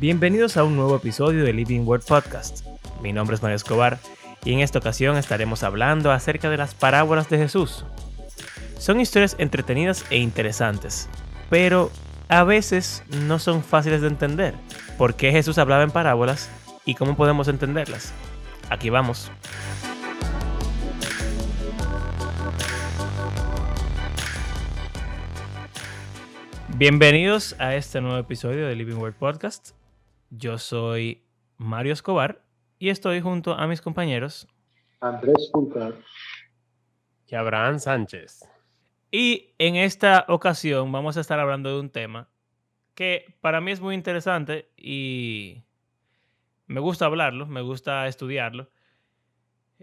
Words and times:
Bienvenidos 0.00 0.56
a 0.56 0.64
un 0.64 0.76
nuevo 0.76 0.96
episodio 0.96 1.44
de 1.44 1.52
Living 1.52 1.80
Word 1.80 2.04
Podcast. 2.06 2.64
Mi 3.02 3.12
nombre 3.12 3.34
es 3.36 3.42
Mario 3.42 3.56
Escobar 3.56 3.98
y 4.42 4.54
en 4.54 4.60
esta 4.60 4.78
ocasión 4.78 5.18
estaremos 5.18 5.62
hablando 5.62 6.10
acerca 6.10 6.48
de 6.48 6.56
las 6.56 6.74
parábolas 6.74 7.28
de 7.28 7.36
Jesús. 7.36 7.84
Son 8.78 8.98
historias 8.98 9.36
entretenidas 9.38 10.06
e 10.08 10.16
interesantes, 10.16 11.06
pero 11.50 11.90
a 12.28 12.44
veces 12.44 13.02
no 13.26 13.38
son 13.38 13.62
fáciles 13.62 14.00
de 14.00 14.08
entender. 14.08 14.54
¿Por 14.96 15.16
qué 15.16 15.32
Jesús 15.32 15.58
hablaba 15.58 15.82
en 15.82 15.90
parábolas 15.90 16.48
y 16.86 16.94
cómo 16.94 17.14
podemos 17.14 17.48
entenderlas? 17.48 18.14
Aquí 18.70 18.88
vamos. 18.88 19.30
Bienvenidos 26.78 27.54
a 27.58 27.74
este 27.74 28.00
nuevo 28.00 28.16
episodio 28.16 28.66
de 28.66 28.74
Living 28.74 28.96
Word 28.96 29.16
Podcast. 29.16 29.78
Yo 30.30 30.58
soy 30.58 31.24
Mario 31.56 31.92
Escobar 31.92 32.44
y 32.78 32.90
estoy 32.90 33.20
junto 33.20 33.54
a 33.54 33.66
mis 33.66 33.80
compañeros 33.80 34.46
Andrés 35.00 35.50
Pulcar 35.52 35.94
y 37.26 37.34
Abraham 37.34 37.80
Sánchez. 37.80 38.48
Y 39.10 39.54
en 39.58 39.74
esta 39.74 40.24
ocasión 40.28 40.92
vamos 40.92 41.16
a 41.16 41.20
estar 41.20 41.40
hablando 41.40 41.74
de 41.74 41.80
un 41.80 41.90
tema 41.90 42.28
que 42.94 43.34
para 43.40 43.60
mí 43.60 43.72
es 43.72 43.80
muy 43.80 43.96
interesante 43.96 44.70
y 44.76 45.64
me 46.66 46.78
gusta 46.78 47.06
hablarlo, 47.06 47.46
me 47.46 47.62
gusta 47.62 48.06
estudiarlo. 48.06 48.70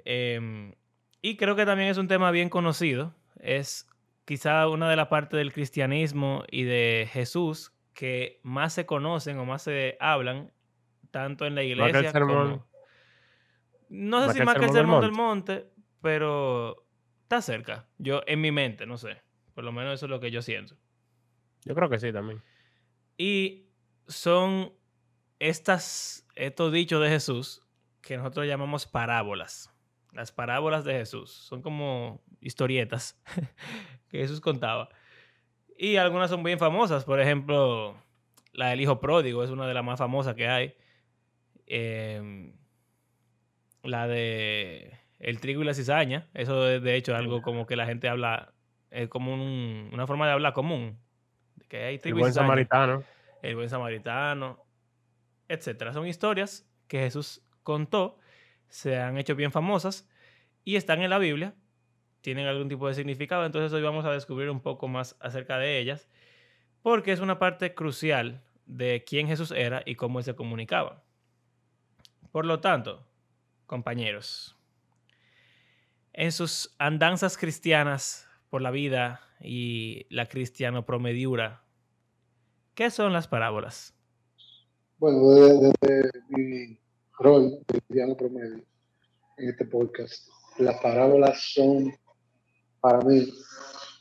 Em, 0.06 0.76
y 1.22 1.36
creo 1.36 1.58
que 1.58 1.66
también 1.66 1.90
es 1.90 1.98
un 1.98 2.08
tema 2.08 2.32
bien 2.32 2.50
conocido. 2.50 3.14
Es 3.40 3.90
quizá 4.24 4.70
una 4.70 4.90
de 4.90 4.96
las 4.96 5.08
partes 5.08 5.38
del 5.38 5.52
cristianismo 5.52 6.44
y 6.50 6.64
de 6.64 7.10
Jesús 7.12 7.74
que 7.98 8.40
más 8.44 8.74
se 8.74 8.86
conocen 8.86 9.40
o 9.40 9.46
más 9.46 9.64
se 9.64 9.98
hablan, 10.00 10.54
tanto 11.10 11.48
en 11.48 11.56
la 11.56 11.64
iglesia 11.64 12.14
como... 12.14 12.64
No 13.90 14.28
sé 14.28 14.38
si 14.38 14.46
más 14.46 14.60
que 14.60 14.66
el 14.66 14.72
sermón 14.72 15.02
del 15.02 15.14
monte, 15.14 15.66
pero 16.00 16.86
está 17.24 17.42
cerca. 17.42 17.88
Yo, 17.98 18.22
en 18.28 18.40
mi 18.40 18.52
mente, 18.52 18.86
no 18.86 19.00
sé. 19.00 19.24
Por 19.56 19.64
lo 19.64 19.72
menos 19.72 19.96
eso 19.96 20.06
es 20.06 20.12
lo 20.12 20.20
que 20.20 20.30
yo 20.30 20.44
siento. 20.44 20.76
Yo 21.66 21.74
creo 21.74 21.90
que 21.90 21.98
sí 21.98 22.14
también. 22.14 22.44
Y 23.18 23.66
son 24.08 24.74
estas, 25.40 26.28
estos 26.36 26.72
dichos 26.72 27.02
de 27.02 27.10
Jesús 27.10 27.64
que 28.02 28.16
nosotros 28.16 28.46
llamamos 28.46 28.86
parábolas. 28.86 29.74
Las 30.12 30.32
parábolas 30.32 30.84
de 30.84 30.94
Jesús. 30.94 31.32
Son 31.32 31.64
como 31.64 32.24
historietas 32.42 33.20
que 34.08 34.20
Jesús 34.20 34.40
contaba. 34.40 34.90
Y 35.78 35.98
algunas 35.98 36.30
son 36.30 36.44
bien 36.44 36.58
famosas. 36.58 37.06
Por 37.06 37.20
ejemplo, 37.22 37.96
la 38.52 38.70
del 38.70 38.82
hijo 38.82 39.00
pródigo 39.00 39.44
es 39.44 39.52
una 39.52 39.68
de 39.68 39.74
las 39.74 39.84
más 39.84 40.00
famosas 40.00 40.34
que 40.34 40.48
hay. 40.48 40.76
Em, 41.68 42.54
la 43.84 44.08
de 44.08 44.98
el 45.20 45.40
trigo 45.40 45.62
y 45.62 45.66
la 45.66 45.76
cizaña. 45.76 46.28
Eso 46.34 46.68
es 46.68 46.82
de 46.82 46.96
hecho 46.96 47.16
algo 47.16 47.42
como 47.42 47.68
que 47.68 47.76
la 47.76 47.86
gente 47.86 48.10
habla, 48.10 48.54
es 48.90 49.08
como 49.08 49.34
una 49.34 50.08
forma 50.08 50.26
de 50.26 50.34
hablar 50.34 50.54
común. 50.54 51.00
Que 51.70 51.84
hay 51.84 52.00
trigo 52.00 52.18
el 52.18 52.22
buen 52.22 52.34
samaritano. 52.34 53.04
El 53.44 53.56
buen 53.56 53.70
samaritano, 53.70 54.66
etcétera. 55.48 55.94
Son 55.94 56.08
historias 56.08 56.68
que 56.88 57.00
Jesús 57.00 57.44
contó, 57.62 58.18
se 58.68 58.98
han 58.98 59.18
hecho 59.18 59.36
bien 59.36 59.52
famosas 59.52 60.10
y 60.64 60.76
están 60.76 61.02
en 61.02 61.10
la 61.10 61.20
Biblia 61.20 61.54
tienen 62.28 62.48
algún 62.48 62.68
tipo 62.68 62.90
de 62.90 62.94
significado. 62.94 63.46
Entonces 63.46 63.72
hoy 63.72 63.82
vamos 63.82 64.04
a 64.04 64.12
descubrir 64.12 64.50
un 64.50 64.60
poco 64.60 64.90
más 64.90 65.16
acerca 65.22 65.58
de 65.60 65.80
ellas, 65.80 66.10
porque 66.82 67.14
es 67.14 67.22
una 67.22 67.40
parte 67.40 67.74
crucial 67.74 68.44
de 68.66 69.06
quién 69.08 69.30
Jesús 69.30 69.52
era 69.52 69.82
y 69.86 69.96
cómo 69.96 70.22
se 70.22 70.36
comunicaba. 70.36 71.06
Por 72.34 72.46
lo 72.46 72.60
tanto, 72.60 73.08
compañeros, 73.66 74.58
en 76.12 76.34
sus 76.34 76.76
andanzas 76.80 77.38
cristianas 77.38 78.28
por 78.50 78.62
la 78.62 78.72
vida 78.72 79.22
y 79.40 80.06
la 80.10 80.26
cristiano 80.26 80.86
promediura, 80.86 81.64
¿qué 82.76 82.92
son 82.92 83.14
las 83.14 83.30
parábolas? 83.30 83.94
Bueno, 84.98 85.30
desde, 85.32 86.12
mi 86.28 86.78
rol 87.20 87.60
cristiano 87.66 88.18
promedio 88.18 88.66
en 89.38 89.50
este 89.50 89.64
podcast, 89.64 90.28
las 90.58 90.78
parábolas 90.82 91.42
son 91.54 91.94
para 92.88 93.04
mí 93.04 93.28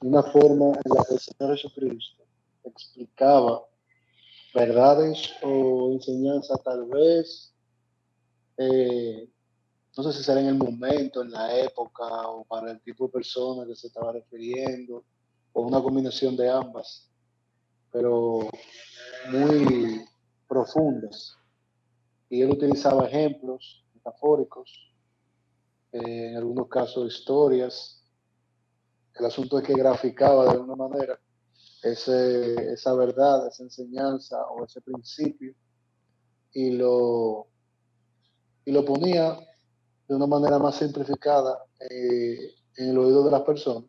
una 0.02 0.22
forma 0.22 0.66
en 0.66 0.94
la 0.94 1.04
que 1.08 1.14
el 1.14 1.20
Señor 1.20 1.56
Jesucristo 1.56 2.22
explicaba 2.62 3.64
verdades 4.54 5.32
o 5.42 5.90
enseñanzas 5.92 6.62
tal 6.62 6.86
vez, 6.86 7.52
eh, 8.58 9.28
no 9.96 10.04
sé 10.04 10.12
si 10.12 10.22
será 10.22 10.40
en 10.40 10.46
el 10.46 10.54
momento, 10.54 11.22
en 11.22 11.32
la 11.32 11.58
época 11.58 12.04
o 12.28 12.44
para 12.44 12.70
el 12.70 12.80
tipo 12.80 13.06
de 13.06 13.12
persona 13.14 13.66
que 13.66 13.74
se 13.74 13.88
estaba 13.88 14.12
refiriendo, 14.12 15.04
o 15.52 15.62
una 15.62 15.82
combinación 15.82 16.36
de 16.36 16.48
ambas, 16.48 17.10
pero 17.90 18.48
muy 19.30 20.04
profundas. 20.46 21.36
Y 22.30 22.40
él 22.40 22.50
utilizaba 22.50 23.08
ejemplos 23.08 23.84
metafóricos, 23.94 24.70
eh, 25.90 26.28
en 26.30 26.36
algunos 26.36 26.68
casos 26.68 27.12
historias, 27.12 27.95
el 29.18 29.24
asunto 29.26 29.58
es 29.58 29.64
que 29.64 29.74
graficaba 29.74 30.44
de 30.44 30.50
alguna 30.50 30.76
manera 30.76 31.18
esa 31.82 32.94
verdad, 32.94 33.46
esa 33.48 33.62
enseñanza 33.62 34.44
o 34.46 34.64
ese 34.64 34.80
principio 34.80 35.54
y 36.52 36.70
lo, 36.70 37.46
y 38.64 38.72
lo 38.72 38.84
ponía 38.84 39.38
de 40.08 40.14
una 40.14 40.26
manera 40.26 40.58
más 40.58 40.76
simplificada 40.76 41.64
eh, 41.80 42.54
en 42.76 42.90
el 42.90 42.98
oído 42.98 43.24
de 43.24 43.30
las 43.30 43.42
personas, 43.42 43.88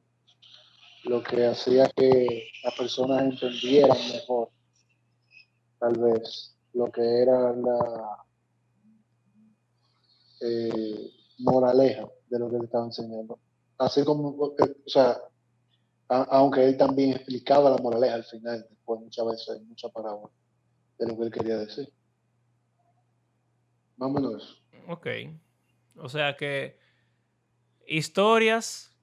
lo 1.03 1.23
que 1.23 1.45
hacía 1.45 1.89
que 1.95 2.49
las 2.63 2.75
personas 2.75 3.23
entendieran 3.23 3.97
mejor, 4.11 4.49
tal 5.79 5.97
vez, 5.99 6.55
lo 6.73 6.91
que 6.91 7.21
era 7.21 7.53
la 7.53 8.25
eh, 10.41 11.11
moraleja 11.39 12.07
de 12.29 12.39
lo 12.39 12.49
que 12.49 12.57
le 12.57 12.65
estaba 12.65 12.85
enseñando 12.85 13.39
así 13.77 14.03
como, 14.03 14.29
o 14.29 14.55
sea, 14.85 15.17
aunque 16.07 16.65
él 16.65 16.77
también 16.77 17.11
explicaba 17.11 17.69
la 17.69 17.77
moraleja 17.77 18.15
al 18.15 18.23
final, 18.23 18.65
después 18.69 19.01
muchas 19.01 19.25
veces, 19.25 19.61
muchas 19.63 19.91
palabras 19.91 20.31
de 20.97 21.07
lo 21.07 21.17
que 21.17 21.23
él 21.23 21.31
quería 21.31 21.57
decir. 21.57 21.91
Eso. 23.97 24.63
Ok. 24.87 25.07
O 25.97 26.09
sea 26.09 26.37
que 26.37 26.79
historias 27.87 28.95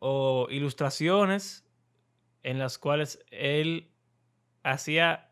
o 0.00 0.46
ilustraciones 0.50 1.64
en 2.42 2.58
las 2.58 2.78
cuales 2.78 3.24
él 3.30 3.90
hacía 4.62 5.30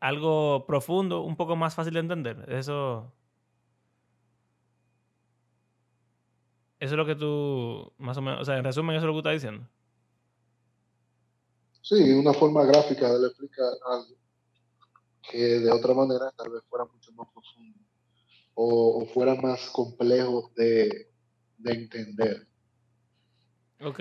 algo 0.00 0.66
profundo, 0.66 1.22
un 1.22 1.36
poco 1.36 1.54
más 1.54 1.74
fácil 1.74 1.94
de 1.94 2.00
entender. 2.00 2.44
Eso 2.48 3.12
Eso 6.82 6.94
es 6.94 6.98
lo 6.98 7.06
que 7.06 7.14
tú, 7.14 7.92
más 7.98 8.16
o 8.16 8.22
menos, 8.22 8.40
o 8.40 8.44
sea, 8.44 8.58
en 8.58 8.64
resumen, 8.64 8.96
eso 8.96 9.04
es 9.04 9.06
lo 9.06 9.12
que 9.12 9.18
estás 9.18 9.34
diciendo. 9.34 9.68
Sí, 11.80 12.10
una 12.10 12.32
forma 12.32 12.64
gráfica 12.64 13.08
de 13.20 13.28
explicar 13.28 13.68
algo 13.86 14.16
que 15.30 15.38
de 15.60 15.70
otra 15.70 15.94
manera 15.94 16.32
tal 16.36 16.50
vez 16.50 16.64
fuera 16.68 16.84
mucho 16.84 17.12
más 17.12 17.28
profundo 17.32 17.78
o, 18.54 19.06
fuera 19.14 19.36
más 19.36 19.70
complejo 19.70 20.50
de, 20.56 21.08
entender. 21.64 22.48
Ok. 23.80 24.00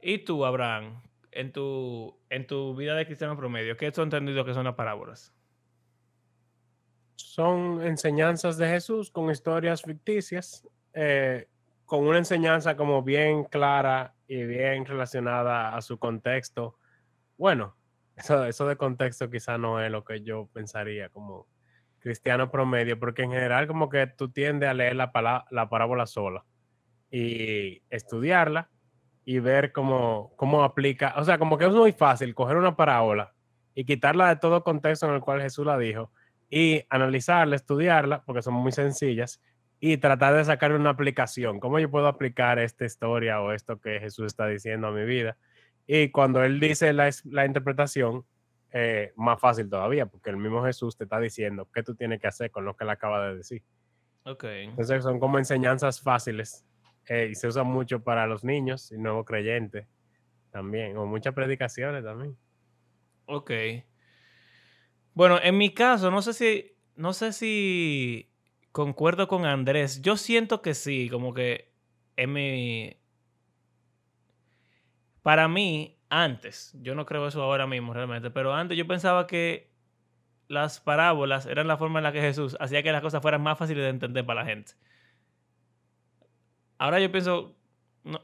¿Y 0.00 0.24
tú, 0.24 0.46
Abraham, 0.46 1.02
en 1.32 1.52
tu, 1.52 2.18
en 2.30 2.46
tu 2.46 2.74
vida 2.76 2.94
de 2.94 3.04
cristiano 3.04 3.36
promedio, 3.36 3.76
qué 3.76 3.88
has 3.88 3.98
entendido 3.98 4.42
que 4.46 4.54
son 4.54 4.64
las 4.64 4.74
parábolas? 4.74 5.34
Son 7.16 7.82
enseñanzas 7.82 8.56
de 8.56 8.68
Jesús 8.68 9.10
con 9.10 9.30
historias 9.30 9.82
ficticias 9.82 10.66
eh, 10.94 11.46
con 11.88 12.06
una 12.06 12.18
enseñanza 12.18 12.76
como 12.76 13.02
bien 13.02 13.44
clara 13.44 14.14
y 14.26 14.44
bien 14.44 14.84
relacionada 14.84 15.74
a 15.74 15.80
su 15.80 15.98
contexto. 15.98 16.76
Bueno, 17.38 17.76
eso, 18.14 18.66
de 18.66 18.76
contexto 18.76 19.30
quizá 19.30 19.56
no 19.56 19.82
es 19.82 19.90
lo 19.90 20.04
que 20.04 20.20
yo 20.20 20.50
pensaría 20.52 21.08
como 21.08 21.46
cristiano 21.98 22.50
promedio, 22.50 23.00
porque 23.00 23.22
en 23.22 23.32
general 23.32 23.66
como 23.66 23.88
que 23.88 24.06
tú 24.06 24.30
tiendes 24.30 24.68
a 24.68 24.74
leer 24.74 24.96
la, 24.96 25.46
la 25.50 25.68
parábola 25.70 26.06
sola 26.06 26.44
y 27.10 27.82
estudiarla 27.88 28.68
y 29.24 29.38
ver 29.38 29.72
cómo, 29.72 30.34
cómo 30.36 30.64
aplica, 30.64 31.14
o 31.16 31.24
sea, 31.24 31.38
como 31.38 31.56
que 31.56 31.64
es 31.64 31.72
muy 31.72 31.92
fácil 31.92 32.34
coger 32.34 32.58
una 32.58 32.76
parábola 32.76 33.32
y 33.74 33.86
quitarla 33.86 34.28
de 34.28 34.36
todo 34.36 34.62
contexto 34.62 35.06
en 35.08 35.14
el 35.14 35.22
cual 35.22 35.40
Jesús 35.40 35.64
la 35.64 35.78
dijo 35.78 36.12
y 36.50 36.84
analizarla, 36.90 37.56
estudiarla, 37.56 38.22
porque 38.26 38.42
son 38.42 38.54
muy 38.54 38.72
sencillas, 38.72 39.40
y 39.80 39.96
tratar 39.98 40.34
de 40.34 40.44
sacar 40.44 40.72
una 40.72 40.90
aplicación. 40.90 41.60
¿Cómo 41.60 41.78
yo 41.78 41.90
puedo 41.90 42.08
aplicar 42.08 42.58
esta 42.58 42.84
historia 42.84 43.40
o 43.40 43.52
esto 43.52 43.80
que 43.80 44.00
Jesús 44.00 44.26
está 44.26 44.46
diciendo 44.46 44.88
a 44.88 44.92
mi 44.92 45.04
vida? 45.04 45.36
Y 45.86 46.10
cuando 46.10 46.42
él 46.42 46.60
dice 46.60 46.92
la, 46.92 47.10
la 47.24 47.46
interpretación, 47.46 48.24
eh, 48.70 49.12
más 49.16 49.40
fácil 49.40 49.70
todavía, 49.70 50.06
porque 50.06 50.28
el 50.30 50.36
mismo 50.36 50.62
Jesús 50.64 50.96
te 50.96 51.04
está 51.04 51.18
diciendo 51.18 51.68
qué 51.72 51.82
tú 51.82 51.94
tienes 51.94 52.20
que 52.20 52.26
hacer 52.26 52.50
con 52.50 52.64
lo 52.64 52.76
que 52.76 52.84
él 52.84 52.90
acaba 52.90 53.28
de 53.28 53.36
decir. 53.36 53.62
Ok. 54.24 54.44
Entonces 54.44 55.02
son 55.02 55.18
como 55.18 55.38
enseñanzas 55.38 56.02
fáciles 56.02 56.66
eh, 57.08 57.28
y 57.30 57.34
se 57.34 57.46
usa 57.46 57.62
mucho 57.62 58.02
para 58.02 58.26
los 58.26 58.44
niños 58.44 58.92
y 58.92 58.98
nuevos 58.98 59.24
creyentes 59.24 59.86
también, 60.50 60.96
o 60.98 61.06
muchas 61.06 61.32
predicaciones 61.32 62.04
también. 62.04 62.36
Ok. 63.24 63.50
Bueno, 65.14 65.38
en 65.42 65.56
mi 65.56 65.72
caso, 65.72 66.10
no 66.10 66.20
sé 66.20 66.34
si, 66.34 66.76
no 66.94 67.12
sé 67.14 67.32
si 67.32 68.27
concuerdo 68.78 69.26
con 69.26 69.44
Andrés. 69.44 70.02
Yo 70.02 70.16
siento 70.16 70.62
que 70.62 70.72
sí, 70.72 71.08
como 71.10 71.34
que 71.34 71.72
en 72.14 72.32
mi... 72.32 72.96
Para 75.24 75.48
mí, 75.48 75.98
antes, 76.08 76.76
yo 76.80 76.94
no 76.94 77.04
creo 77.04 77.26
eso 77.26 77.42
ahora 77.42 77.66
mismo 77.66 77.92
realmente, 77.92 78.30
pero 78.30 78.54
antes 78.54 78.78
yo 78.78 78.86
pensaba 78.86 79.26
que 79.26 79.72
las 80.46 80.78
parábolas 80.78 81.46
eran 81.46 81.66
la 81.66 81.76
forma 81.76 81.98
en 81.98 82.04
la 82.04 82.12
que 82.12 82.20
Jesús 82.20 82.56
hacía 82.60 82.84
que 82.84 82.92
las 82.92 83.02
cosas 83.02 83.20
fueran 83.20 83.42
más 83.42 83.58
fáciles 83.58 83.82
de 83.82 83.90
entender 83.90 84.24
para 84.24 84.42
la 84.42 84.46
gente. 84.46 84.74
Ahora 86.78 87.00
yo 87.00 87.10
pienso, 87.10 87.56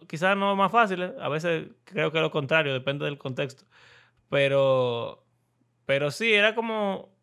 quizás 0.07 0.37
no 0.37 0.55
más 0.55 0.71
fáciles, 0.71 1.15
a 1.21 1.29
veces 1.29 1.67
creo 1.83 2.13
que 2.13 2.21
lo 2.21 2.31
contrario, 2.31 2.73
depende 2.73 3.07
del 3.07 3.19
contexto, 3.19 3.65
pero, 4.29 5.27
pero 5.85 6.13
sí, 6.13 6.33
era 6.33 6.55
como, 6.55 7.14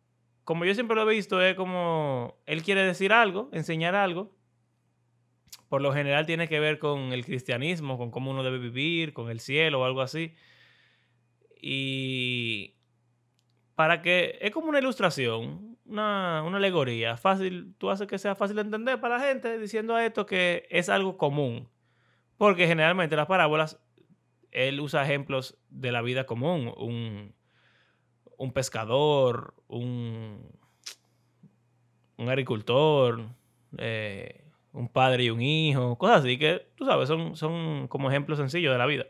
como 0.44 0.64
yo 0.64 0.74
siempre 0.74 0.96
lo 0.96 1.08
he 1.08 1.14
visto, 1.14 1.40
es 1.40 1.54
como 1.54 2.36
él 2.46 2.62
quiere 2.62 2.84
decir 2.84 3.12
algo, 3.12 3.48
enseñar 3.52 3.94
algo, 3.94 4.34
por 5.68 5.80
lo 5.80 5.92
general 5.92 6.26
tiene 6.26 6.48
que 6.48 6.60
ver 6.60 6.78
con 6.78 7.12
el 7.12 7.24
cristianismo, 7.24 7.96
con 7.96 8.10
cómo 8.10 8.30
uno 8.30 8.42
debe 8.42 8.58
vivir, 8.58 9.12
con 9.12 9.30
el 9.30 9.40
cielo 9.40 9.80
o 9.80 9.84
algo 9.84 10.02
así. 10.02 10.34
Y 11.60 12.74
para 13.74 14.02
que 14.02 14.38
es 14.42 14.50
como 14.50 14.68
una 14.68 14.80
ilustración, 14.80 15.78
una, 15.86 16.42
una, 16.44 16.58
alegoría, 16.58 17.16
fácil, 17.16 17.74
tú 17.78 17.90
haces 17.90 18.06
que 18.06 18.18
sea 18.18 18.34
fácil 18.34 18.56
de 18.56 18.62
entender 18.62 19.00
para 19.00 19.18
la 19.18 19.24
gente 19.24 19.58
diciendo 19.58 19.94
a 19.94 20.04
esto 20.04 20.26
que 20.26 20.66
es 20.70 20.88
algo 20.88 21.16
común. 21.16 21.68
Porque 22.36 22.66
generalmente 22.66 23.16
las 23.16 23.26
parábolas, 23.26 23.80
él 24.50 24.80
usa 24.80 25.04
ejemplos 25.04 25.58
de 25.70 25.92
la 25.92 26.02
vida 26.02 26.26
común, 26.26 26.72
un, 26.76 27.34
un 28.42 28.52
pescador, 28.52 29.54
un, 29.68 30.50
un 32.16 32.28
agricultor, 32.28 33.28
eh, 33.78 34.44
un 34.72 34.88
padre 34.88 35.24
y 35.24 35.30
un 35.30 35.40
hijo, 35.40 35.96
cosas 35.96 36.20
así 36.20 36.36
que, 36.38 36.66
tú 36.74 36.84
sabes, 36.84 37.06
son, 37.06 37.36
son 37.36 37.86
como 37.86 38.10
ejemplos 38.10 38.38
sencillos 38.38 38.72
de 38.72 38.78
la 38.78 38.86
vida. 38.86 39.04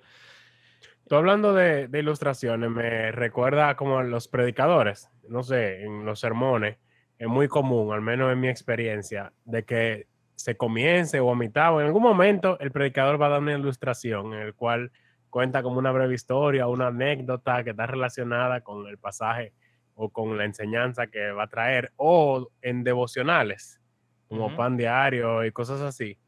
Tú 1.09 1.15
hablando 1.15 1.55
de, 1.55 1.89
ilustraciones, 1.95 2.69
me 2.71 3.11
recuerda 3.11 3.75
como 3.75 4.03
los 4.03 4.29
predicadores, 4.29 5.09
no 5.27 5.43
sé, 5.43 5.83
en 5.83 6.05
los 6.05 6.21
sermones, 6.21 6.77
es 7.19 7.27
muy 7.27 7.49
común, 7.49 7.95
al 7.95 8.03
menos 8.03 8.31
en 8.31 8.39
mi 8.39 8.49
experiencia, 8.49 9.33
de 9.47 9.65
que 9.65 10.09
se 10.35 10.59
comience 10.59 11.21
o 11.21 11.31
a 11.31 11.37
mitad 11.37 11.75
o 11.75 11.81
en 11.81 11.87
algún 11.87 12.03
momento 12.03 12.59
el 12.61 12.71
predicador 12.71 13.21
va 13.21 13.27
a 13.29 13.31
dar 13.31 13.41
una 13.41 13.55
ilustración 13.57 14.35
en 14.35 14.41
el 14.41 14.55
cual 14.55 14.93
cuenta 15.33 15.63
como 15.63 15.79
una 15.79 15.91
breve 15.91 16.15
historia, 16.15 16.67
una 16.67 16.89
anécdota 16.89 17.65
que 17.65 17.71
está 17.71 17.87
relacionada 17.87 18.61
con 18.61 18.87
el 18.87 18.99
pasaje 18.99 19.55
o 19.95 20.11
con 20.11 20.37
la 20.37 20.45
enseñanza 20.45 21.07
que 21.07 21.33
va 21.33 21.45
a 21.45 21.47
traer, 21.47 21.91
o 21.97 22.51
en 22.61 22.85
devocionales, 22.85 23.81
como 24.29 24.47
uh 24.47 24.51
-huh. 24.51 24.57
pan 24.57 24.77
diario 24.77 25.43
y 25.45 25.51
cosas 25.51 25.81
así. 25.81 26.19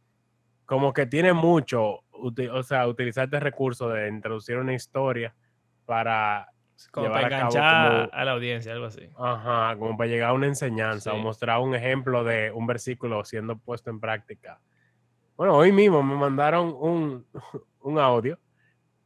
Como 0.64 0.94
que 0.94 1.04
tiene 1.04 1.34
mucho, 1.34 2.00
o 2.10 2.62
sea, 2.62 2.88
utilizar 2.88 3.24
este 3.24 3.40
recurso 3.40 3.90
de 3.90 4.08
introducir 4.08 4.56
una 4.56 4.72
historia 4.72 5.34
para 5.84 6.48
como 6.90 7.10
para 7.10 7.26
enganchar 7.26 8.06
como, 8.06 8.14
a 8.14 8.24
la 8.24 8.32
audiencia, 8.32 8.72
algo 8.72 8.86
así. 8.86 9.06
Ajá, 9.18 9.76
como 9.78 9.98
para 9.98 10.08
llegar 10.08 10.30
a 10.30 10.32
una 10.32 10.46
enseñanza 10.46 11.10
sí. 11.10 11.16
o 11.16 11.20
mostrar 11.20 11.60
un 11.60 11.74
ejemplo 11.74 12.24
de 12.24 12.50
un 12.52 12.66
versículo 12.66 13.22
siendo 13.24 13.58
puesto 13.58 13.90
en 13.90 14.00
práctica. 14.00 14.60
Bueno, 15.36 15.56
hoy 15.56 15.72
mismo 15.72 16.02
me 16.02 16.16
mandaron 16.16 16.74
un, 16.78 17.26
un 17.80 17.98
audio 17.98 18.38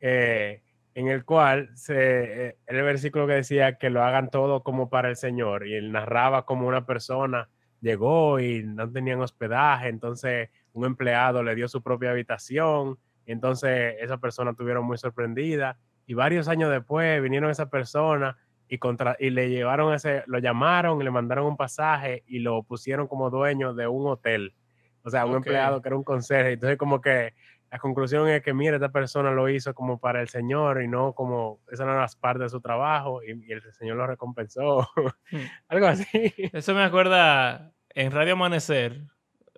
eh, 0.00 0.62
en 0.94 1.08
el 1.08 1.24
cual 1.24 1.70
se, 1.74 2.48
eh, 2.48 2.56
el 2.66 2.82
versículo 2.82 3.26
que 3.26 3.34
decía 3.34 3.78
que 3.78 3.90
lo 3.90 4.02
hagan 4.02 4.30
todo 4.30 4.62
como 4.62 4.90
para 4.90 5.08
el 5.08 5.16
Señor 5.16 5.66
y 5.66 5.74
él 5.74 5.92
narraba 5.92 6.44
como 6.44 6.66
una 6.66 6.86
persona 6.86 7.48
llegó 7.80 8.40
y 8.40 8.64
no 8.64 8.90
tenían 8.90 9.20
hospedaje, 9.20 9.88
entonces 9.88 10.50
un 10.72 10.84
empleado 10.84 11.42
le 11.42 11.54
dio 11.54 11.68
su 11.68 11.82
propia 11.82 12.10
habitación, 12.10 12.98
entonces 13.26 13.94
esa 14.00 14.18
persona 14.18 14.54
tuvieron 14.54 14.84
muy 14.84 14.98
sorprendida 14.98 15.78
y 16.06 16.14
varios 16.14 16.48
años 16.48 16.70
después 16.70 17.22
vinieron 17.22 17.50
esa 17.50 17.70
persona 17.70 18.36
y, 18.68 18.78
contra, 18.78 19.16
y 19.18 19.30
le 19.30 19.48
llevaron 19.50 19.94
ese, 19.94 20.22
lo 20.26 20.38
llamaron, 20.38 21.02
le 21.02 21.10
mandaron 21.10 21.46
un 21.46 21.56
pasaje 21.56 22.24
y 22.26 22.40
lo 22.40 22.62
pusieron 22.62 23.06
como 23.06 23.30
dueño 23.30 23.74
de 23.74 23.86
un 23.86 24.06
hotel. 24.06 24.54
O 25.02 25.10
sea, 25.10 25.24
un 25.24 25.36
okay. 25.36 25.38
empleado 25.38 25.80
que 25.80 25.88
era 25.88 25.96
un 25.96 26.04
conserje. 26.04 26.52
Entonces, 26.52 26.76
como 26.76 27.00
que 27.00 27.34
la 27.70 27.78
conclusión 27.78 28.28
es 28.28 28.42
que, 28.42 28.54
mire, 28.54 28.76
esta 28.76 28.90
persona 28.90 29.30
lo 29.30 29.48
hizo 29.48 29.74
como 29.74 29.98
para 29.98 30.20
el 30.20 30.28
Señor 30.28 30.82
y 30.82 30.88
no 30.88 31.12
como, 31.12 31.60
esa 31.70 31.84
no 31.84 31.92
era 31.92 32.06
parte 32.20 32.44
de 32.44 32.48
su 32.48 32.60
trabajo 32.60 33.22
y, 33.22 33.32
y 33.46 33.52
el 33.52 33.62
Señor 33.74 33.96
lo 33.96 34.06
recompensó. 34.06 34.88
Hmm. 35.30 35.38
Algo 35.68 35.86
así. 35.86 36.34
Eso 36.52 36.74
me 36.74 36.82
acuerda 36.82 37.72
en 37.90 38.12
Radio 38.12 38.34
Amanecer, 38.34 39.02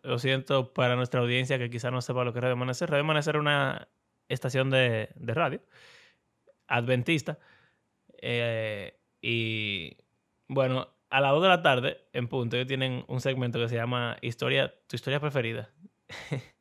lo 0.02 0.18
siento 0.18 0.72
para 0.72 0.96
nuestra 0.96 1.20
audiencia 1.20 1.58
que 1.58 1.70
quizás 1.70 1.92
no 1.92 2.00
sepa 2.00 2.24
lo 2.24 2.32
que 2.32 2.38
es 2.38 2.42
Radio 2.42 2.54
Amanecer. 2.54 2.90
Radio 2.90 3.04
Amanecer 3.04 3.36
es 3.36 3.40
una 3.40 3.88
estación 4.28 4.70
de, 4.70 5.10
de 5.14 5.34
radio 5.34 5.60
adventista. 6.70 7.38
Eh, 8.22 8.98
y 9.20 9.98
bueno, 10.48 10.88
a 11.10 11.20
las 11.20 11.32
2 11.32 11.42
de 11.42 11.48
la 11.48 11.62
tarde, 11.62 11.98
en 12.12 12.28
punto, 12.28 12.56
ellos 12.56 12.68
tienen 12.68 13.04
un 13.08 13.20
segmento 13.20 13.58
que 13.58 13.68
se 13.68 13.76
llama 13.76 14.16
Historia, 14.22 14.72
tu 14.86 14.96
historia 14.96 15.20
preferida. 15.20 15.70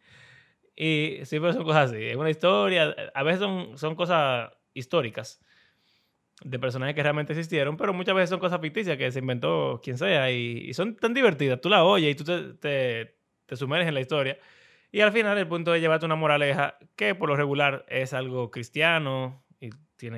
y 0.80 1.20
siempre 1.26 1.54
son 1.54 1.64
cosas 1.64 1.92
así. 1.92 2.04
Es 2.04 2.16
una 2.16 2.30
historia, 2.30 2.96
a 3.14 3.24
veces 3.24 3.42
son, 3.42 3.78
son 3.78 3.96
cosas 3.96 4.52
históricas 4.74 5.42
de 6.42 6.58
personajes 6.58 6.96
que 6.96 7.04
realmente 7.04 7.34
existieron, 7.34 7.76
pero 7.76 7.94
muchas 7.94 8.16
veces 8.16 8.30
son 8.30 8.40
cosas 8.40 8.62
ficticias 8.62 8.98
que 8.98 9.12
se 9.12 9.20
inventó 9.20 9.82
quien 9.84 9.98
sea 9.98 10.32
y, 10.32 10.70
y 10.70 10.74
son 10.74 10.96
tan 10.96 11.14
divertidas. 11.14 11.60
Tú 11.60 11.70
la 11.70 11.84
oyes 11.84 12.12
y 12.12 12.16
tú 12.16 12.24
te, 12.24 12.54
te, 12.54 13.18
te 13.46 13.56
sumerges 13.58 13.90
en 13.90 13.94
la 13.94 14.02
historia. 14.02 14.40
Y 14.92 15.02
al 15.02 15.12
final 15.12 15.38
el 15.38 15.48
punto 15.48 15.76
es 15.76 15.82
llevarte 15.82 16.06
una 16.06 16.16
moraleja 16.16 16.78
que 16.96 17.14
por 17.14 17.30
lo 17.30 17.36
regular 17.36 17.86
es 17.90 18.14
algo 18.14 18.50
cristiano, 18.50 19.44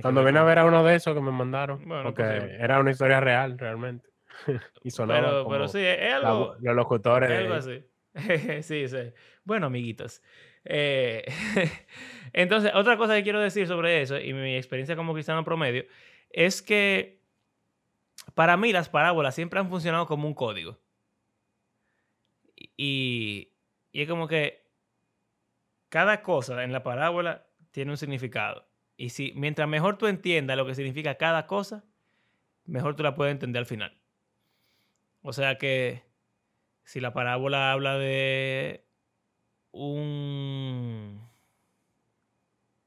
cuando 0.02 0.24
ven 0.24 0.38
a 0.38 0.44
ver 0.44 0.60
a 0.60 0.66
uno 0.66 0.84
de 0.84 0.96
esos 0.96 1.16
que 1.16 1.22
me 1.22 1.32
mandaron, 1.32 1.84
bueno, 1.88 2.04
porque 2.04 2.24
posible. 2.24 2.56
era 2.60 2.80
una 2.80 2.92
historia 2.92 3.20
real 3.20 3.58
realmente. 3.58 4.10
y 4.84 4.92
sonaba 4.92 5.22
pero, 5.22 5.50
pero 5.50 5.68
sí, 5.68 5.80
es 5.80 6.14
algo. 6.14 6.56
La, 6.60 6.70
los 6.70 6.76
locutores. 6.76 7.30
Es 7.30 7.38
algo 7.40 7.54
así. 7.56 7.84
sí, 8.64 8.88
sí. 8.88 9.14
Bueno, 9.44 9.68
amiguitos. 9.68 10.22
Eh, 10.66 11.26
entonces, 12.34 12.72
otra 12.74 12.98
cosa 12.98 13.16
que 13.16 13.24
quiero 13.24 13.40
decir 13.40 13.68
sobre 13.68 14.02
eso 14.02 14.20
y 14.20 14.34
mi 14.34 14.56
experiencia 14.56 14.96
como 14.96 15.14
cristiano 15.14 15.44
promedio 15.44 15.86
es 16.30 16.62
que 16.62 17.22
para 18.34 18.58
mí 18.58 18.72
las 18.72 18.90
parábolas 18.90 19.36
siempre 19.36 19.60
han 19.60 19.70
funcionado 19.70 20.06
como 20.06 20.28
un 20.28 20.34
código. 20.34 20.80
Y, 22.78 23.52
y 23.92 24.02
es 24.02 24.10
como 24.10 24.28
que 24.28 24.62
cada 25.90 26.22
cosa 26.22 26.64
en 26.64 26.72
la 26.72 26.84
parábola 26.84 27.48
tiene 27.72 27.92
un 27.92 27.98
significado. 27.98 28.68
Y 28.98 29.10
si 29.10 29.34
mientras 29.36 29.68
mejor 29.68 29.98
tú 29.98 30.08
entiendas 30.08 30.58
lo 30.58 30.66
que 30.66 30.76
significa 30.76 31.16
cada 31.16 31.48
cosa, 31.48 31.84
mejor 32.66 32.96
tú 32.96 33.04
la 33.04 33.16
puedes 33.16 33.32
entender 33.32 33.60
al 33.62 33.66
final. 33.66 34.00
O 35.22 35.34
sea 35.34 35.58
que 35.58 36.04
si 36.84 37.00
la 37.00 37.14
parábola 37.14 37.72
habla 37.72 37.98
de 37.98 38.86
un, 39.72 41.28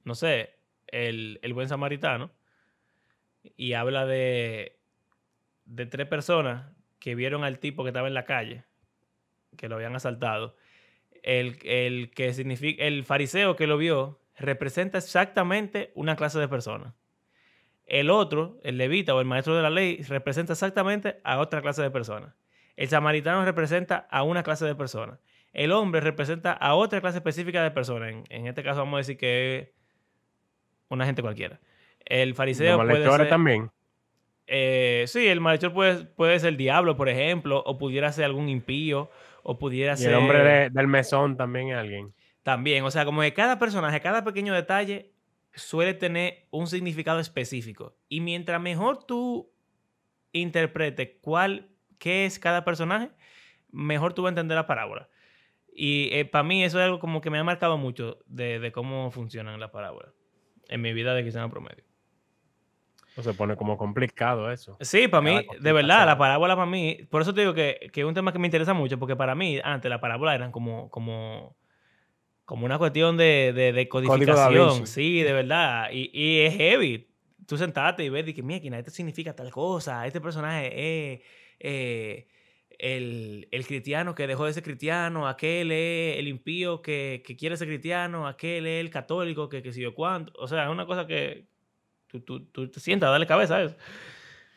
no 0.05 0.14
sé, 0.14 0.55
el, 0.87 1.38
el 1.43 1.53
buen 1.55 1.69
samaritano, 1.69 2.31
y 3.57 3.75
habla 3.75 4.07
de, 4.07 4.79
de 5.64 5.87
tres 5.87 6.07
personas 6.07 6.73
que 6.99 7.14
vieron 7.14 7.45
al 7.45 7.59
tipo 7.59 7.83
que 7.83 7.91
estaba 7.91 8.09
en 8.09 8.14
la 8.14 8.25
calle, 8.25 8.64
que 9.57 9.69
lo 9.69 9.76
habían 9.76 9.95
asaltado, 9.95 10.57
el, 11.23 11.59
el 11.64 12.11
que 12.11 12.33
significa, 12.33 12.85
el 12.85 13.05
fariseo 13.05 13.57
que 13.57 13.67
lo 13.67 13.76
vio 13.79 14.21
representa 14.37 14.99
exactamente 14.99 15.93
una 15.95 16.17
clase 16.17 16.38
de 16.38 16.49
persona. 16.49 16.95
El 17.87 18.11
otro, 18.11 18.59
el 18.62 18.79
levita 18.79 19.14
o 19.14 19.21
el 19.21 19.26
maestro 19.26 19.55
de 19.55 19.62
la 19.62 19.71
ley, 19.71 20.03
representa 20.03 20.55
exactamente 20.55 21.21
a 21.23 21.38
otra 21.38 21.61
clase 21.61 21.83
de 21.83 21.91
persona. 21.91 22.35
El 22.76 22.88
samaritano 22.88 23.45
representa 23.45 24.09
a 24.11 24.23
una 24.23 24.43
clase 24.43 24.64
de 24.64 24.75
persona. 24.75 25.21
El 25.54 25.73
hombre 25.73 26.00
representa 26.00 26.52
a 26.52 26.75
otra 26.75 27.00
clase 27.00 27.18
específica 27.18 27.62
de 27.62 27.70
persona. 27.70 28.11
En, 28.11 28.25
en 28.28 28.46
este 28.46 28.62
caso 28.62 28.80
vamos 28.80 28.94
a 28.94 28.99
decir 28.99 29.16
que 29.16 29.56
es 29.58 29.68
una 30.88 31.06
gente 31.06 31.23
cualquiera. 31.23 31.61
El 32.04 32.34
fariseo 32.34 32.76
puede 32.76 33.08
ser... 33.08 33.28
también. 33.28 33.70
Eh, 34.46 35.04
sí, 35.06 35.26
el 35.26 35.40
malhechor 35.40 35.73
puede, 35.73 36.04
puede 36.04 36.38
ser 36.38 36.50
el 36.50 36.56
diablo, 36.58 36.96
por 36.96 37.08
ejemplo, 37.08 37.62
o 37.64 37.78
pudiera 37.78 38.12
ser 38.12 38.26
algún 38.26 38.50
impío, 38.50 39.11
o 39.42 39.58
pudiera 39.58 39.94
y 39.94 39.96
ser... 39.96 40.11
el 40.11 40.16
hombre 40.16 40.44
de, 40.44 40.70
del 40.70 40.87
mesón 40.87 41.37
también 41.37 41.68
es 41.70 41.76
alguien. 41.76 42.12
También, 42.42 42.84
o 42.84 42.90
sea, 42.90 43.06
como 43.06 43.23
que 43.23 43.32
cada 43.32 43.58
personaje, 43.58 44.00
cada 44.00 44.23
pequeño 44.23 44.52
detalle 44.52 45.12
suele 45.54 45.94
tener 45.94 46.46
un 46.50 46.66
significado 46.66 47.20
específico. 47.20 47.96
Y 48.08 48.20
mientras 48.20 48.61
mejor 48.61 49.04
tú 49.06 49.50
interpretes 50.32 51.11
cuál, 51.23 51.70
qué 51.99 52.26
es 52.26 52.38
cada 52.38 52.64
personaje, 52.64 53.11
mejor 53.70 54.12
tú 54.12 54.23
vas 54.23 54.30
a 54.30 54.32
entender 54.32 54.56
la 54.56 54.66
parábola. 54.66 55.08
Y 55.75 56.09
eh, 56.12 56.25
para 56.25 56.45
mí 56.45 56.62
eso 56.62 56.78
es 56.78 56.85
algo 56.85 57.00
como 57.00 57.21
que 57.21 57.31
me 57.31 57.38
ha 57.38 57.45
marcado 57.45 57.76
mucho 57.76 58.19
de, 58.26 58.61
de 58.61 58.73
cómo 58.73 59.11
funcionan 59.11 59.59
las 59.59 59.71
parábolas 59.71 60.12
en 60.69 60.81
mi 60.81 60.93
vida 60.93 61.14
de 61.14 61.23
cristiano 61.23 61.50
promedio. 61.50 61.85
O 63.16 63.23
se 63.23 63.33
pone 63.33 63.57
como 63.57 63.76
complicado 63.76 64.50
eso. 64.50 64.76
Sí, 64.81 65.07
para 65.07 65.21
mí, 65.21 65.47
de 65.61 65.73
verdad, 65.73 66.04
la 66.04 66.19
parábola 66.19 66.57
para 66.57 66.66
mí, 66.66 66.99
por 67.11 67.23
eso 67.23 67.33
te 67.33 67.43
digo 67.43 67.54
que, 67.54 67.90
que 67.93 68.00
es 68.00 68.07
un 68.07 68.14
tema 68.14 68.33
que 68.33 68.40
me 68.40 68.47
interesa 68.47 68.75
mucho, 68.75 68.99
porque 68.99 69.14
para 69.14 69.37
mí, 69.37 69.61
antes 69.62 69.88
las 69.88 70.00
parábolas 70.00 70.35
eran 70.35 70.50
como, 70.50 70.90
como, 70.90 71.57
como 72.45 72.66
una 72.66 72.76
cuestión 72.76 73.16
de, 73.16 73.52
de, 73.52 73.88
codificación, 73.88 74.88
sí, 74.88 75.23
de 75.23 75.33
verdad, 75.33 75.90
y, 75.93 76.11
y 76.12 76.40
es 76.40 76.57
heavy. 76.57 77.09
Tú 77.47 77.57
sentarte 77.57 78.02
y 78.04 78.09
ves, 78.09 78.26
y 78.26 78.35
que, 78.35 78.43
mira, 78.43 78.78
esto 78.78 78.90
significa 78.90 79.37
tal 79.37 79.50
cosa, 79.50 80.07
este 80.07 80.21
personaje 80.21 81.12
es 81.12 81.21
eh, 81.61 82.26
el, 82.78 83.49
el 83.50 83.66
cristiano 83.66 84.14
que 84.14 84.26
dejó 84.26 84.47
de 84.47 84.52
ser 84.52 84.62
cristiano, 84.62 85.28
aquel 85.28 85.71
es 85.73 86.19
el 86.19 86.28
impío 86.28 86.83
que, 86.83 87.23
que 87.25 87.37
quiere 87.37 87.57
ser 87.57 87.69
cristiano, 87.69 88.26
aquel 88.26 88.66
es 88.66 88.81
el 88.81 88.90
católico 88.90 89.49
que, 89.49 89.62
que 89.62 89.73
si 89.73 89.81
yo 89.81 89.95
cuánto, 89.95 90.33
o 90.38 90.49
sea, 90.49 90.64
es 90.64 90.71
una 90.71 90.87
cosa 90.87 91.07
que 91.07 91.47
tú, 92.09 92.21
tú, 92.21 92.45
tú 92.47 92.71
te 92.71 92.81
sientas, 92.81 93.11
dale 93.11 93.26
cabeza 93.26 93.57
a 93.57 93.62
eso. 93.62 93.76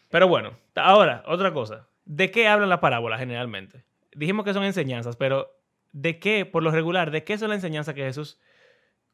Pero 0.10 0.28
bueno, 0.28 0.58
ahora, 0.76 1.24
otra 1.28 1.54
cosa. 1.54 1.88
¿De 2.06 2.32
qué 2.32 2.48
hablan 2.48 2.70
las 2.70 2.80
parábolas 2.80 3.20
generalmente? 3.20 3.84
Dijimos 4.14 4.46
que 4.46 4.54
son 4.54 4.64
enseñanzas, 4.64 5.16
pero 5.16 5.60
¿de 5.92 6.20
qué, 6.20 6.46
por 6.46 6.64
lo 6.64 6.72
regular, 6.72 7.12
de 7.12 7.24
qué 7.24 7.38
son 7.38 7.50
las 7.50 7.58
enseñanzas 7.58 7.94
que 7.94 8.04
Jesús 8.04 8.40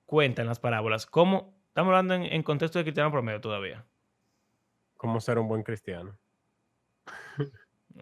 cuenta 0.06 0.42
en 0.42 0.48
las 0.48 0.60
parábolas? 0.60 1.06
¿Cómo? 1.06 1.58
Estamos 1.70 1.90
hablando 1.90 2.14
en, 2.14 2.24
en 2.24 2.44
contexto 2.44 2.78
de 2.78 2.86
cristiano 2.86 3.12
promedio 3.12 3.42
todavía. 3.42 3.84
Cómo 4.98 5.20
ser 5.20 5.40
un 5.40 5.48
buen 5.48 5.64
cristiano. 5.64 6.18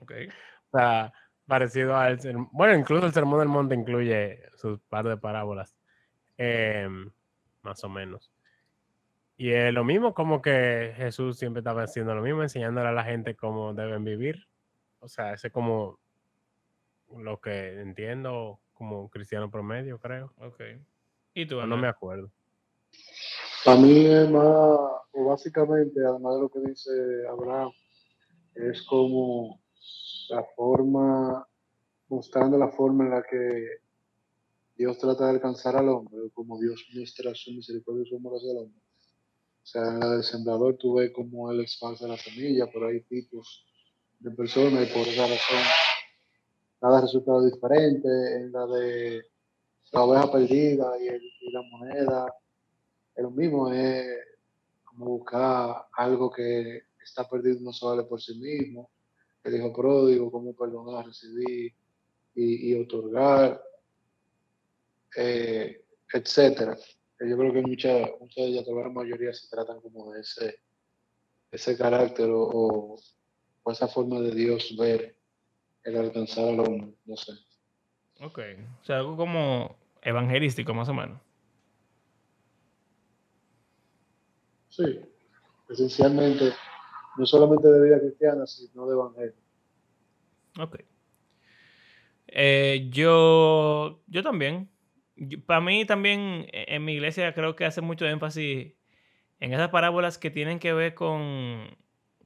¿ok? 0.01 0.11
O 0.71 0.77
sea, 0.77 1.13
parecido 1.45 1.95
al... 1.97 2.19
Bueno, 2.51 2.77
incluso 2.77 3.05
el 3.05 3.13
Sermón 3.13 3.39
del 3.39 3.49
Monte 3.49 3.75
incluye 3.75 4.41
sus 4.55 4.79
par 4.81 5.07
de 5.07 5.17
parábolas. 5.17 5.75
em, 6.37 7.11
más 7.61 7.83
o 7.83 7.89
menos. 7.89 8.31
Y 9.37 9.51
es 9.51 9.73
lo 9.73 9.83
mismo, 9.83 10.13
como 10.13 10.41
que 10.41 10.93
Jesús 10.95 11.37
siempre 11.37 11.59
estaba 11.59 11.83
haciendo 11.83 12.13
lo 12.15 12.21
mismo, 12.21 12.43
enseñándole 12.43 12.89
a 12.89 12.93
la 12.93 13.03
gente 13.03 13.35
cómo 13.35 13.73
deben 13.73 14.03
vivir. 14.03 14.47
O 14.99 15.07
sea, 15.07 15.33
ese 15.33 15.47
es 15.47 15.53
como 15.53 15.99
lo 17.17 17.39
que 17.41 17.81
entiendo 17.81 18.59
como 18.73 19.09
cristiano 19.09 19.51
promedio, 19.51 19.99
creo. 19.99 20.33
Ok. 20.37 20.61
¿Y 21.33 21.45
tú, 21.45 21.65
no 21.65 21.77
me 21.77 21.87
acuerdo. 21.87 22.31
Para 23.63 23.79
mí 23.79 24.05
es 24.05 24.29
más, 24.29 24.43
o 24.43 25.25
básicamente, 25.25 25.99
además 26.03 26.35
de 26.35 26.41
lo 26.41 26.49
que 26.49 26.59
dice 26.59 26.91
Abraham, 27.29 27.71
es 28.55 28.81
como 28.83 29.60
la 30.31 30.43
forma, 30.55 31.47
mostrando 32.07 32.57
la 32.57 32.69
forma 32.69 33.05
en 33.05 33.11
la 33.11 33.23
que 33.23 33.67
Dios 34.77 34.97
trata 34.97 35.25
de 35.25 35.31
alcanzar 35.31 35.75
al 35.75 35.89
hombre, 35.89 36.29
como 36.33 36.59
Dios 36.59 36.85
muestra 36.93 37.35
su 37.35 37.51
misericordia 37.51 38.03
y 38.03 38.09
su 38.09 38.15
amor 38.15 38.37
hacia 38.37 38.51
el 38.51 38.57
hombre. 38.59 38.81
O 39.63 39.65
sea, 39.65 39.87
en 39.89 39.99
la 39.99 40.09
del 40.09 40.23
sembrador 40.23 40.77
tú 40.77 40.95
ves 40.95 41.11
cómo 41.11 41.51
él 41.51 41.59
esparce 41.59 42.07
la 42.07 42.17
semilla, 42.17 42.67
pero 42.71 42.87
hay 42.87 43.01
tipos 43.01 43.65
de 44.19 44.31
personas 44.31 44.89
y 44.89 44.93
por 44.93 45.07
esa 45.07 45.27
razón 45.27 45.59
cada 46.79 47.01
resultado 47.01 47.45
es 47.45 47.53
diferente. 47.53 48.07
En 48.37 48.51
la 48.51 48.65
de 48.65 49.23
la 49.91 50.03
oveja 50.03 50.31
perdida 50.31 50.93
y, 50.99 51.51
la 51.51 51.61
moneda, 51.63 52.33
es 53.15 53.23
lo 53.23 53.31
mismo, 53.31 53.71
es 53.71 54.07
como 54.85 55.05
buscar 55.05 55.85
algo 55.93 56.31
que 56.31 56.83
está 57.03 57.27
perdido 57.27 57.59
no 57.61 57.73
se 57.73 57.85
vale 57.85 58.03
por 58.03 58.21
sí 58.21 58.33
mismo. 58.35 58.89
El 59.43 59.55
hijo 59.55 59.73
pródigo, 59.73 60.31
cómo 60.31 60.53
perdonar, 60.55 61.05
recibir 61.05 61.73
y, 62.35 62.71
y 62.71 62.81
otorgar, 62.81 63.61
eh, 65.17 65.83
etcétera. 66.13 66.77
Eh, 67.19 67.29
Yo 67.29 67.37
creo 67.37 67.53
que 67.53 67.61
muchas 67.61 68.09
muchas 68.19 68.35
de 68.35 68.45
ellas, 68.47 68.67
la 68.67 68.89
mayoría, 68.89 69.33
se 69.33 69.49
tratan 69.49 69.79
como 69.81 70.11
de 70.13 70.21
ese, 70.21 70.59
ese 71.51 71.77
carácter 71.77 72.29
o, 72.29 72.41
o- 72.43 72.99
o 73.63 73.71
esa 73.71 73.87
forma 73.87 74.19
de 74.19 74.31
Dios 74.33 74.75
ver 74.77 75.15
el 75.83 75.97
alcanzar 75.97 76.47
al 76.49 76.59
hombre, 76.61 76.93
no 77.05 77.15
sé. 77.17 77.33
Ok. 78.21 78.39
O 78.81 78.85
sea, 78.85 78.97
algo 78.97 79.17
como 79.17 79.75
evangelístico, 80.01 80.73
más 80.73 80.89
o 80.89 80.93
menos. 80.93 81.19
Sí, 84.69 85.01
esencialmente, 85.69 86.53
no 87.17 87.25
solamente 87.25 87.67
de 87.67 87.81
vida 87.81 87.99
cristiana, 87.99 88.45
sino 88.47 88.87
de 88.87 88.93
evangelio. 88.93 89.33
Ok. 90.59 90.77
Eh, 92.27 92.87
yo, 92.91 94.01
yo 94.07 94.23
también. 94.23 94.69
Para 95.45 95.61
mí 95.61 95.85
también, 95.85 96.47
e- 96.51 96.65
en 96.75 96.85
mi 96.85 96.93
iglesia 96.93 97.33
creo 97.33 97.55
que 97.55 97.65
hace 97.65 97.81
mucho 97.81 98.05
énfasis 98.07 98.73
en 99.39 99.53
esas 99.53 99.69
parábolas 99.69 100.17
que 100.17 100.31
tienen 100.31 100.59
que 100.59 100.73
ver 100.73 100.93
con, 100.93 101.77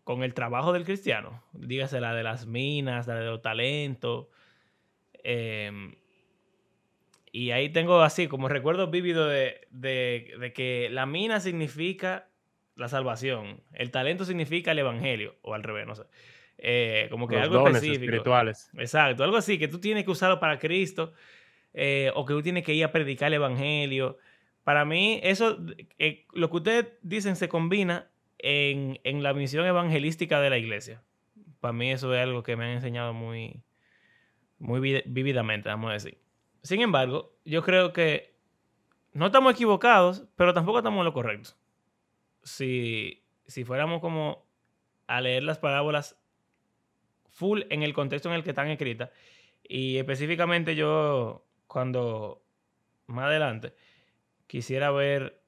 con 0.04 0.24
el 0.24 0.34
trabajo 0.34 0.74
del 0.74 0.86
cristiano. 0.86 1.44
Dígase 1.54 2.00
la 2.00 2.14
de 2.14 2.24
las 2.24 2.46
minas, 2.46 3.08
la 3.08 3.16
de 3.16 3.26
los 3.26 3.42
talentos. 3.42 4.28
em, 5.24 5.96
y 7.32 7.52
ahí 7.52 7.70
tengo 7.70 8.02
así 8.02 8.28
como 8.28 8.48
recuerdos 8.48 8.92
vívidos 8.92 9.30
de, 9.30 9.68
de- 9.72 10.36
de 10.40 10.54
que 10.54 10.88
la 10.92 11.06
mina 11.06 11.40
significa 11.42 12.30
la 12.76 12.88
salvación, 12.88 13.62
el 13.74 13.92
talento 13.92 14.26
significa 14.26 14.72
el 14.72 14.80
evangelio, 14.80 15.36
o 15.42 15.54
al 15.54 15.64
revés, 15.64 15.88
no 15.88 15.96
sé. 15.96 16.04
Eh, 16.58 17.08
como 17.10 17.28
que 17.28 17.36
Los 17.36 17.44
algo 17.44 17.58
dones 17.58 17.76
específico. 17.76 18.04
espirituales. 18.06 18.70
Exacto, 18.78 19.24
algo 19.24 19.38
así, 19.38 19.58
que 19.58 19.68
tú 19.68 19.80
tienes 19.80 20.06
que 20.06 20.12
usarlo 20.12 20.40
para 20.40 20.60
Cristo 20.60 21.14
eh, 21.74 22.12
o 22.16 22.26
que 22.26 22.34
tú 22.34 22.42
tienes 22.42 22.64
que 22.64 22.74
ir 22.74 22.84
a 22.86 22.92
predicar 22.92 23.28
el 23.28 23.36
Evangelio. 23.36 24.18
Para 24.64 24.86
mí, 24.86 25.20
eso, 25.24 25.58
eh, 26.00 26.26
lo 26.34 26.50
que 26.50 26.56
ustedes 26.58 26.88
dicen 27.02 27.36
se 27.36 27.50
combina 27.50 28.10
en, 28.38 29.00
en 29.04 29.22
la 29.24 29.34
misión 29.34 29.66
evangelística 29.66 30.40
de 30.40 30.50
la 30.50 30.58
iglesia. 30.58 31.02
Para 31.60 31.74
mí 31.74 31.92
eso 31.92 32.14
es 32.14 32.22
algo 32.22 32.44
que 32.44 32.56
me 32.56 32.66
han 32.66 32.72
enseñado 32.72 33.14
muy, 33.14 33.62
muy 34.60 34.80
vi- 34.80 35.04
vívidamente, 35.06 35.70
vamos 35.70 35.90
a 35.90 35.94
decir. 35.94 36.18
Sin 36.62 36.82
embargo, 36.82 37.36
yo 37.46 37.62
creo 37.64 37.94
que 37.94 38.34
no 39.14 39.28
estamos 39.28 39.54
equivocados, 39.54 40.26
pero 40.36 40.54
tampoco 40.54 40.80
estamos 40.80 41.00
en 41.00 41.06
lo 41.06 41.14
correcto. 41.14 41.52
Si, 42.46 43.26
si 43.46 43.66
fuéramos 43.66 44.00
como 44.00 44.46
a 45.08 45.20
leer 45.20 45.44
las 45.44 45.60
parábolas 45.60 46.18
full 47.36 47.64
en 47.70 47.84
el 47.84 47.94
contexto 47.94 48.30
en 48.30 48.36
el 48.36 48.44
que 48.44 48.52
están 48.52 48.70
escritas. 48.70 49.10
Y 49.62 49.98
específicamente 49.98 50.76
yo, 50.76 51.46
cuando 51.68 52.42
más 53.08 53.26
adelante 53.26 53.74
quisiera 54.48 54.90
ver 54.92 55.42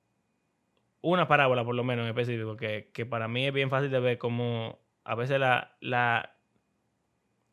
una 1.02 1.28
parábola, 1.28 1.64
por 1.64 1.76
lo 1.76 1.84
menos 1.84 2.04
en 2.04 2.10
específico, 2.10 2.58
que, 2.58 2.90
que 2.94 3.06
para 3.06 3.28
mí 3.28 3.48
es 3.48 3.54
bien 3.54 3.70
fácil 3.70 3.90
de 3.90 4.00
ver 4.00 4.18
cómo 4.18 4.80
a 5.04 5.16
veces 5.16 5.40
la... 5.40 5.78
la 5.80 6.34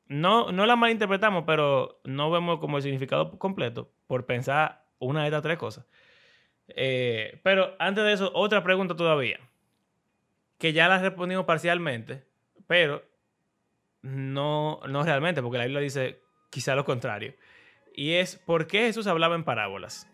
no, 0.07 0.53
no 0.53 0.67
la 0.67 0.77
malinterpretamos, 0.77 1.45
pero 1.47 2.01
no 2.05 2.31
vemos 2.31 2.59
como 2.59 2.77
el 2.77 2.83
significado 2.83 3.39
completo 3.39 3.91
por 4.07 4.27
pensar 4.27 4.85
una 4.99 5.21
de 5.21 5.29
estas 5.29 5.43
tres 5.43 5.59
cosas. 5.59 5.87
Eh, 6.69 7.41
pero 7.43 7.75
antes 7.79 8.05
de 8.05 8.13
eso, 8.13 8.31
otra 8.35 8.63
pregunta 8.63 8.97
todavía, 8.97 9.39
que 10.59 10.73
ya 10.73 10.89
la 10.89 10.99
respondimos 10.99 11.45
parcialmente, 11.45 12.25
pero 12.67 13.05
no, 14.03 14.81
no 14.89 15.03
realmente, 15.03 15.43
porque 15.43 15.59
la 15.59 15.65
Biblia 15.65 15.81
dice 15.83 16.21
quizá 16.51 16.75
lo 16.75 16.85
contrario. 16.85 17.35
Y 17.95 18.15
es, 18.15 18.37
¿por 18.37 18.67
qué 18.67 18.87
Jesús 18.87 19.07
hablaba 19.07 19.35
en 19.35 19.45
parábolas? 19.45 20.09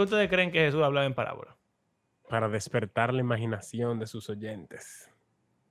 Qué 0.00 0.14
ustedes 0.14 0.28
creen 0.28 0.50
que 0.50 0.60
Jesús 0.60 0.82
hablaba 0.82 1.06
en 1.06 1.14
parábolas? 1.14 1.60
para 2.30 2.48
despertar 2.48 3.12
la 3.12 3.20
imaginación 3.20 3.98
de 3.98 4.06
sus 4.06 4.30
oyentes. 4.30 5.10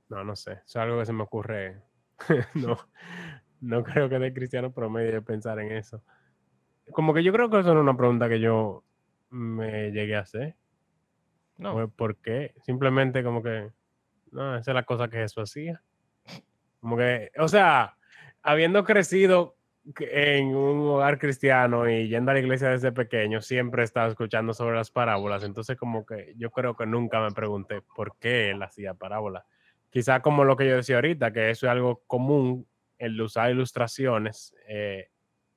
No, 0.10 0.26
no 0.26 0.36
sé. 0.36 0.60
Es 0.66 0.76
algo 0.76 1.00
que 1.00 1.06
se 1.06 1.14
me 1.14 1.24
ocurre. 1.24 1.82
no, 2.54 2.78
no 3.62 3.82
creo 3.82 4.10
que 4.10 4.20
de 4.20 4.34
cristiano 4.34 4.72
promedio 4.72 5.24
pensar 5.24 5.58
en 5.60 5.72
eso. 5.72 6.04
Como 6.92 7.14
que 7.14 7.24
yo 7.24 7.32
creo 7.32 7.50
que 7.50 7.60
eso 7.60 7.74
no 7.74 7.80
es 7.80 7.84
una 7.84 7.96
pregunta 7.96 8.28
que 8.28 8.42
yo 8.42 8.84
me 9.30 9.92
llegué 9.92 10.18
a 10.18 10.22
hacer. 10.22 10.56
No. 11.58 11.74
Fue, 11.74 11.88
¿Por 11.88 12.18
qué? 12.18 12.54
Simplemente 12.62 13.24
como 13.24 13.42
que, 13.42 13.72
no, 14.32 14.58
esa 14.58 14.72
es 14.72 14.76
la 14.76 14.84
cosa 14.84 15.08
que 15.08 15.18
Jesús 15.18 15.44
hacía. 15.44 15.82
Como 16.82 16.98
que, 16.98 17.32
o 17.38 17.48
sea, 17.48 17.98
habiendo 18.42 18.84
crecido 18.84 19.56
en 20.00 20.56
un 20.56 20.88
hogar 20.88 21.18
cristiano 21.18 21.90
y 21.90 22.08
yendo 22.08 22.32
a 22.32 22.34
la 22.34 22.40
iglesia 22.40 22.70
desde 22.70 22.92
pequeño, 22.92 23.42
siempre 23.42 23.84
estaba 23.84 24.08
escuchando 24.08 24.54
sobre 24.54 24.76
las 24.76 24.92
parábolas. 24.92 25.44
Entonces, 25.44 25.78
como 25.78 26.06
que 26.06 26.34
yo 26.38 26.52
creo 26.52 26.76
que 26.76 26.86
nunca 26.86 27.22
me 27.22 27.32
pregunté 27.32 27.82
por 27.96 28.16
qué 28.18 28.52
él 28.52 28.62
hacía 28.62 28.94
parábolas. 28.94 29.44
Quizá 29.90 30.22
como 30.22 30.44
lo 30.44 30.56
que 30.56 30.68
yo 30.68 30.76
decía 30.76 30.96
ahorita, 30.96 31.34
que 31.34 31.50
eso 31.50 31.66
es 31.66 31.72
algo 31.72 32.04
común, 32.06 32.68
el 32.98 33.20
usar 33.20 33.52
ilustraciones 33.52 34.54
eh, 34.68 35.10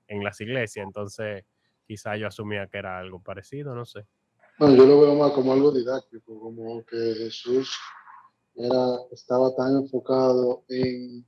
en 0.06 0.24
las 0.24 0.40
iglesias. 0.40 0.86
Entonces, 0.86 1.44
quizá 1.86 2.16
yo 2.16 2.26
asumía 2.26 2.66
que 2.68 2.78
era 2.78 2.98
algo 2.98 3.20
parecido, 3.20 3.74
no 3.74 3.84
sé. 3.84 4.06
Bueno, 4.58 4.76
yo 4.76 4.86
lo 4.86 5.00
veo 5.00 5.14
más 5.16 5.32
como 5.32 5.52
algo 5.52 5.72
didáctico, 5.72 6.38
como 6.38 6.84
que 6.84 7.14
Jesús 7.16 7.76
era, 8.54 8.98
estaba 9.10 9.54
tan 9.54 9.76
enfocado 9.76 10.64
en 10.68 11.26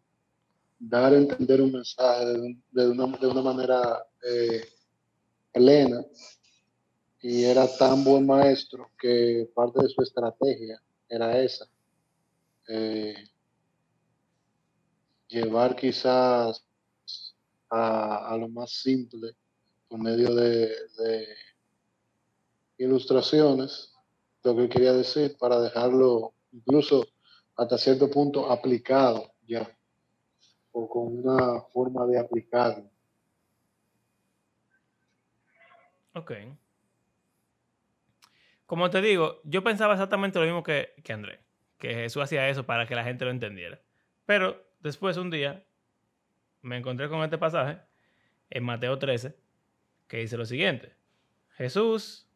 dar 0.88 1.12
a 1.12 1.16
entender 1.16 1.60
un 1.60 1.72
mensaje 1.72 2.26
de, 2.70 2.88
una, 2.88 3.42
manera 3.42 4.06
eh, 4.22 4.64
plena 5.52 6.04
y 7.20 7.44
era 7.44 7.66
tan 7.76 8.04
buen 8.04 8.26
maestro 8.26 8.90
que 8.98 9.50
parte 9.54 9.82
de 9.82 9.88
su 9.88 10.02
estrategia 10.02 10.80
era 11.08 11.38
esa. 11.38 11.66
Eh, 12.68 13.14
llevar 15.28 15.74
quizás 15.76 16.64
a, 17.70 18.36
lo 18.38 18.48
más 18.48 18.70
simple 18.70 19.36
por 19.88 19.98
medio 19.98 20.34
de 20.34 21.26
ilustraciones 22.78 23.94
lo 24.44 24.54
que 24.54 24.68
quería 24.68 24.92
decir 24.92 25.36
para 25.38 25.58
dejarlo 25.58 26.34
incluso 26.52 27.06
hasta 27.56 27.78
cierto 27.78 28.10
punto 28.10 28.50
aplicado 28.50 29.32
ya 29.46 29.73
o 30.74 30.88
con 30.88 31.24
una 31.24 31.60
forma 31.72 32.04
de 32.04 32.18
aplicarlo. 32.18 32.90
Ok. 36.14 36.32
Como 38.66 38.90
te 38.90 39.00
digo, 39.00 39.40
yo 39.44 39.62
pensaba 39.62 39.94
exactamente 39.94 40.38
lo 40.38 40.44
mismo 40.44 40.62
que, 40.64 40.94
que 41.04 41.12
André, 41.12 41.40
que 41.78 41.94
Jesús 41.94 42.22
hacía 42.22 42.48
eso 42.48 42.66
para 42.66 42.86
que 42.86 42.96
la 42.96 43.04
gente 43.04 43.24
lo 43.24 43.30
entendiera. 43.30 43.80
Pero 44.26 44.60
después 44.80 45.16
un 45.16 45.30
día 45.30 45.64
me 46.62 46.76
encontré 46.76 47.08
con 47.08 47.22
este 47.22 47.38
pasaje 47.38 47.78
en 48.50 48.64
Mateo 48.64 48.98
13 48.98 49.36
que 50.08 50.18
dice 50.18 50.36
lo 50.36 50.44
siguiente. 50.44 50.92
Jesús 51.56 52.28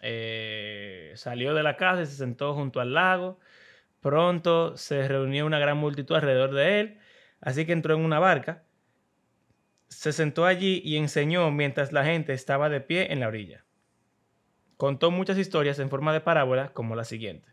eh, 0.00 1.12
salió 1.16 1.54
de 1.54 1.62
la 1.62 1.76
casa 1.76 2.02
y 2.02 2.06
se 2.06 2.16
sentó 2.16 2.54
junto 2.54 2.80
al 2.80 2.92
lago. 2.92 3.38
Pronto 4.00 4.76
se 4.76 5.08
reunió 5.08 5.46
una 5.46 5.58
gran 5.58 5.78
multitud 5.78 6.14
alrededor 6.14 6.52
de 6.52 6.80
él 6.80 7.00
Así 7.40 7.66
que 7.66 7.72
entró 7.72 7.94
en 7.94 8.04
una 8.04 8.18
barca, 8.18 8.64
se 9.88 10.12
sentó 10.12 10.44
allí 10.44 10.80
y 10.84 10.96
enseñó 10.96 11.50
mientras 11.50 11.92
la 11.92 12.04
gente 12.04 12.32
estaba 12.32 12.68
de 12.68 12.80
pie 12.80 13.12
en 13.12 13.20
la 13.20 13.28
orilla. 13.28 13.64
Contó 14.76 15.10
muchas 15.10 15.38
historias 15.38 15.78
en 15.78 15.90
forma 15.90 16.12
de 16.12 16.20
parábola 16.20 16.72
como 16.72 16.94
la 16.94 17.04
siguiente. 17.04 17.48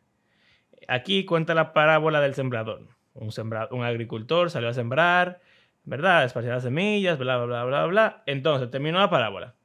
Aquí 0.88 1.25
cuenta 1.25 1.56
la 1.56 1.74
parábola 1.74 2.22
del 2.22 2.36
sembrador. 2.36 2.88
Un, 3.13 3.32
un 3.72 3.84
agricultor 3.84 4.51
salió 4.51 4.70
a 4.70 4.74
sembrar, 4.74 5.42
¿verdad? 5.84 6.25
Esparcir 6.25 6.51
las 6.51 6.63
semillas, 6.63 7.18
bla, 7.18 7.38
bla, 7.38 7.46
bla, 7.46 7.63
bla, 7.63 7.86
bla. 7.86 8.24
Entonces 8.25 8.70
terminó 8.70 9.00
la 9.00 9.10
parábola. 9.10 9.56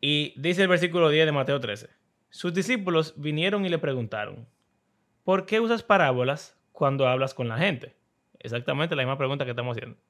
Y 0.00 0.34
dice 0.36 0.62
el 0.62 0.68
versículo 0.68 1.08
10 1.08 1.26
de 1.26 1.32
Mateo 1.32 1.60
13. 1.60 1.88
Sus 2.28 2.52
discípulos 2.52 3.14
vinieron 3.16 3.64
y 3.64 3.68
le 3.68 3.78
preguntaron, 3.78 4.48
¿por 5.22 5.46
qué 5.46 5.60
usas 5.60 5.82
parábolas 5.82 6.58
cuando 6.82 7.06
hablas 7.06 7.32
con 7.32 7.46
la 7.46 7.58
gente? 7.58 7.94
Exactamente 8.40 8.96
la 8.96 9.04
misma 9.04 9.16
pregunta 9.16 9.44
que 9.44 9.52
estamos 9.52 9.76
haciendo. 9.76 10.00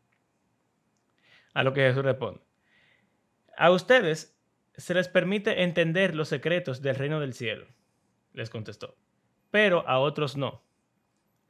A 1.53 1.65
lo 1.65 1.75
que 1.75 1.83
Jesús 1.83 2.03
responde. 2.03 2.41
A 3.59 3.71
ustedes 3.71 4.41
se 4.75 4.95
les 4.95 5.07
permite 5.07 5.65
entender 5.65 6.15
los 6.15 6.29
secretos 6.29 6.81
del 6.81 6.97
reino 6.97 7.21
del 7.21 7.35
cielo, 7.35 7.67
les 8.33 8.49
contestó, 8.49 8.97
pero 9.51 9.87
a 9.87 9.99
otros 9.99 10.39
no. 10.39 10.63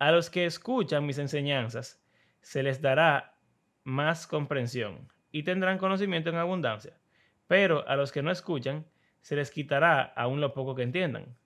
A 0.01 0.11
los 0.11 0.29
que 0.29 0.45
escuchan 0.45 1.07
mis 1.07 1.19
enseñanzas 1.19 2.05
se 2.41 2.65
les 2.65 2.83
dará 2.83 3.39
más 3.85 4.27
comprensión 4.27 5.09
y 5.31 5.45
tendrán 5.45 5.79
conocimiento 5.79 6.31
en 6.31 6.37
abundancia, 6.37 6.99
pero 7.47 7.87
a 7.87 7.95
los 7.95 8.11
que 8.11 8.23
no 8.23 8.33
escuchan 8.33 8.87
se 9.21 9.37
les 9.37 9.53
quitará 9.53 10.03
aún 10.03 10.41
lo 10.41 10.53
poco 10.53 10.75
que 10.75 10.83
entiendan. 10.83 11.37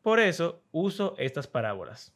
Por 0.00 0.20
eso 0.20 0.62
uso 0.70 1.16
estas 1.18 1.48
parábolas 1.48 2.14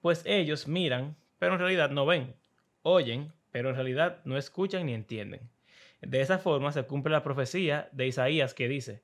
pues 0.00 0.22
ellos 0.26 0.68
miran, 0.68 1.16
pero 1.38 1.54
en 1.54 1.60
realidad 1.60 1.90
no 1.90 2.06
ven, 2.06 2.34
oyen, 2.82 3.32
pero 3.50 3.70
en 3.70 3.74
realidad 3.74 4.20
no 4.24 4.36
escuchan 4.36 4.86
ni 4.86 4.94
entienden. 4.94 5.48
De 6.02 6.20
esa 6.20 6.38
forma 6.38 6.72
se 6.72 6.84
cumple 6.84 7.12
la 7.12 7.22
profecía 7.22 7.88
de 7.92 8.06
Isaías 8.06 8.54
que 8.54 8.68
dice, 8.68 9.02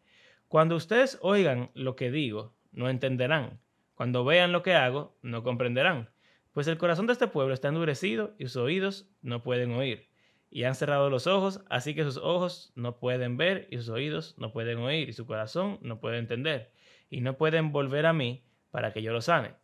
cuando 0.49 0.77
ustedes 0.77 1.19
oigan 1.23 1.71
lo 1.75 1.97
que 1.97 2.11
digo, 2.11 2.55
no 2.73 2.91
entenderán, 2.91 3.61
cuando 3.95 4.25
vean 4.25 4.53
lo 4.53 4.63
que 4.63 4.75
hago, 4.75 5.17
no 5.23 5.43
comprenderán, 5.43 6.11
pues 6.53 6.67
el 6.67 6.77
corazón 6.77 7.07
de 7.07 7.15
este 7.15 7.29
pueblo 7.29 7.55
está 7.55 7.69
endurecido 7.69 8.35
y 8.39 8.45
sus 8.45 8.57
oídos 8.57 9.09
no 9.23 9.43
pueden 9.43 9.73
oír, 9.73 10.09
y 10.51 10.65
han 10.65 10.75
cerrado 10.75 11.09
los 11.09 11.27
ojos, 11.27 11.63
así 11.71 11.95
que 11.95 12.05
sus 12.05 12.19
ojos 12.19 12.73
no 12.75 12.99
pueden 12.99 13.39
ver 13.39 13.69
y 13.71 13.79
sus 13.79 13.89
oídos 13.89 14.35
no 14.37 14.53
pueden 14.53 14.79
oír 14.79 15.09
y 15.09 15.15
su 15.15 15.27
corazón 15.27 15.79
no 15.81 15.99
puede 16.01 16.19
entender, 16.19 16.71
y 17.09 17.23
no 17.23 17.39
pueden 17.39 17.73
volver 17.73 18.05
a 18.05 18.13
mí 18.13 18.45
para 18.71 18.93
que 18.93 19.03
yo 19.03 19.13
los 19.13 19.25
sane. 19.25 19.55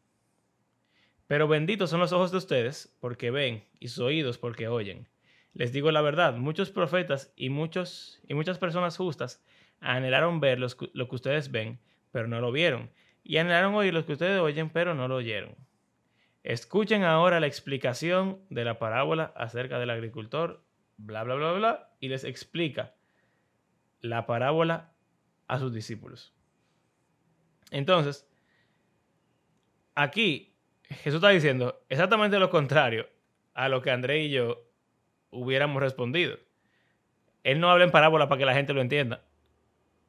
Pero 1.29 1.47
benditos 1.47 1.91
son 1.91 2.01
los 2.01 2.13
ojos 2.13 2.33
de 2.33 2.39
ustedes 2.39 2.97
porque 3.01 3.31
ven 3.31 3.63
y 3.79 3.89
sus 3.89 4.01
oídos 4.01 4.39
porque 4.39 4.67
oyen. 4.67 5.07
Les 5.53 5.73
digo 5.73 5.93
la 5.93 6.01
verdad, 6.01 6.35
muchos 6.35 6.71
profetas 6.71 7.33
y, 7.37 7.51
muchos, 7.51 8.21
y 8.27 8.35
muchas 8.35 8.59
personas 8.59 8.97
justas 8.97 9.45
anhelaron 9.81 10.41
ver 10.41 10.59
lo 10.59 10.69
que 11.09 11.15
ustedes 11.15 11.51
ven, 11.51 11.79
pero 12.13 12.29
no 12.29 12.41
lo 12.41 12.51
vieron. 12.51 12.91
Y 13.23 13.37
anhelaron 13.37 13.75
oír 13.75 13.93
lo 13.93 14.07
que 14.07 14.15
ustedes 14.15 14.41
oyen, 14.41 14.71
pero 14.71 14.95
no 14.95 15.07
lo 15.07 15.17
oyeron. 15.17 15.55
Escuchen 16.45 17.05
ahora 17.05 17.41
la 17.41 17.47
explicación 17.47 18.41
de 18.49 18.65
la 18.65 18.79
parábola 18.79 19.35
acerca 19.37 19.79
del 19.79 19.91
agricultor, 19.91 20.65
bla, 20.97 21.25
bla, 21.25 21.35
bla, 21.35 21.53
bla, 21.53 21.91
y 22.01 22.09
les 22.09 22.25
explica 22.25 22.95
la 24.01 24.25
parábola 24.25 24.95
a 25.47 25.59
sus 25.59 25.75
discípulos. 25.75 26.33
Entonces, 27.71 28.27
aquí 29.95 30.48
Jesús 30.89 31.17
está 31.17 31.29
diciendo 31.29 31.81
exactamente 31.89 32.39
lo 32.39 32.51
contrario 32.51 33.07
a 33.55 33.69
lo 33.69 33.83
que 33.83 33.91
André 33.91 34.21
y 34.21 34.31
yo 34.31 34.65
hubiéramos 35.31 35.83
respondido. 35.83 36.37
Él 37.45 37.61
no 37.61 37.71
habla 37.71 37.85
en 37.85 37.91
parábola 37.91 38.29
para 38.29 38.39
que 38.39 38.47
la 38.47 38.55
gente 38.55 38.73
lo 38.73 38.81
entienda, 38.81 39.23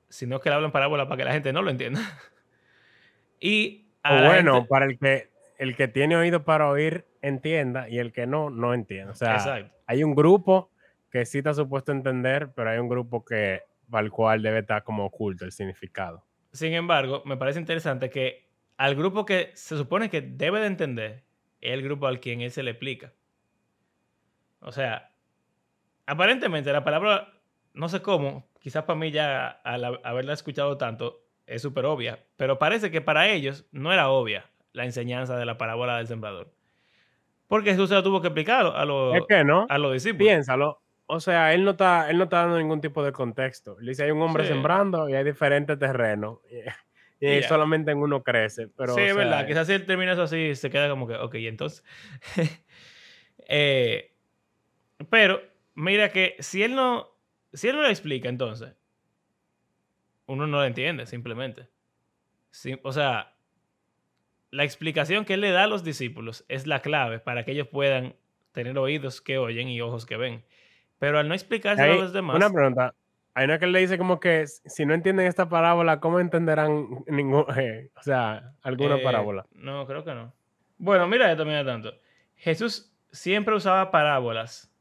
sino 0.09 0.39
que 0.39 0.49
él 0.49 0.55
habla 0.55 0.67
en 0.67 0.71
parábola 0.71 1.07
para 1.07 1.17
que 1.17 1.25
la 1.25 1.33
gente 1.33 1.53
no 1.53 1.61
lo 1.61 1.69
entienda. 1.69 2.01
y 3.39 3.87
bueno, 4.03 4.65
para 4.67 4.85
el 4.85 4.97
que 4.97 5.29
el 5.57 5.75
que 5.75 5.89
tiene 5.89 6.15
oído 6.15 6.45
para 6.45 6.69
oír 6.69 7.05
entienda 7.21 7.89
y 7.89 7.99
el 7.99 8.13
que 8.13 8.25
no, 8.25 8.49
no 8.49 8.73
entienda. 8.73 9.11
O 9.11 9.15
sea, 9.15 9.69
hay 9.85 10.03
un 10.03 10.15
grupo 10.15 10.71
que 11.11 11.25
sí 11.25 11.39
está 11.39 11.53
supuesto 11.53 11.91
entender, 11.91 12.51
pero 12.55 12.69
hay 12.69 12.79
un 12.79 12.87
grupo 12.87 13.25
que 13.25 13.63
para 13.89 14.05
el 14.05 14.11
cual 14.11 14.41
debe 14.41 14.59
estar 14.59 14.83
como 14.83 15.05
oculto 15.05 15.43
el 15.43 15.51
significado. 15.51 16.23
Sin 16.53 16.73
embargo, 16.73 17.23
me 17.25 17.35
parece 17.35 17.59
interesante 17.59 18.09
que 18.09 18.48
al 18.79 18.95
grupo 18.95 19.25
que 19.25 19.51
se 19.55 19.77
supone 19.77 20.09
que 20.09 20.21
debe 20.21 20.61
de 20.61 20.67
entender 20.67 21.23
es 21.59 21.73
el 21.73 21.83
grupo 21.83 22.07
al 22.07 22.21
quien 22.21 22.39
él 22.39 22.49
se 22.49 22.63
le 22.63 22.71
explica. 22.71 23.11
O 24.61 24.71
sea, 24.71 25.11
aparentemente 26.05 26.71
la 26.71 26.85
palabra, 26.85 27.33
no 27.73 27.89
sé 27.89 28.01
cómo, 28.01 28.47
quizás 28.59 28.85
para 28.85 28.97
mí 28.97 29.11
ya 29.11 29.49
al 29.49 29.99
haberla 30.05 30.31
escuchado 30.31 30.77
tanto 30.77 31.25
es 31.45 31.61
súper 31.61 31.85
obvia, 31.85 32.23
pero 32.37 32.57
parece 32.57 32.89
que 32.89 33.01
para 33.01 33.27
ellos 33.27 33.67
no 33.73 33.91
era 33.91 34.09
obvia 34.09 34.49
la 34.71 34.85
enseñanza 34.85 35.35
de 35.35 35.45
la 35.45 35.57
parábola 35.57 35.97
del 35.97 36.07
sembrador. 36.07 36.49
Porque 37.49 37.71
Jesús 37.71 37.89
se 37.89 37.95
lo 37.95 38.03
tuvo 38.03 38.21
que 38.21 38.27
explicar 38.27 38.65
a 38.65 38.85
los, 38.85 39.13
no? 39.45 39.65
a 39.67 39.77
los 39.77 39.91
discípulos. 39.91 40.25
Piénsalo. 40.25 40.81
O 41.05 41.19
sea, 41.19 41.53
él 41.53 41.65
no, 41.65 41.71
está, 41.71 42.09
él 42.09 42.17
no 42.17 42.25
está 42.25 42.43
dando 42.43 42.57
ningún 42.57 42.79
tipo 42.79 43.03
de 43.03 43.11
contexto. 43.11 43.75
Le 43.81 43.91
dice, 43.91 44.03
hay 44.03 44.11
un 44.11 44.21
hombre 44.21 44.45
sembrando 44.45 45.09
y 45.09 45.15
hay 45.15 45.25
diferentes 45.25 45.77
terrenos. 45.77 46.37
Y 47.19 47.43
solamente 47.43 47.91
en 47.91 47.97
uno 47.97 48.23
crece. 48.23 48.67
Pero, 48.69 48.95
sí, 48.95 49.01
es 49.01 49.15
verdad. 49.15 49.45
Quizás 49.45 49.67
si 49.67 49.73
él 49.73 49.85
termina 49.85 50.13
eso 50.13 50.23
así, 50.23 50.55
se 50.55 50.69
queda 50.69 50.89
como 50.89 51.07
que, 51.07 51.15
ok, 51.15 51.35
entonces. 51.35 51.83
Eh, 53.51 54.13
pero, 55.09 55.41
mira 55.73 56.09
que 56.09 56.35
si 56.37 56.61
él 56.61 56.75
no. 56.75 57.07
Si 57.51 57.67
él 57.67 57.75
no 57.75 57.81
lo 57.81 57.87
explica, 57.87 58.29
entonces. 58.29 58.75
Uno 60.27 60.45
no 60.45 60.59
lo 60.59 60.65
entiende, 60.65 61.07
simplemente. 61.07 61.67
o 62.83 62.91
sea, 62.91 63.33
la 64.51 64.63
explicación 64.63 65.25
que 65.25 65.33
él 65.33 65.41
le 65.41 65.49
da 65.49 65.63
a 65.63 65.67
los 65.67 65.83
discípulos 65.83 66.45
es 66.47 66.67
la 66.67 66.81
clave 66.81 67.17
para 67.19 67.43
que 67.43 67.53
ellos 67.53 67.67
puedan 67.67 68.15
tener 68.51 68.77
oídos 68.77 69.21
que 69.21 69.39
oyen 69.39 69.69
y 69.69 69.81
ojos 69.81 70.05
que 70.05 70.17
ven. 70.17 70.43
Pero 70.99 71.17
al 71.17 71.27
no 71.27 71.33
explicarse 71.33 71.81
a 71.81 71.95
los 71.95 72.13
demás. 72.13 72.35
Una 72.35 72.51
pregunta. 72.51 72.93
Hay 73.39 73.45
una 73.45 73.57
que 73.57 73.67
le 73.67 73.79
dice 73.79 73.97
como 73.97 74.19
que 74.19 74.47
si 74.47 74.85
no 74.85 74.93
entienden 74.93 75.25
esta 75.25 75.47
parábola, 75.47 76.01
¿cómo 76.01 76.19
entenderán 76.19 77.05
ningún, 77.07 77.45
eh, 77.57 77.89
o 77.95 78.03
sea, 78.03 78.51
alguna 78.61 78.97
eh, 78.97 79.01
parábola? 79.01 79.45
No, 79.53 79.87
creo 79.87 80.03
que 80.03 80.13
no. 80.13 80.33
Bueno, 80.77 81.07
mira 81.07 81.31
esto, 81.31 81.45
mira 81.45 81.63
tanto. 81.63 81.93
Jesús 82.35 82.93
siempre 83.13 83.55
usaba 83.55 83.91
parábolas. 83.91 84.75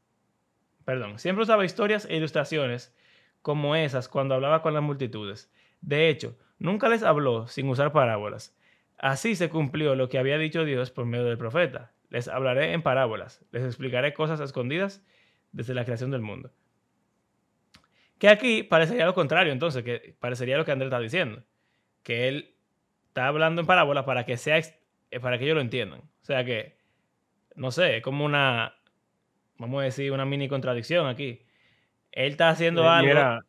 Perdón, 0.83 1.19
siempre 1.19 1.43
usaba 1.43 1.63
historias 1.63 2.05
e 2.09 2.17
ilustraciones 2.17 2.93
como 3.41 3.77
esas 3.77 4.09
cuando 4.09 4.35
hablaba 4.35 4.61
con 4.61 4.73
las 4.73 4.83
multitudes. 4.83 5.49
De 5.79 6.09
hecho, 6.09 6.37
nunca 6.57 6.89
les 6.89 7.03
habló 7.03 7.47
sin 7.47 7.69
usar 7.69 7.93
parábolas. 7.93 8.59
Así 8.97 9.37
se 9.37 9.47
cumplió 9.47 9.95
lo 9.95 10.09
que 10.09 10.19
había 10.19 10.37
dicho 10.37 10.65
Dios 10.65 10.91
por 10.91 11.05
medio 11.05 11.23
del 11.23 11.37
profeta. 11.37 11.93
Les 12.09 12.27
hablaré 12.27 12.73
en 12.73 12.81
parábolas, 12.81 13.41
les 13.53 13.63
explicaré 13.63 14.13
cosas 14.13 14.41
escondidas 14.41 15.01
desde 15.53 15.73
la 15.73 15.85
creación 15.85 16.11
del 16.11 16.23
mundo. 16.23 16.51
Que 18.19 18.29
aquí 18.29 18.63
parecería 18.63 19.05
lo 19.05 19.13
contrario, 19.15 19.51
entonces, 19.53 19.83
que 19.83 20.15
parecería 20.19 20.57
lo 20.57 20.65
que 20.65 20.71
Andrés 20.71 20.87
está 20.89 20.99
diciendo. 20.99 21.43
Que 22.03 22.27
él 22.27 22.55
está 23.07 23.27
hablando 23.27 23.61
en 23.61 23.67
parábolas 23.67 24.03
para 24.03 24.25
que 24.25 24.37
sea 24.37 24.57
eh, 24.57 25.19
para 25.19 25.37
que 25.39 25.45
ellos 25.45 25.55
lo 25.55 25.61
entiendan. 25.61 26.01
O 26.01 26.25
sea 26.25 26.43
que, 26.45 26.77
no 27.55 27.71
sé, 27.71 27.97
es 27.97 28.03
como 28.03 28.25
una, 28.25 28.75
vamos 29.57 29.81
a 29.81 29.85
decir, 29.85 30.11
una 30.11 30.25
mini 30.25 30.47
contradicción 30.47 31.07
aquí. 31.07 31.41
Él 32.11 32.31
está 32.31 32.49
haciendo 32.49 32.83
Eh, 32.83 32.87
algo. 32.87 33.45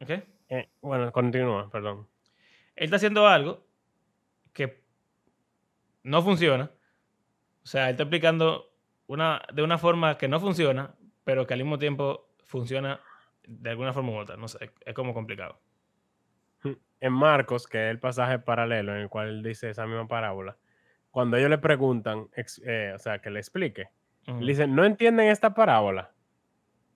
¿Ok? 0.00 0.10
eh, 0.48 0.68
bueno, 0.80 1.12
continúa, 1.12 1.68
perdón. 1.70 2.08
Él 2.76 2.84
está 2.84 2.96
haciendo 2.96 3.26
algo 3.26 3.66
que 4.52 4.82
no 6.04 6.22
funciona. 6.22 6.70
O 7.64 7.66
sea, 7.66 7.86
él 7.86 7.90
está 7.92 8.04
explicando 8.04 8.72
una, 9.06 9.42
de 9.52 9.62
una 9.62 9.78
forma 9.78 10.18
que 10.18 10.28
no 10.28 10.40
funciona, 10.40 10.94
pero 11.24 11.46
que 11.46 11.54
al 11.54 11.60
mismo 11.60 11.78
tiempo 11.78 12.28
funciona 12.44 13.00
de 13.46 13.70
alguna 13.70 13.92
forma 13.92 14.12
u 14.12 14.16
otra. 14.16 14.36
No 14.36 14.48
sé, 14.48 14.70
es 14.84 14.94
como 14.94 15.14
complicado. 15.14 15.60
En 17.00 17.12
Marcos, 17.12 17.66
que 17.66 17.86
es 17.86 17.90
el 17.90 17.98
pasaje 17.98 18.38
paralelo 18.38 18.94
en 18.94 19.02
el 19.02 19.08
cual 19.08 19.28
él 19.28 19.42
dice 19.42 19.70
esa 19.70 19.86
misma 19.86 20.06
parábola, 20.06 20.56
cuando 21.10 21.36
ellos 21.36 21.50
le 21.50 21.58
preguntan, 21.58 22.28
eh, 22.64 22.92
o 22.94 22.98
sea, 22.98 23.18
que 23.20 23.30
le 23.30 23.40
explique, 23.40 23.90
Ujú. 24.28 24.40
le 24.40 24.52
dicen, 24.52 24.74
¿no 24.74 24.84
entienden 24.84 25.28
esta 25.28 25.54
parábola? 25.54 26.12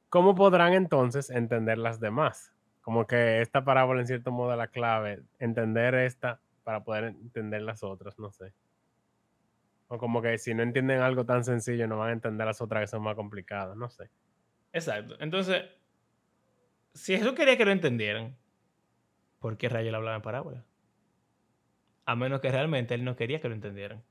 ¿Cómo 0.09 0.35
podrán 0.37 0.73
entonces 0.75 1.31
entender 1.31 1.79
las 1.79 1.99
demás? 1.99 2.55
Como 2.81 3.07
que 3.07 3.41
esta 3.41 3.65
parábola 3.65 4.01
en 4.01 4.07
cierto 4.07 4.31
modo 4.31 4.53
es 4.53 4.59
la 4.59 4.69
clave, 4.69 5.25
entender 5.41 5.95
esta 5.97 6.41
para 6.63 6.85
poder 6.85 7.05
entender 7.05 7.63
las 7.63 7.83
otras, 7.83 8.19
no 8.19 8.31
sé. 8.31 8.55
O 9.89 9.99
como 9.99 10.23
que 10.23 10.39
si 10.39 10.55
no 10.55 10.63
entienden 10.63 11.01
algo 11.01 11.27
tan 11.27 11.45
sencillo, 11.45 11.87
no 11.87 11.99
van 11.99 12.11
a 12.11 12.13
entender 12.13 12.47
las 12.47 12.61
otras 12.61 12.83
que 12.83 12.87
son 12.87 13.03
más 13.03 13.17
complicadas, 13.17 13.77
no 13.77 13.89
sé. 13.89 14.11
Exacto. 14.73 15.17
Entonces, 15.21 15.65
si 16.97 17.17
Jesús 17.17 17.33
quería 17.35 17.57
que 17.57 17.65
lo 17.65 17.71
entendieran, 17.73 18.37
¿por 19.39 19.57
qué 19.57 19.69
rayos 19.69 19.91
le 19.93 19.97
hablaba 19.97 20.17
en 20.17 20.23
parábola? 20.23 20.65
A 22.05 22.17
menos 22.17 22.41
que 22.41 22.51
realmente 22.51 22.95
él 22.95 23.05
no 23.05 23.17
quería 23.17 23.41
que 23.41 23.49
lo 23.49 23.55
entendieran. 23.55 24.03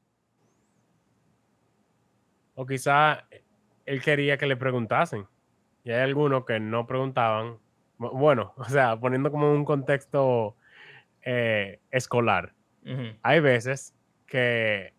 O 2.56 2.65
quizá 2.65 3.28
él 3.86 4.02
quería 4.02 4.38
que 4.38 4.45
le 4.48 4.56
preguntasen. 4.58 5.28
Y 5.84 5.91
hay 5.91 6.02
algunos 6.02 6.45
que 6.45 6.60
no 6.60 6.88
preguntaban. 6.88 7.58
Bu- 8.00 8.12
Bueno, 8.17 8.54
o 8.58 8.65
sea, 8.65 8.98
poniendo 9.00 9.32
como 9.32 9.52
un 9.52 9.65
contexto 9.65 10.56
eh, 11.21 11.80
escolar. 11.91 12.54
Hay 13.24 13.39
veces 13.39 13.95
que 14.28 14.93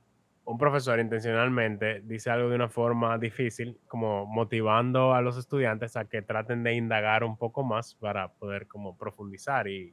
un 0.46 0.58
profesor 0.58 1.00
intencionalmente 1.00 2.02
dice 2.04 2.30
algo 2.30 2.48
de 2.48 2.54
una 2.54 2.68
forma 2.68 3.18
difícil, 3.18 3.78
como 3.88 4.26
motivando 4.26 5.12
a 5.12 5.20
los 5.20 5.36
estudiantes 5.36 5.96
a 5.96 6.04
que 6.04 6.22
traten 6.22 6.62
de 6.62 6.74
indagar 6.74 7.24
un 7.24 7.36
poco 7.36 7.64
más 7.64 7.94
para 7.96 8.28
poder 8.28 8.68
como 8.68 8.96
profundizar 8.96 9.66
y, 9.66 9.92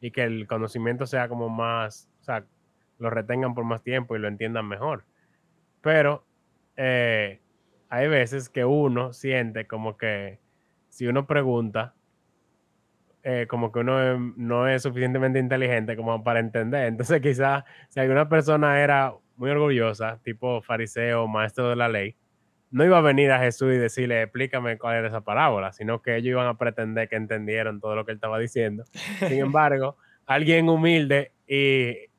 y 0.00 0.10
que 0.10 0.22
el 0.22 0.46
conocimiento 0.46 1.06
sea 1.06 1.28
como 1.28 1.50
más, 1.50 2.08
o 2.20 2.24
sea, 2.24 2.46
lo 2.98 3.10
retengan 3.10 3.54
por 3.54 3.64
más 3.64 3.82
tiempo 3.82 4.16
y 4.16 4.18
lo 4.18 4.28
entiendan 4.28 4.66
mejor. 4.66 5.04
Pero 5.82 6.24
eh, 6.76 7.40
hay 7.90 8.08
veces 8.08 8.48
que 8.48 8.64
uno 8.64 9.12
siente 9.12 9.66
como 9.66 9.98
que 9.98 10.40
si 10.88 11.06
uno 11.06 11.26
pregunta, 11.26 11.94
eh, 13.22 13.46
como 13.46 13.70
que 13.70 13.80
uno 13.80 14.18
no 14.36 14.66
es 14.66 14.82
suficientemente 14.82 15.38
inteligente 15.38 15.96
como 15.96 16.24
para 16.24 16.40
entender. 16.40 16.86
Entonces 16.86 17.20
quizás 17.20 17.64
si 17.90 18.00
alguna 18.00 18.26
persona 18.26 18.80
era 18.80 19.12
muy 19.40 19.50
orgullosa, 19.50 20.20
tipo 20.22 20.60
fariseo, 20.60 21.26
maestro 21.26 21.70
de 21.70 21.76
la 21.76 21.88
ley, 21.88 22.14
no 22.70 22.84
iba 22.84 22.98
a 22.98 23.00
venir 23.00 23.32
a 23.32 23.38
Jesús 23.38 23.72
y 23.72 23.78
decirle, 23.78 24.20
explícame 24.22 24.76
cuál 24.76 24.96
era 24.96 25.08
esa 25.08 25.22
parábola, 25.22 25.72
sino 25.72 26.02
que 26.02 26.14
ellos 26.16 26.32
iban 26.32 26.46
a 26.46 26.58
pretender 26.58 27.08
que 27.08 27.16
entendieron 27.16 27.80
todo 27.80 27.96
lo 27.96 28.04
que 28.04 28.12
él 28.12 28.16
estaba 28.18 28.38
diciendo. 28.38 28.84
Sin 28.92 29.38
embargo, 29.56 29.96
alguien 30.26 30.68
humilde 30.68 31.32
y 31.48 32.10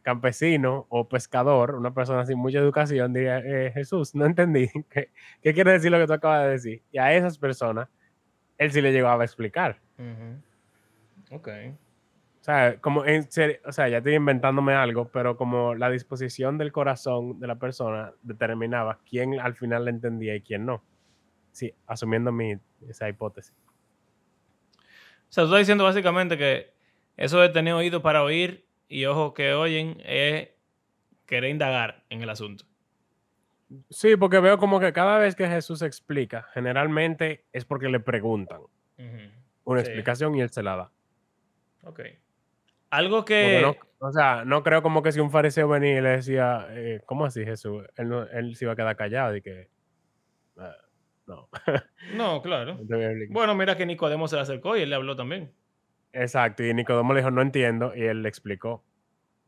campesino 0.00 0.86
o 0.88 1.06
pescador, 1.06 1.74
una 1.74 1.92
persona 1.92 2.24
sin 2.24 2.38
mucha 2.38 2.58
educación, 2.58 3.12
diría, 3.12 3.40
"Eh, 3.40 3.72
Jesús, 3.74 4.14
no 4.14 4.24
entendí. 4.24 4.70
¿Qué, 4.90 5.10
¿Qué 5.42 5.52
quiere 5.52 5.72
decir 5.72 5.90
lo 5.90 5.98
que 5.98 6.06
tú 6.06 6.14
acabas 6.14 6.46
de 6.46 6.50
decir? 6.52 6.82
Y 6.90 6.96
a 6.96 7.12
esas 7.12 7.36
personas, 7.36 7.90
él 8.56 8.72
sí 8.72 8.80
le 8.80 8.90
llegaba 8.90 9.22
a 9.22 9.26
explicar. 9.26 9.78
Ok. 11.30 11.48
O 12.40 12.42
sea, 12.42 12.80
como 12.80 13.04
en 13.04 13.30
serio, 13.30 13.58
o 13.66 13.72
sea, 13.72 13.88
ya 13.88 13.98
estoy 13.98 14.14
inventándome 14.14 14.72
algo, 14.72 15.08
pero 15.08 15.36
como 15.36 15.74
la 15.74 15.90
disposición 15.90 16.56
del 16.56 16.72
corazón 16.72 17.38
de 17.38 17.46
la 17.46 17.56
persona 17.56 18.14
determinaba 18.22 18.98
quién 19.08 19.38
al 19.38 19.54
final 19.54 19.84
le 19.84 19.90
entendía 19.90 20.34
y 20.34 20.40
quién 20.40 20.64
no. 20.64 20.82
Sí, 21.52 21.74
asumiendo 21.86 22.32
mi, 22.32 22.54
esa 22.88 23.08
hipótesis. 23.10 23.54
O 24.78 25.32
sea, 25.32 25.44
tú 25.44 25.48
estás 25.48 25.58
diciendo 25.60 25.84
básicamente 25.84 26.38
que 26.38 26.72
eso 27.16 27.38
de 27.40 27.50
tener 27.50 27.74
oído 27.74 28.00
para 28.02 28.22
oír 28.22 28.66
y 28.88 29.04
ojos 29.04 29.34
que 29.34 29.52
oyen 29.52 30.00
es 30.04 30.48
querer 31.26 31.50
indagar 31.50 32.04
en 32.08 32.22
el 32.22 32.30
asunto. 32.30 32.64
Sí, 33.90 34.16
porque 34.16 34.40
veo 34.40 34.58
como 34.58 34.80
que 34.80 34.92
cada 34.92 35.18
vez 35.18 35.36
que 35.36 35.46
Jesús 35.46 35.82
explica, 35.82 36.44
generalmente 36.54 37.44
es 37.52 37.64
porque 37.66 37.88
le 37.88 38.00
preguntan 38.00 38.62
una 39.64 39.80
Sí. 39.80 39.86
explicación 39.86 40.34
y 40.34 40.40
él 40.40 40.50
se 40.50 40.62
la 40.62 40.76
da. 40.76 40.92
Ok. 41.84 42.00
Algo 42.90 43.24
que 43.24 43.60
no- 43.62 43.76
o 44.08 44.12
sea, 44.12 44.44
no 44.44 44.62
creo 44.62 44.82
como 44.82 45.02
que 45.02 45.12
si 45.12 45.20
un 45.20 45.30
fariseo 45.30 45.68
venía 45.68 45.98
y 45.98 46.00
le 46.00 46.08
decía, 46.10 46.66
eh, 46.70 47.02
¿cómo 47.06 47.24
así 47.26 47.44
Jesús? 47.44 47.84
Él, 47.96 48.08
no- 48.08 48.22
él 48.24 48.56
se 48.56 48.64
iba 48.64 48.72
a 48.72 48.76
quedar 48.76 48.96
callado 48.96 49.36
y 49.36 49.42
que... 49.42 49.68
"Ah, 50.56 50.74
no. 51.26 51.48
No, 52.14 52.42
claro. 52.42 52.74
No 52.76 52.86
te 52.86 52.94
voy 52.94 53.04
a 53.04 53.10
explicar". 53.10 53.32
Bueno, 53.34 53.54
mira 53.54 53.76
que 53.76 53.86
Nicodemo 53.86 54.26
se 54.26 54.36
le 54.36 54.42
acercó 54.42 54.76
y 54.76 54.82
él 54.82 54.90
le 54.90 54.96
habló 54.96 55.16
también. 55.16 55.52
Exacto, 56.12 56.64
y 56.64 56.74
Nicodemo 56.74 57.12
le 57.12 57.20
dijo, 57.20 57.30
no 57.30 57.42
entiendo, 57.42 57.92
y 57.94 58.02
él 58.02 58.22
le 58.22 58.28
explicó. 58.28 58.82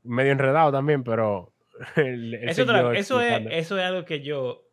Medio 0.04 0.32
enredado 0.32 0.70
también, 0.70 1.02
pero... 1.02 1.52
él- 1.96 2.34
él 2.34 2.48
Eso, 2.48 2.62
otra- 2.62 2.92
eso, 2.94 3.20
es, 3.20 3.46
eso 3.50 3.78
es 3.78 3.84
algo 3.84 4.04
que 4.04 4.20
yo 4.20 4.68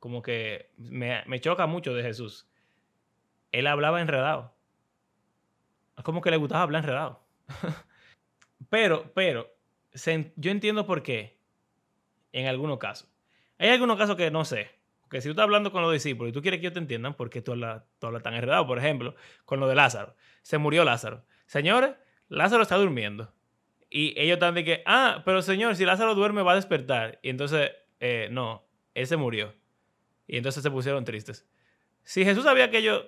como 0.00 0.20
que 0.20 0.68
me, 0.76 1.22
me 1.26 1.40
choca 1.40 1.66
mucho 1.66 1.94
de 1.94 2.02
Jesús. 2.02 2.48
Él 3.52 3.68
hablaba 3.68 4.00
enredado. 4.00 4.52
Es 5.96 6.02
como 6.02 6.20
que 6.20 6.30
le 6.32 6.38
gustaba 6.38 6.62
hablar 6.62 6.82
enredado. 6.82 7.21
pero, 8.70 9.12
pero, 9.14 9.48
yo 10.36 10.50
entiendo 10.50 10.86
por 10.86 11.02
qué 11.02 11.38
en 12.32 12.46
algunos 12.46 12.78
casos. 12.78 13.08
Hay 13.58 13.68
algunos 13.68 13.96
casos 13.96 14.16
que 14.16 14.30
no 14.30 14.44
sé. 14.44 14.70
Que 15.10 15.20
si 15.20 15.28
tú 15.28 15.32
estás 15.32 15.44
hablando 15.44 15.72
con 15.72 15.82
los 15.82 15.92
discípulos 15.92 16.30
y 16.30 16.32
tú 16.32 16.40
quieres 16.40 16.58
que 16.58 16.66
ellos 16.66 16.72
te 16.72 16.78
entiendan, 16.80 17.14
¿por 17.14 17.28
qué 17.28 17.42
tú 17.42 17.52
hablas, 17.52 17.82
tú 17.98 18.06
hablas 18.06 18.22
tan 18.22 18.34
enredado? 18.34 18.66
Por 18.66 18.78
ejemplo, 18.78 19.14
con 19.44 19.60
lo 19.60 19.68
de 19.68 19.74
Lázaro. 19.74 20.16
Se 20.40 20.56
murió 20.56 20.84
Lázaro. 20.84 21.24
Señores, 21.46 21.94
Lázaro 22.28 22.62
está 22.62 22.76
durmiendo. 22.76 23.32
Y 23.90 24.18
ellos 24.18 24.34
están 24.36 24.54
de 24.54 24.64
que, 24.64 24.82
ah, 24.86 25.22
pero 25.26 25.42
señor, 25.42 25.76
si 25.76 25.84
Lázaro 25.84 26.14
duerme 26.14 26.40
va 26.40 26.52
a 26.52 26.56
despertar. 26.56 27.18
Y 27.22 27.28
entonces, 27.28 27.72
eh, 28.00 28.28
no, 28.30 28.64
él 28.94 29.06
se 29.06 29.18
murió. 29.18 29.54
Y 30.26 30.38
entonces 30.38 30.62
se 30.62 30.70
pusieron 30.70 31.04
tristes. 31.04 31.46
Si 32.02 32.24
Jesús 32.24 32.44
sabía 32.44 32.70
que 32.70 32.78
ellos 32.78 33.04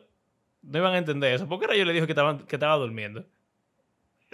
no 0.61 0.78
iban 0.78 0.92
a 0.92 0.98
entender 0.98 1.33
eso, 1.33 1.48
¿por 1.48 1.59
qué 1.59 1.68
rayos 1.68 1.87
le 1.87 1.94
dijo 1.94 2.07
que, 2.07 2.12
estaban, 2.12 2.46
que 2.46 2.57
estaba 2.57 2.76
durmiendo? 2.76 3.24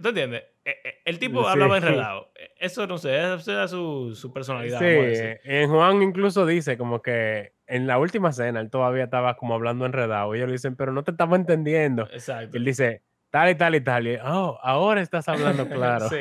¿Tú 0.02 0.08
entiendes? 0.08 0.42
Eh, 0.64 0.76
eh, 0.84 0.94
El 1.04 1.18
tipo 1.18 1.42
Sí. 1.42 1.48
hablaba 1.50 1.76
enredado. 1.78 2.32
Eh, 2.36 2.50
Eso 2.58 2.86
no 2.86 2.98
sé, 2.98 3.16
esa 3.34 3.52
era 3.52 3.68
su, 3.68 4.14
su 4.14 4.32
personalidad. 4.32 4.78
Sí, 4.78 4.84
eh, 4.86 5.40
en 5.44 5.70
Juan 5.70 6.02
incluso 6.02 6.46
dice 6.46 6.76
como 6.78 7.02
que 7.02 7.52
en 7.66 7.86
la 7.86 7.98
última 7.98 8.32
cena 8.32 8.60
él 8.60 8.70
todavía 8.70 9.04
estaba 9.04 9.36
como 9.36 9.54
hablando 9.54 9.86
enredado. 9.86 10.34
Y 10.34 10.38
ellos 10.38 10.48
le 10.48 10.52
dicen, 10.54 10.76
pero 10.76 10.92
no 10.92 11.04
te 11.04 11.10
estamos 11.12 11.38
entendiendo. 11.38 12.08
Exacto. 12.12 12.56
Y 12.56 12.58
él 12.58 12.64
dice, 12.64 13.02
tal 13.30 13.50
y 13.50 13.54
tal 13.54 13.74
y 13.74 13.80
tal. 13.80 14.06
Y, 14.08 14.16
oh, 14.24 14.58
ahora 14.62 15.00
estás 15.02 15.28
hablando 15.28 15.68
claro. 15.68 16.08
Sí. 16.08 16.16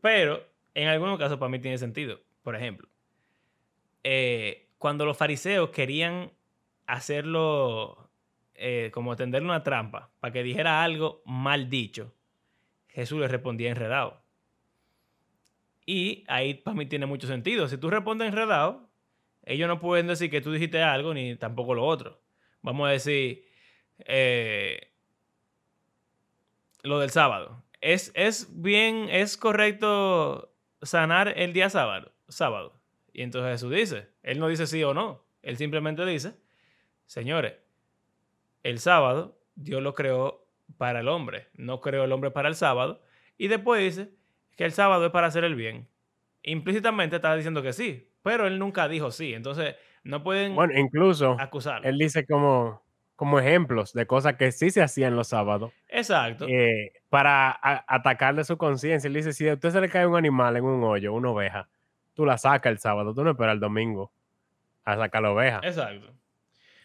Pero 0.00 0.42
en 0.74 0.88
algunos 0.88 1.18
casos 1.18 1.38
para 1.38 1.48
mí 1.48 1.58
tiene 1.58 1.78
sentido. 1.78 2.20
Por 2.42 2.54
ejemplo, 2.56 2.88
eh, 4.04 4.68
cuando 4.78 5.04
los 5.04 5.16
fariseos 5.16 5.70
querían 5.70 6.30
hacerlo, 6.86 8.08
eh, 8.54 8.90
como 8.92 9.16
tenderle 9.16 9.48
una 9.48 9.62
trampa, 9.62 10.10
para 10.20 10.32
que 10.32 10.42
dijera 10.42 10.82
algo 10.82 11.22
mal 11.26 11.68
dicho, 11.68 12.14
Jesús 12.96 13.20
le 13.20 13.28
respondía 13.28 13.68
enredado. 13.68 14.22
Y 15.84 16.24
ahí 16.28 16.54
para 16.54 16.74
mí 16.74 16.86
tiene 16.86 17.04
mucho 17.04 17.26
sentido. 17.26 17.68
Si 17.68 17.76
tú 17.76 17.90
respondes 17.90 18.28
enredado, 18.28 18.88
ellos 19.42 19.68
no 19.68 19.78
pueden 19.78 20.06
decir 20.06 20.30
que 20.30 20.40
tú 20.40 20.50
dijiste 20.50 20.82
algo 20.82 21.12
ni 21.12 21.36
tampoco 21.36 21.74
lo 21.74 21.84
otro. 21.84 22.22
Vamos 22.62 22.88
a 22.88 22.92
decir, 22.92 23.44
eh, 23.98 24.94
lo 26.82 26.98
del 26.98 27.10
sábado. 27.10 27.62
¿Es, 27.82 28.12
¿Es 28.14 28.48
bien, 28.62 29.10
es 29.10 29.36
correcto 29.36 30.54
sanar 30.80 31.34
el 31.36 31.52
día 31.52 31.68
sábado? 31.68 32.14
sábado. 32.28 32.80
Y 33.12 33.20
entonces 33.20 33.52
Jesús 33.52 33.74
dice, 33.74 34.08
él 34.22 34.38
no 34.38 34.48
dice 34.48 34.66
sí 34.66 34.82
o 34.82 34.94
no, 34.94 35.22
él 35.42 35.58
simplemente 35.58 36.04
dice, 36.06 36.32
señores, 37.04 37.56
el 38.62 38.78
sábado 38.78 39.38
Dios 39.54 39.82
lo 39.82 39.94
creó 39.94 40.45
para 40.78 41.00
el 41.00 41.08
hombre, 41.08 41.48
no 41.54 41.80
creó 41.80 42.04
el 42.04 42.12
hombre 42.12 42.30
para 42.30 42.48
el 42.48 42.54
sábado. 42.54 43.02
Y 43.38 43.48
después 43.48 43.82
dice 43.96 44.10
que 44.56 44.64
el 44.64 44.72
sábado 44.72 45.06
es 45.06 45.12
para 45.12 45.26
hacer 45.28 45.44
el 45.44 45.54
bien. 45.54 45.88
Implícitamente 46.42 47.16
estaba 47.16 47.36
diciendo 47.36 47.62
que 47.62 47.72
sí, 47.72 48.10
pero 48.22 48.46
él 48.46 48.58
nunca 48.58 48.88
dijo 48.88 49.10
sí. 49.10 49.34
Entonces 49.34 49.74
no 50.04 50.22
pueden 50.22 50.54
Bueno, 50.54 50.78
incluso 50.78 51.36
acusarlo. 51.38 51.88
él 51.88 51.98
dice 51.98 52.24
como, 52.26 52.82
como 53.16 53.38
ejemplos 53.40 53.92
de 53.92 54.06
cosas 54.06 54.34
que 54.36 54.52
sí 54.52 54.70
se 54.70 54.82
hacían 54.82 55.16
los 55.16 55.28
sábados 55.28 55.72
Exacto. 55.88 56.46
eh, 56.48 56.92
para 57.08 57.50
a- 57.50 57.84
atacarle 57.88 58.44
su 58.44 58.56
conciencia. 58.56 59.08
Él 59.08 59.14
dice, 59.14 59.32
si 59.32 59.48
a 59.48 59.54
usted 59.54 59.70
se 59.70 59.80
le 59.80 59.88
cae 59.88 60.06
un 60.06 60.16
animal 60.16 60.56
en 60.56 60.64
un 60.64 60.84
hoyo, 60.84 61.12
una 61.12 61.30
oveja, 61.30 61.68
tú 62.14 62.24
la 62.24 62.38
sacas 62.38 62.70
el 62.70 62.78
sábado, 62.78 63.12
tú 63.14 63.24
no 63.24 63.30
esperas 63.30 63.54
el 63.54 63.60
domingo 63.60 64.12
a 64.84 64.96
sacar 64.96 65.22
la 65.22 65.32
oveja. 65.32 65.60
Exacto. 65.64 66.12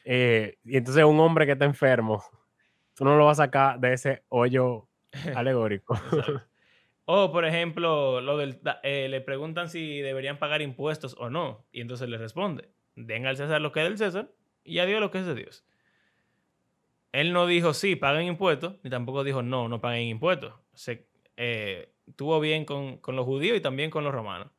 Eh, 0.03 0.57
y 0.65 0.77
entonces 0.77 1.03
un 1.03 1.19
hombre 1.19 1.45
que 1.45 1.51
está 1.51 1.65
enfermo, 1.65 2.23
tú 2.95 3.05
no 3.05 3.17
lo 3.17 3.25
vas 3.25 3.39
a 3.39 3.45
sacar 3.45 3.79
de 3.79 3.93
ese 3.93 4.23
hoyo 4.29 4.87
alegórico. 5.35 5.95
O, 7.05 7.31
por 7.31 7.43
ejemplo, 7.45 8.21
lo 8.21 8.37
del, 8.37 8.61
eh, 8.83 9.07
le 9.09 9.19
preguntan 9.19 9.67
si 9.69 9.99
deberían 9.99 10.37
pagar 10.39 10.61
impuestos 10.61 11.15
o 11.19 11.29
no. 11.29 11.65
Y 11.71 11.81
entonces 11.81 12.07
le 12.07 12.17
responde, 12.17 12.69
den 12.95 13.25
al 13.25 13.35
César 13.35 13.59
lo 13.59 13.73
que 13.73 13.81
es 13.81 13.85
del 13.85 13.97
César 13.97 14.31
y 14.63 14.79
a 14.79 14.85
Dios 14.85 15.01
lo 15.01 15.11
que 15.11 15.17
es 15.19 15.25
de 15.25 15.35
Dios. 15.35 15.65
Él 17.11 17.33
no 17.33 17.45
dijo 17.47 17.73
sí, 17.73 17.95
paguen 17.95 18.27
impuestos, 18.27 18.75
ni 18.83 18.89
tampoco 18.89 19.23
dijo 19.23 19.41
no, 19.41 19.67
no 19.67 19.81
paguen 19.81 20.07
impuestos. 20.07 20.53
Se 20.73 21.07
eh, 21.37 21.91
tuvo 22.15 22.39
bien 22.39 22.63
con, 22.65 22.97
con 22.97 23.15
los 23.15 23.25
judíos 23.25 23.57
y 23.57 23.61
también 23.61 23.89
con 23.89 24.03
los 24.03 24.13
romanos. 24.13 24.49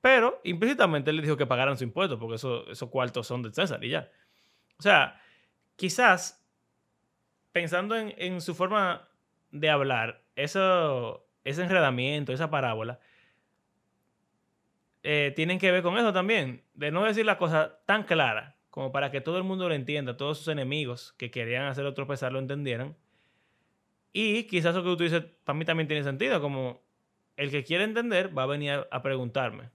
Pero 0.00 0.40
implícitamente 0.42 1.10
él 1.10 1.16
le 1.16 1.22
dijo 1.22 1.36
que 1.36 1.46
pagaran 1.46 1.76
su 1.78 1.84
impuesto, 1.84 2.18
porque 2.18 2.36
eso- 2.36 2.68
esos 2.68 2.88
cuartos 2.90 3.26
son 3.26 3.42
del 3.42 3.54
César 3.54 3.84
y 3.84 3.90
ya. 3.90 4.10
O 4.78 4.82
sea, 4.82 5.20
quizás 5.76 6.41
pensando 7.52 7.96
en, 7.96 8.40
su 8.40 8.54
forma 8.54 9.08
de 9.50 9.70
hablar, 9.70 10.22
eso, 10.36 11.26
ese 11.44 11.62
enredamiento, 11.62 12.32
esa 12.32 12.50
parábola, 12.50 12.98
eh, 15.02 15.32
tienen 15.36 15.58
que 15.58 15.70
ver 15.70 15.82
con 15.82 15.98
eso 15.98 16.12
también, 16.12 16.64
de 16.74 16.90
no 16.90 17.04
decir 17.04 17.26
la 17.26 17.38
cosa 17.38 17.80
tan 17.86 18.04
clara 18.04 18.56
como 18.70 18.90
para 18.90 19.10
que 19.10 19.20
todo 19.20 19.36
el 19.36 19.44
mundo 19.44 19.68
lo 19.68 19.74
entienda, 19.74 20.16
todos 20.16 20.38
sus 20.38 20.48
enemigos 20.48 21.12
que 21.18 21.30
querían 21.30 21.64
hacerlo 21.64 21.92
tropezar 21.92 22.32
lo 22.32 22.38
entendieran. 22.38 22.96
Y 24.14 24.44
quizás 24.44 24.74
lo 24.74 24.82
que 24.82 24.96
tú 24.96 25.02
dices 25.02 25.24
para 25.44 25.58
mí 25.58 25.66
también 25.66 25.88
tiene 25.88 26.02
sentido, 26.02 26.40
como 26.40 26.82
el 27.36 27.50
que 27.50 27.64
quiere 27.64 27.84
entender 27.84 28.36
va 28.36 28.44
a 28.44 28.46
venir 28.46 28.86
a 28.90 29.02
preguntarme. 29.02 29.68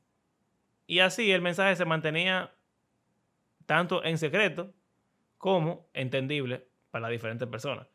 Y 0.87 0.99
así 0.99 1.31
el 1.31 1.43
mensaje 1.43 1.75
se 1.75 1.85
mantenía 1.85 2.55
tanto 3.67 4.03
en 4.03 4.17
secreto 4.17 4.73
como 5.37 5.87
entendible 5.93 6.66
para 6.99 7.11
diferentes 7.11 7.47
personas. 7.47 7.87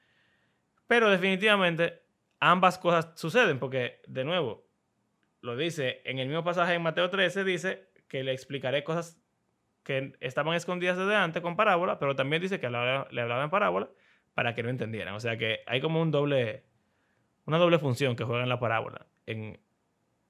Pero 0.86 1.10
definitivamente 1.10 2.02
ambas 2.40 2.78
cosas 2.78 3.10
suceden 3.14 3.58
porque, 3.58 4.00
de 4.06 4.24
nuevo, 4.24 4.66
lo 5.40 5.56
dice 5.56 6.02
en 6.04 6.18
el 6.18 6.28
mismo 6.28 6.44
pasaje 6.44 6.74
en 6.74 6.82
Mateo 6.82 7.08
13, 7.10 7.44
dice 7.44 7.88
que 8.08 8.22
le 8.22 8.32
explicaré 8.32 8.84
cosas 8.84 9.18
que 9.82 10.12
estaban 10.20 10.54
escondidas 10.54 10.96
desde 10.96 11.16
antes 11.16 11.42
con 11.42 11.56
parábola, 11.56 11.98
pero 11.98 12.14
también 12.14 12.40
dice 12.42 12.60
que 12.60 12.70
le 12.70 12.76
hablaba, 12.76 13.44
en 13.44 13.50
parábola 13.50 13.88
para 14.34 14.54
que 14.54 14.62
no 14.62 14.68
entendieran. 14.68 15.14
O 15.14 15.20
sea 15.20 15.36
que 15.36 15.60
hay 15.66 15.80
como 15.80 16.00
un 16.00 16.10
doble, 16.10 16.64
una 17.46 17.58
doble 17.58 17.78
función 17.78 18.14
que 18.14 18.24
juega 18.24 18.42
en 18.44 18.48
la 18.48 18.60
parábola, 18.60 19.06
en, 19.26 19.58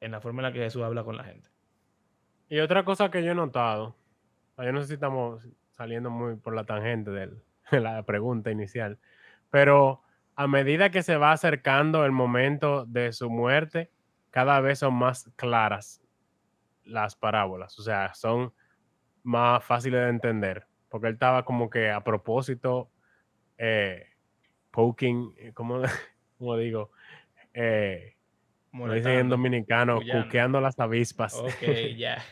en 0.00 0.11
la 0.11 0.20
forma 0.20 0.40
en 0.40 0.44
la 0.44 0.52
que 0.52 0.61
Jesús 0.61 0.82
habla 0.82 1.04
con 1.04 1.16
la 1.16 1.24
gente. 1.24 1.50
Y 2.48 2.61
otra 2.61 2.85
cosa 2.85 3.11
que 3.11 3.22
yo 3.22 3.32
he 3.32 3.35
notado, 3.35 3.96
yo 4.58 4.72
no 4.72 4.80
sé 4.80 4.87
si 4.88 4.94
estamos 4.94 5.46
saliendo 5.70 6.08
muy 6.11 6.37
por 6.37 6.54
la 6.54 6.64
tangente 6.64 7.11
del- 7.11 7.30
de 7.37 7.42
la 7.80 8.02
pregunta 8.04 8.50
inicial, 8.50 8.98
pero 9.50 10.02
a 10.35 10.46
medida 10.46 10.90
que 10.90 11.02
se 11.02 11.16
va 11.16 11.32
acercando 11.32 12.04
el 12.04 12.12
momento 12.12 12.85
de 12.87 13.12
su 13.12 13.30
muerte, 13.30 13.90
cada 14.30 14.61
vez 14.61 14.78
son 14.78 14.94
más 14.94 15.30
claras 15.37 16.02
las 16.85 17.16
parábolas, 17.16 17.78
o 17.78 17.82
sea, 17.82 18.14
son 18.14 18.52
más 19.22 19.64
fáciles 19.64 20.00
de 20.00 20.08
entender, 20.08 20.66
porque 20.88 21.08
él 21.08 21.14
estaba 21.14 21.44
como 21.44 21.70
que 21.70 21.90
a 21.90 22.02
propósito 22.02 22.90
eh, 23.58 24.06
poking, 24.70 25.35
eh, 25.38 25.52
¿cómo, 25.54 25.82
cómo 26.38 26.56
digo? 26.56 26.90
Eh, 27.54 28.16
como 28.70 28.90
dicen 28.90 29.12
en 29.12 29.28
dominicano, 29.28 30.00
cuqueando 30.00 30.61
las 30.61 30.78
avispas. 30.80 31.35
Ok, 31.35 31.62
ya. 31.96 32.22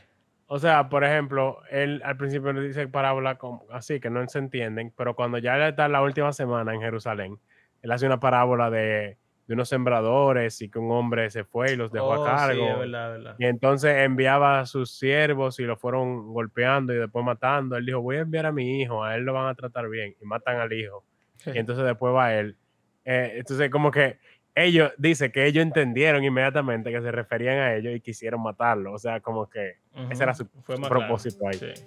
O 0.53 0.59
sea, 0.59 0.89
por 0.89 1.05
ejemplo, 1.05 1.59
él 1.71 2.03
al 2.05 2.17
principio 2.17 2.53
le 2.53 2.63
dice 2.63 2.89
parábola 2.89 3.37
como- 3.37 3.65
así 3.71 4.01
que 4.01 4.11
no 4.11 4.27
se 4.27 4.41
entienden, 4.41 4.93
pero 4.97 5.15
cuando 5.15 5.39
ya 5.39 5.69
está 5.69 5.87
la 5.89 6.03
última 6.03 6.33
semana 6.33 6.75
en 6.75 6.81
Jerusalén, 6.81 7.39
él 7.83 7.93
hace 7.93 8.07
una 8.07 8.19
parábola 8.19 8.69
de, 8.69 9.17
de 9.47 9.55
unos 9.55 9.69
sembradores 9.69 10.61
y 10.61 10.69
que 10.69 10.81
un 10.81 10.91
hombre 10.91 11.31
se 11.31 11.45
fue 11.45 11.73
y 11.73 11.77
los 11.77 11.93
dejó 11.93 12.07
Oh, 12.09 12.13
a 12.15 12.17
sí, 12.17 12.25
cargo. 12.25 12.67
es 12.69 12.79
verdad, 12.81 13.11
verdad. 13.13 13.37
Y 13.39 13.45
entonces 13.47 13.97
enviaba 13.99 14.59
a 14.59 14.67
sus 14.67 14.91
siervos 14.99 15.61
y 15.61 15.63
lo 15.65 15.77
fueron 15.77 16.33
golpeando 16.33 16.93
y 16.93 16.97
después 16.99 17.25
matando. 17.25 17.77
Él 17.77 17.87
dijo, 17.87 18.01
voy 18.01 18.17
a 18.17 18.21
enviar 18.21 18.47
a 18.47 18.53
mi 18.53 18.81
hijo, 18.83 19.05
a 19.05 19.15
él 19.15 19.23
lo 19.23 19.33
van 19.33 19.47
a 19.49 19.55
tratar 19.55 19.89
bien. 19.89 20.17
Y 20.21 20.25
matan 20.25 20.59
al 20.59 20.73
hijo. 20.73 21.05
Y 21.47 21.59
entonces 21.59 21.85
después 21.85 22.13
va 22.13 22.35
él. 22.35 22.57
Eh, 23.05 23.35
entonces 23.37 23.71
como 23.71 23.91
que 23.93 24.19
ellos, 24.55 24.93
dice 24.99 25.31
que 25.33 25.47
ellos 25.47 25.63
entendieron 25.63 26.25
inmediatamente 26.25 26.91
que 26.91 27.01
se 27.01 27.13
referían 27.13 27.59
a 27.59 27.75
ellos 27.75 27.95
y 27.95 28.01
quisieron 28.01 28.43
matarlo. 28.43 28.93
O 28.93 28.99
sea, 28.99 29.21
como 29.21 29.49
que 29.49 29.79
ese 30.11 30.23
era 30.23 30.35
su, 30.35 30.47
Fue 30.63 30.77
propósito 30.77 31.47
ahí. 31.47 31.59
sí. 31.59 31.85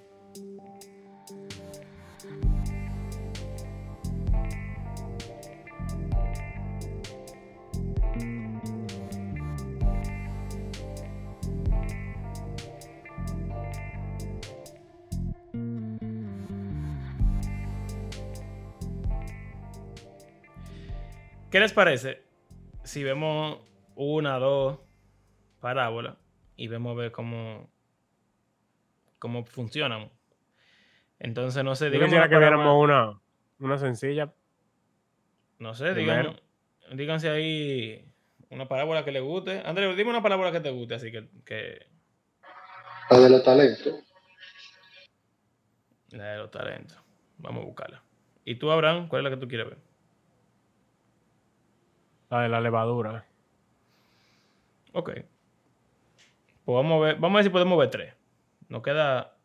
¿Qué 21.54 21.60
les 21.60 21.72
parece 21.72 22.33
si 22.94 23.04
vemos 23.04 23.58
una, 23.96 24.38
dos 24.38 24.78
parábolas 25.60 26.16
y 26.56 26.68
vemos 26.68 26.96
ver 26.96 27.12
cómo, 27.12 27.68
cómo 29.18 29.44
funcionan? 29.46 30.12
Entonces, 31.18 31.64
no 31.64 31.76
sé, 31.76 31.86
Yo 31.86 31.92
díganme 31.94 32.06
quisiera 32.10 32.30
que 32.30 32.38
viéramos 32.38 32.84
una, 32.84 33.20
una 33.60 33.80
sencilla. 33.80 34.32
No 35.58 35.74
sé, 35.74 35.96
digan, 35.96 36.40
díganse 36.94 37.30
ahí 37.30 38.06
una 38.52 38.68
parábola 38.68 39.04
que 39.04 39.12
le 39.12 39.22
guste. 39.22 39.64
Andrés, 39.66 39.98
dime 39.98 40.12
una 40.12 40.22
parábola 40.22 40.52
que 40.52 40.60
te 40.60 40.70
guste, 40.70 40.94
así 40.94 41.12
que, 41.12 41.28
que 41.46 41.88
La 43.10 43.18
de 43.18 43.30
los 43.32 43.44
talentos. 43.44 44.04
la 46.12 46.34
de 46.34 46.38
los 46.38 46.52
talentos. 46.52 47.02
Vamos 47.40 47.64
a 47.64 47.66
buscarla. 47.66 48.04
¿Y 48.46 48.56
tú, 48.56 48.70
Abraham, 48.70 49.08
cuál 49.08 49.22
es 49.22 49.32
la 49.32 49.36
que 49.36 49.42
tú 49.42 49.48
quieres 49.48 49.68
ver? 49.68 49.93
La 52.34 52.42
de 52.42 52.50
la 52.50 52.60
levadura. 52.62 53.26
Ok. 54.94 55.12
Pues 56.66 56.76
vamos 56.76 57.02
a 57.02 57.06
ver, 57.06 57.16
vamos 57.18 57.36
a 57.36 57.38
ver 57.38 57.44
si 57.44 57.50
podemos 57.52 57.78
ver 57.78 57.90
tres. 57.92 58.14
Nos 58.70 58.82
queda. 58.82 59.36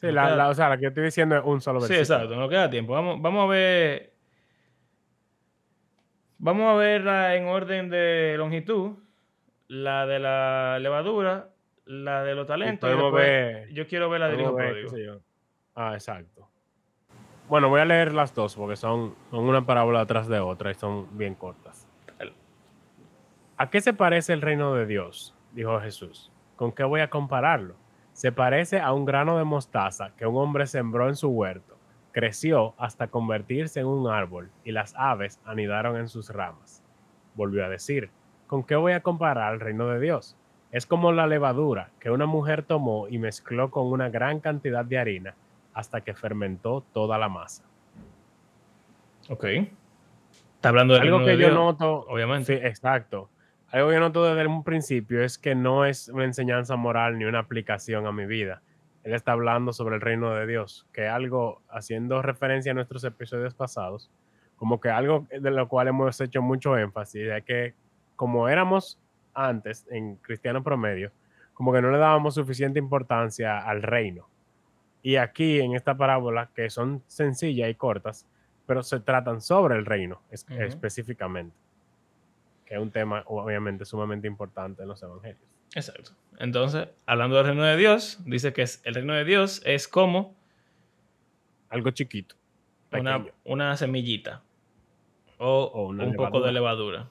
Sí, 0.00 0.06
nos 0.06 0.14
la, 0.16 0.26
queda- 0.26 0.36
la- 0.36 0.48
o 0.48 0.54
sea, 0.54 0.68
la 0.70 0.76
que 0.78 0.86
estoy 0.86 1.04
diciendo 1.04 1.36
es 1.36 1.42
un 1.44 1.60
solo 1.60 1.80
Sí, 1.82 1.92
versículo. 1.92 2.16
exacto, 2.18 2.36
nos 2.36 2.48
queda 2.50 2.68
tiempo. 2.68 2.94
Vamos, 2.94 3.22
vamos 3.22 3.44
a 3.44 3.46
ver. 3.46 4.12
Vamos 6.38 6.72
a 6.72 6.74
verla 6.74 7.36
en 7.36 7.46
orden 7.46 7.88
de 7.90 8.34
longitud. 8.36 8.96
La 9.68 10.04
de 10.06 10.18
la 10.18 10.78
levadura, 10.80 11.48
la 11.86 12.24
de 12.24 12.34
los 12.34 12.46
talentos. 12.48 12.90
y 12.90 12.92
después 12.92 13.12
ver- 13.14 13.68
yo 13.72 13.86
quiero 13.86 14.10
ver 14.10 14.20
la 14.20 14.28
del 14.28 14.40
hijo 14.40 14.56
pródigo. 14.56 15.20
Ah, 15.76 15.94
exacto. 15.94 16.48
Bueno, 17.48 17.68
voy 17.68 17.80
a 17.80 17.84
leer 17.84 18.12
las 18.12 18.34
dos 18.34 18.56
porque 18.56 18.74
son, 18.76 19.14
son 19.30 19.44
una 19.44 19.64
parábola 19.64 20.00
atrás 20.00 20.26
de 20.26 20.40
otra 20.40 20.72
y 20.72 20.74
son 20.74 21.16
bien 21.16 21.34
cortas. 21.36 21.86
¿A 23.62 23.70
qué 23.70 23.80
se 23.80 23.92
parece 23.92 24.32
el 24.32 24.42
reino 24.42 24.74
de 24.74 24.86
Dios? 24.86 25.36
Dijo 25.52 25.78
Jesús. 25.78 26.32
¿Con 26.56 26.72
qué 26.72 26.82
voy 26.82 27.00
a 27.00 27.10
compararlo? 27.10 27.76
Se 28.12 28.32
parece 28.32 28.80
a 28.80 28.92
un 28.92 29.04
grano 29.04 29.38
de 29.38 29.44
mostaza 29.44 30.10
que 30.16 30.26
un 30.26 30.36
hombre 30.36 30.66
sembró 30.66 31.08
en 31.08 31.14
su 31.14 31.28
huerto. 31.28 31.76
Creció 32.10 32.74
hasta 32.76 33.06
convertirse 33.06 33.78
en 33.78 33.86
un 33.86 34.10
árbol 34.10 34.50
y 34.64 34.72
las 34.72 34.96
aves 34.96 35.40
anidaron 35.44 35.96
en 35.96 36.08
sus 36.08 36.30
ramas. 36.30 36.82
Volvió 37.36 37.64
a 37.64 37.68
decir, 37.68 38.10
¿con 38.48 38.64
qué 38.64 38.74
voy 38.74 38.94
a 38.94 39.02
comparar 39.04 39.54
el 39.54 39.60
reino 39.60 39.86
de 39.86 40.00
Dios? 40.00 40.36
Es 40.72 40.84
como 40.84 41.12
la 41.12 41.28
levadura 41.28 41.90
que 42.00 42.10
una 42.10 42.26
mujer 42.26 42.64
tomó 42.64 43.06
y 43.06 43.18
mezcló 43.18 43.70
con 43.70 43.86
una 43.86 44.08
gran 44.08 44.40
cantidad 44.40 44.84
de 44.84 44.98
harina 44.98 45.34
hasta 45.72 46.00
que 46.00 46.14
fermentó 46.14 46.82
toda 46.92 47.16
la 47.16 47.28
masa. 47.28 47.62
Ok. 49.28 49.44
Está 49.44 50.70
hablando 50.70 50.94
del 50.94 51.02
Algo 51.04 51.20
que 51.20 51.26
de 51.26 51.32
yo 51.34 51.46
Dios, 51.46 51.54
noto, 51.54 52.06
Obviamente. 52.08 52.58
sí, 52.58 52.66
exacto. 52.66 53.28
Algo 53.72 53.90
que 53.90 53.98
noto 53.98 54.24
desde 54.24 54.46
un 54.46 54.64
principio 54.64 55.24
es 55.24 55.38
que 55.38 55.54
no 55.54 55.86
es 55.86 56.08
una 56.08 56.24
enseñanza 56.24 56.76
moral 56.76 57.18
ni 57.18 57.24
una 57.24 57.38
aplicación 57.38 58.06
a 58.06 58.12
mi 58.12 58.26
vida. 58.26 58.60
Él 59.02 59.14
está 59.14 59.32
hablando 59.32 59.72
sobre 59.72 59.94
el 59.94 60.02
reino 60.02 60.34
de 60.34 60.46
Dios, 60.46 60.86
que 60.92 61.08
algo, 61.08 61.62
haciendo 61.70 62.20
referencia 62.20 62.72
a 62.72 62.74
nuestros 62.74 63.02
episodios 63.02 63.54
pasados, 63.54 64.10
como 64.56 64.78
que 64.78 64.90
algo 64.90 65.26
de 65.30 65.50
lo 65.50 65.68
cual 65.68 65.88
hemos 65.88 66.20
hecho 66.20 66.42
mucho 66.42 66.76
énfasis, 66.76 67.26
de 67.26 67.42
que 67.42 67.74
como 68.14 68.48
éramos 68.48 69.00
antes 69.34 69.86
en 69.90 70.16
cristiano 70.16 70.62
promedio, 70.62 71.10
como 71.54 71.72
que 71.72 71.80
no 71.80 71.90
le 71.90 71.98
dábamos 71.98 72.34
suficiente 72.34 72.78
importancia 72.78 73.58
al 73.58 73.82
reino. 73.82 74.28
Y 75.02 75.16
aquí 75.16 75.60
en 75.60 75.74
esta 75.74 75.96
parábola, 75.96 76.50
que 76.54 76.68
son 76.68 77.02
sencillas 77.06 77.70
y 77.70 77.74
cortas, 77.74 78.26
pero 78.66 78.82
se 78.82 79.00
tratan 79.00 79.40
sobre 79.40 79.76
el 79.76 79.86
reino 79.86 80.20
específicamente, 80.30 81.56
que 82.72 82.76
es 82.76 82.82
un 82.82 82.90
tema 82.90 83.22
obviamente 83.26 83.84
sumamente 83.84 84.26
importante 84.26 84.80
en 84.80 84.88
los 84.88 85.02
evangelios. 85.02 85.42
Exacto. 85.74 86.12
Entonces, 86.38 86.88
hablando 87.04 87.36
del 87.36 87.48
reino 87.48 87.64
de 87.64 87.76
Dios, 87.76 88.18
dice 88.24 88.54
que 88.54 88.62
es, 88.62 88.80
el 88.86 88.94
reino 88.94 89.12
de 89.12 89.26
Dios 89.26 89.60
es 89.66 89.86
como 89.86 90.34
algo 91.68 91.90
chiquito, 91.90 92.34
una, 93.44 93.76
semillita 93.76 94.42
o, 95.36 95.88
un 95.88 96.14
poco 96.14 96.40
de 96.40 96.50
levadura. 96.50 97.10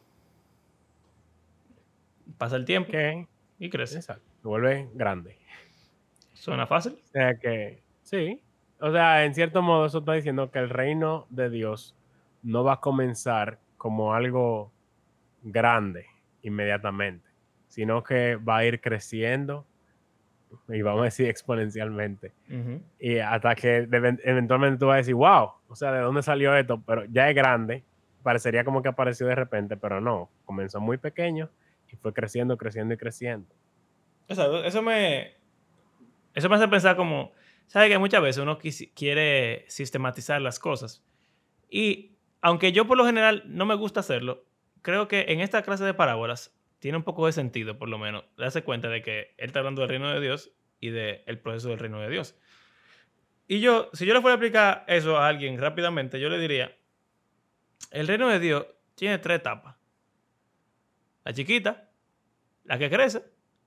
Pasa 2.39 2.55
el 2.55 2.65
tiempo 2.65 2.91
y 3.59 3.69
crece. 3.69 3.97
Exacto. 3.97 4.25
Se 4.41 4.47
vuelve 4.47 4.89
grande. 4.95 5.37
¿Suena 6.33 6.65
fácil? 6.65 6.93
O 6.93 7.07
sea 7.11 7.37
que, 7.37 7.83
sí. 8.01 8.41
O 8.79 8.91
sea, 8.91 9.25
en 9.25 9.35
cierto 9.35 9.61
modo 9.61 9.85
eso 9.85 9.99
está 9.99 10.13
diciendo 10.13 10.49
que 10.49 10.57
el 10.57 10.71
reino 10.71 11.27
de 11.29 11.51
Dios 11.51 11.93
no 12.41 12.63
va 12.63 12.73
a 12.73 12.79
comenzar 12.79 13.59
como 13.77 14.15
algo 14.15 14.71
grande 15.41 16.05
inmediatamente, 16.41 17.27
sino 17.67 18.03
que 18.03 18.35
va 18.35 18.57
a 18.57 18.65
ir 18.65 18.81
creciendo 18.81 19.65
y 20.67 20.81
vamos 20.81 21.01
a 21.01 21.05
decir 21.05 21.27
exponencialmente. 21.29 22.33
Y 22.99 23.17
hasta 23.17 23.55
que 23.55 23.87
eventualmente 23.91 24.79
tú 24.79 24.87
vas 24.87 24.95
a 24.95 24.97
decir, 24.97 25.15
wow, 25.15 25.51
o 25.67 25.75
sea, 25.75 25.91
¿de 25.91 25.99
dónde 25.99 26.21
salió 26.21 26.55
esto? 26.55 26.81
Pero 26.85 27.05
ya 27.05 27.29
es 27.29 27.35
grande, 27.35 27.83
parecería 28.23 28.63
como 28.63 28.81
que 28.81 28.89
apareció 28.89 29.27
de 29.27 29.35
repente, 29.35 29.77
pero 29.77 30.01
no, 30.01 30.29
comenzó 30.45 30.79
muy 30.79 30.97
pequeño 30.97 31.49
y 31.91 31.95
fue 31.95 32.13
creciendo, 32.13 32.57
creciendo 32.57 32.93
y 32.93 32.97
creciendo. 32.97 33.53
Eso, 34.27 34.63
eso 34.63 34.81
me, 34.81 35.33
eso 36.33 36.49
me 36.49 36.55
hace 36.55 36.67
pensar 36.67 36.95
como, 36.95 37.31
¿sabes 37.67 37.89
que 37.89 37.97
muchas 37.97 38.21
veces 38.21 38.41
uno 38.41 38.57
quiere 38.95 39.65
sistematizar 39.67 40.41
las 40.41 40.59
cosas? 40.59 41.03
Y 41.69 42.17
aunque 42.41 42.71
yo 42.71 42.85
por 42.87 42.97
lo 42.97 43.05
general 43.05 43.43
no 43.45 43.65
me 43.65 43.75
gusta 43.75 43.99
hacerlo, 44.01 44.45
creo 44.81 45.07
que 45.07 45.25
en 45.29 45.41
esta 45.41 45.61
clase 45.63 45.83
de 45.83 45.93
parábolas 45.93 46.55
tiene 46.79 46.97
un 46.97 47.03
poco 47.03 47.25
de 47.25 47.31
sentido, 47.31 47.77
por 47.77 47.89
lo 47.89 47.97
menos, 47.97 48.23
darse 48.37 48.63
cuenta 48.63 48.89
de 48.89 49.01
que 49.01 49.33
él 49.37 49.47
está 49.47 49.59
hablando 49.59 49.81
del 49.81 49.89
reino 49.89 50.09
de 50.09 50.19
Dios 50.19 50.51
y 50.79 50.89
del 50.89 51.39
proceso 51.39 51.69
del 51.69 51.79
reino 51.79 51.99
de 51.99 52.09
Dios. 52.09 52.35
Y 53.47 53.59
yo, 53.59 53.89
si 53.93 54.05
yo 54.05 54.13
le 54.13 54.21
fuera 54.21 54.33
a 54.33 54.37
explicar 54.37 54.85
eso 54.87 55.17
a 55.17 55.27
alguien 55.27 55.59
rápidamente, 55.59 56.19
yo 56.19 56.29
le 56.29 56.39
diría, 56.39 56.75
el 57.91 58.07
reino 58.07 58.29
de 58.29 58.39
Dios 58.39 58.65
tiene 58.95 59.19
tres 59.19 59.39
etapas. 59.39 59.75
La 61.23 61.33
chiquita, 61.33 61.89
la 62.63 62.77
que 62.79 62.89
crece 62.89 63.23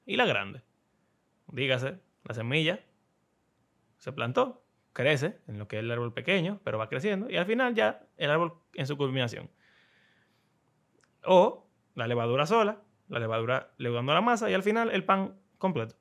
y 0.07 0.16
la 0.16 0.27
grande. 0.27 0.62
Dígase, 1.48 1.98
la 2.24 2.35
semilla 2.35 2.81
se 3.98 4.12
plantó, 4.12 4.64
crece 4.92 5.38
en 5.46 5.59
lo 5.59 5.68
que 5.68 5.77
es 5.77 5.81
el 5.81 5.90
árbol 5.90 6.12
pequeño, 6.12 6.61
pero 6.64 6.79
va 6.79 6.88
creciendo 6.88 7.31
y 7.31 7.37
al 7.37 7.46
final 7.46 7.74
ya 7.74 8.07
el 8.16 8.31
árbol 8.31 8.55
en 8.74 8.87
su 8.87 8.96
culminación. 8.96 9.50
O 11.26 11.66
la 11.94 12.06
levadura 12.06 12.46
sola, 12.46 12.82
la 13.08 13.18
levadura 13.18 13.72
levando 13.78 14.14
la 14.14 14.20
masa 14.20 14.50
y 14.50 14.54
al 14.54 14.62
final 14.62 14.90
el 14.90 15.04
pan 15.04 15.38
completo. 15.58 15.96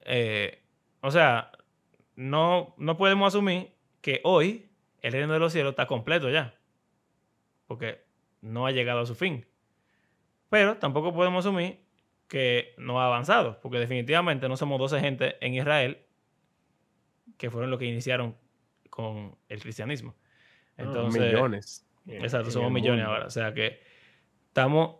Eh, 0.00 0.62
o 1.00 1.10
sea, 1.10 1.52
no, 2.16 2.74
no 2.78 2.96
podemos 2.96 3.34
asumir 3.34 3.72
que 4.00 4.20
hoy 4.24 4.70
el 5.02 5.12
reino 5.12 5.32
de 5.32 5.38
los 5.38 5.52
cielos 5.52 5.70
está 5.70 5.86
completo 5.86 6.30
ya, 6.30 6.54
porque 7.66 8.04
no 8.40 8.66
ha 8.66 8.72
llegado 8.72 9.00
a 9.00 9.06
su 9.06 9.14
fin. 9.14 9.46
Pero 10.48 10.78
tampoco 10.78 11.12
podemos 11.12 11.44
asumir 11.44 11.80
que 12.26 12.74
no 12.78 13.00
ha 13.00 13.06
avanzado, 13.06 13.60
porque 13.60 13.78
definitivamente 13.78 14.48
no 14.48 14.56
somos 14.56 14.78
12 14.78 15.00
gente 15.00 15.36
en 15.44 15.54
Israel 15.54 16.04
que 17.36 17.50
fueron 17.50 17.70
los 17.70 17.78
que 17.78 17.86
iniciaron 17.86 18.36
con 18.90 19.36
el 19.48 19.60
cristianismo. 19.60 20.14
Ah, 20.76 20.82
Entonces, 20.82 21.20
millones. 21.22 21.86
Exacto, 22.06 22.50
somos 22.50 22.72
millones 22.72 23.04
ahora. 23.04 23.26
O 23.26 23.30
sea 23.30 23.52
que 23.52 23.80
estamos 24.48 24.96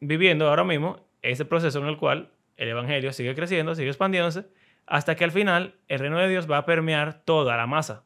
viviendo 0.00 0.48
ahora 0.48 0.64
mismo 0.64 1.06
ese 1.22 1.44
proceso 1.44 1.78
en 1.80 1.86
el 1.86 1.96
cual 1.96 2.30
el 2.56 2.68
evangelio 2.68 3.12
sigue 3.12 3.34
creciendo, 3.34 3.74
sigue 3.74 3.88
expandiéndose, 3.88 4.46
hasta 4.86 5.16
que 5.16 5.24
al 5.24 5.32
final 5.32 5.74
el 5.88 5.98
reino 5.98 6.18
de 6.18 6.28
Dios 6.28 6.50
va 6.50 6.58
a 6.58 6.66
permear 6.66 7.22
toda 7.24 7.56
la 7.56 7.66
masa. 7.66 8.04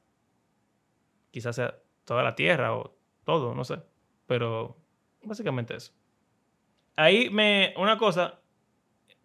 Quizás 1.31 1.57
sea 1.57 1.79
toda 2.05 2.23
la 2.23 2.35
tierra 2.35 2.75
o 2.75 2.97
todo, 3.25 3.55
no 3.55 3.65
sé. 3.65 3.79
Pero 4.27 4.77
básicamente 5.23 5.77
eso 5.77 5.93
ahí 7.01 7.31
me. 7.31 7.75
Una 7.77 7.99
cosa, 7.99 8.41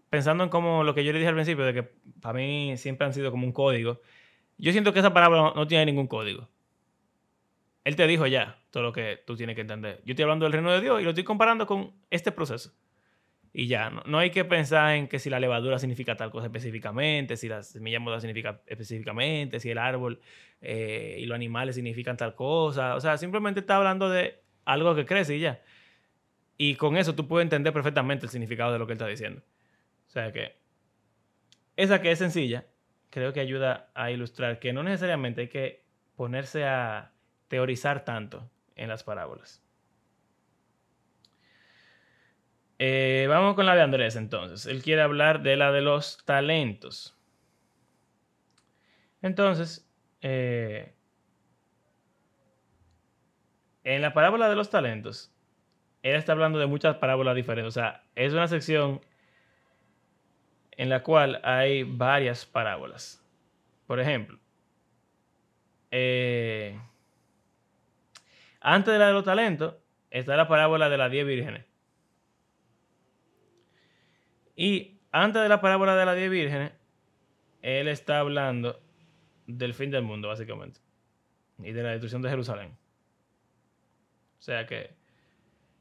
pensando 0.09 0.43
en 0.43 0.49
como 0.49 0.83
lo 0.83 0.95
que 0.95 1.03
yo 1.03 1.11
le 1.11 1.19
dije 1.19 1.29
al 1.29 1.35
principio, 1.35 1.65
de 1.65 1.73
que 1.73 1.83
para 2.21 2.37
mí 2.37 2.77
siempre 2.77 3.05
han 3.05 3.13
sido 3.13 3.31
como 3.31 3.45
un 3.45 3.53
código. 3.53 4.01
Yo 4.57 4.71
siento 4.71 4.93
que 4.93 4.99
esa 4.99 5.13
palabra 5.13 5.53
no, 5.55 5.67
tiene 5.67 5.85
ningún 5.85 6.07
código. 6.07 6.47
Él 7.83 7.95
te 7.95 8.07
dijo 8.07 8.25
ya 8.25 8.57
todo 8.75 8.83
lo 8.83 8.91
que 8.91 9.23
tú 9.25 9.37
tienes 9.37 9.55
que 9.55 9.61
entender. 9.61 10.01
Yo 10.03 10.11
estoy 10.11 10.23
hablando 10.23 10.43
del 10.43 10.51
reino 10.51 10.69
de 10.69 10.81
Dios 10.81 10.99
y 10.99 11.05
lo 11.05 11.11
estoy 11.11 11.23
comparando 11.23 11.65
con 11.65 11.93
este 12.09 12.33
proceso. 12.33 12.73
Y 13.53 13.67
ya, 13.67 13.89
no, 13.89 14.17
hay 14.17 14.31
que 14.31 14.43
pensar 14.43 14.95
en 14.95 15.07
que 15.07 15.17
si 15.17 15.29
la 15.29 15.39
levadura 15.39 15.79
significa 15.79 16.17
tal 16.17 16.29
cosa 16.29 16.47
específicamente, 16.47 17.37
si 17.37 17.47
la 17.47 17.63
semilla 17.63 18.01
muda 18.01 18.19
significa 18.19 18.59
específicamente, 18.67 19.61
si 19.61 19.69
el 19.69 19.77
árbol 19.77 20.19
eh, 20.59 21.15
y 21.19 21.25
los 21.25 21.37
animales 21.37 21.75
significan 21.75 22.17
tal 22.17 22.35
cosa. 22.35 22.95
O 22.95 22.99
sea, 22.99 23.17
simplemente 23.17 23.61
está 23.61 23.77
hablando 23.77 24.09
de 24.09 24.41
algo 24.65 24.93
que 24.93 25.05
crece 25.05 25.37
y 25.37 25.39
ya. 25.39 25.61
Y 26.57 26.75
con 26.75 26.97
eso 26.97 27.15
tú 27.15 27.29
puedes 27.29 27.45
entender 27.45 27.71
perfectamente 27.71 28.25
el 28.25 28.29
significado 28.29 28.73
de 28.73 28.79
lo 28.79 28.87
que 28.87 28.91
él 28.91 28.97
está 28.97 29.07
diciendo. 29.07 29.41
O 30.05 30.09
sea 30.09 30.33
que 30.33 30.57
esa 31.77 32.01
que 32.01 32.11
es 32.11 32.19
sencilla, 32.19 32.65
creo 33.09 33.31
que 33.31 33.39
ayuda 33.39 33.89
a 33.93 34.11
ilustrar 34.11 34.59
que 34.59 34.73
no 34.73 34.83
necesariamente 34.83 35.39
hay 35.39 35.47
que 35.47 35.85
ponerse 36.17 36.65
a 36.65 37.13
teorizar 37.47 38.03
tanto 38.03 38.51
en 38.75 38.89
las 38.89 39.03
parábolas. 39.03 39.61
Eh, 42.77 43.25
vamos 43.29 43.55
con 43.55 43.65
la 43.65 43.75
de 43.75 43.81
Andrés 43.81 44.15
entonces. 44.15 44.65
Él 44.65 44.83
quiere 44.83 45.01
hablar 45.01 45.41
de 45.41 45.55
la 45.55 45.71
de 45.71 45.81
los 45.81 46.23
talentos. 46.25 47.17
Entonces, 49.21 49.89
eh, 50.21 50.93
en 53.83 54.01
la 54.01 54.13
parábola 54.13 54.49
de 54.49 54.55
los 54.55 54.69
talentos, 54.69 55.31
él 56.03 56.15
está 56.15 56.33
hablando 56.33 56.59
de 56.59 56.67
muchas 56.67 56.97
parábolas 56.97 57.35
diferentes. 57.35 57.69
O 57.69 57.79
sea, 57.79 58.03
es 58.15 58.33
una 58.33 58.47
sección 58.47 59.01
en 60.71 60.89
la 60.89 61.01
cual 61.01 61.39
hay 61.43 61.83
varias 61.83 62.45
parábolas. 62.45 63.23
Por 63.87 63.99
ejemplo, 63.99 64.37
eh, 65.91 66.79
antes 68.67 68.91
de 68.91 68.97
la 68.97 69.07
de 69.07 69.13
los 69.13 69.23
talentos 69.23 69.75
está 70.09 70.35
la 70.35 70.47
parábola 70.47 70.89
de 70.89 70.97
las 70.97 71.11
diez 71.11 71.23
vírgenes. 71.23 71.65
Y 74.55 74.97
antes 75.11 75.43
de 75.43 75.49
la 75.49 75.61
parábola 75.61 75.95
de 75.95 76.03
las 76.03 76.15
diez 76.15 76.31
vírgenes, 76.31 76.71
él 77.61 77.87
está 77.87 78.19
hablando 78.19 78.81
del 79.45 79.75
fin 79.75 79.91
del 79.91 80.01
mundo, 80.01 80.29
básicamente. 80.29 80.79
Y 81.59 81.73
de 81.73 81.83
la 81.83 81.91
destrucción 81.91 82.23
de 82.23 82.29
Jerusalén. 82.29 82.75
O 84.39 84.41
sea 84.41 84.65
que 84.65 84.95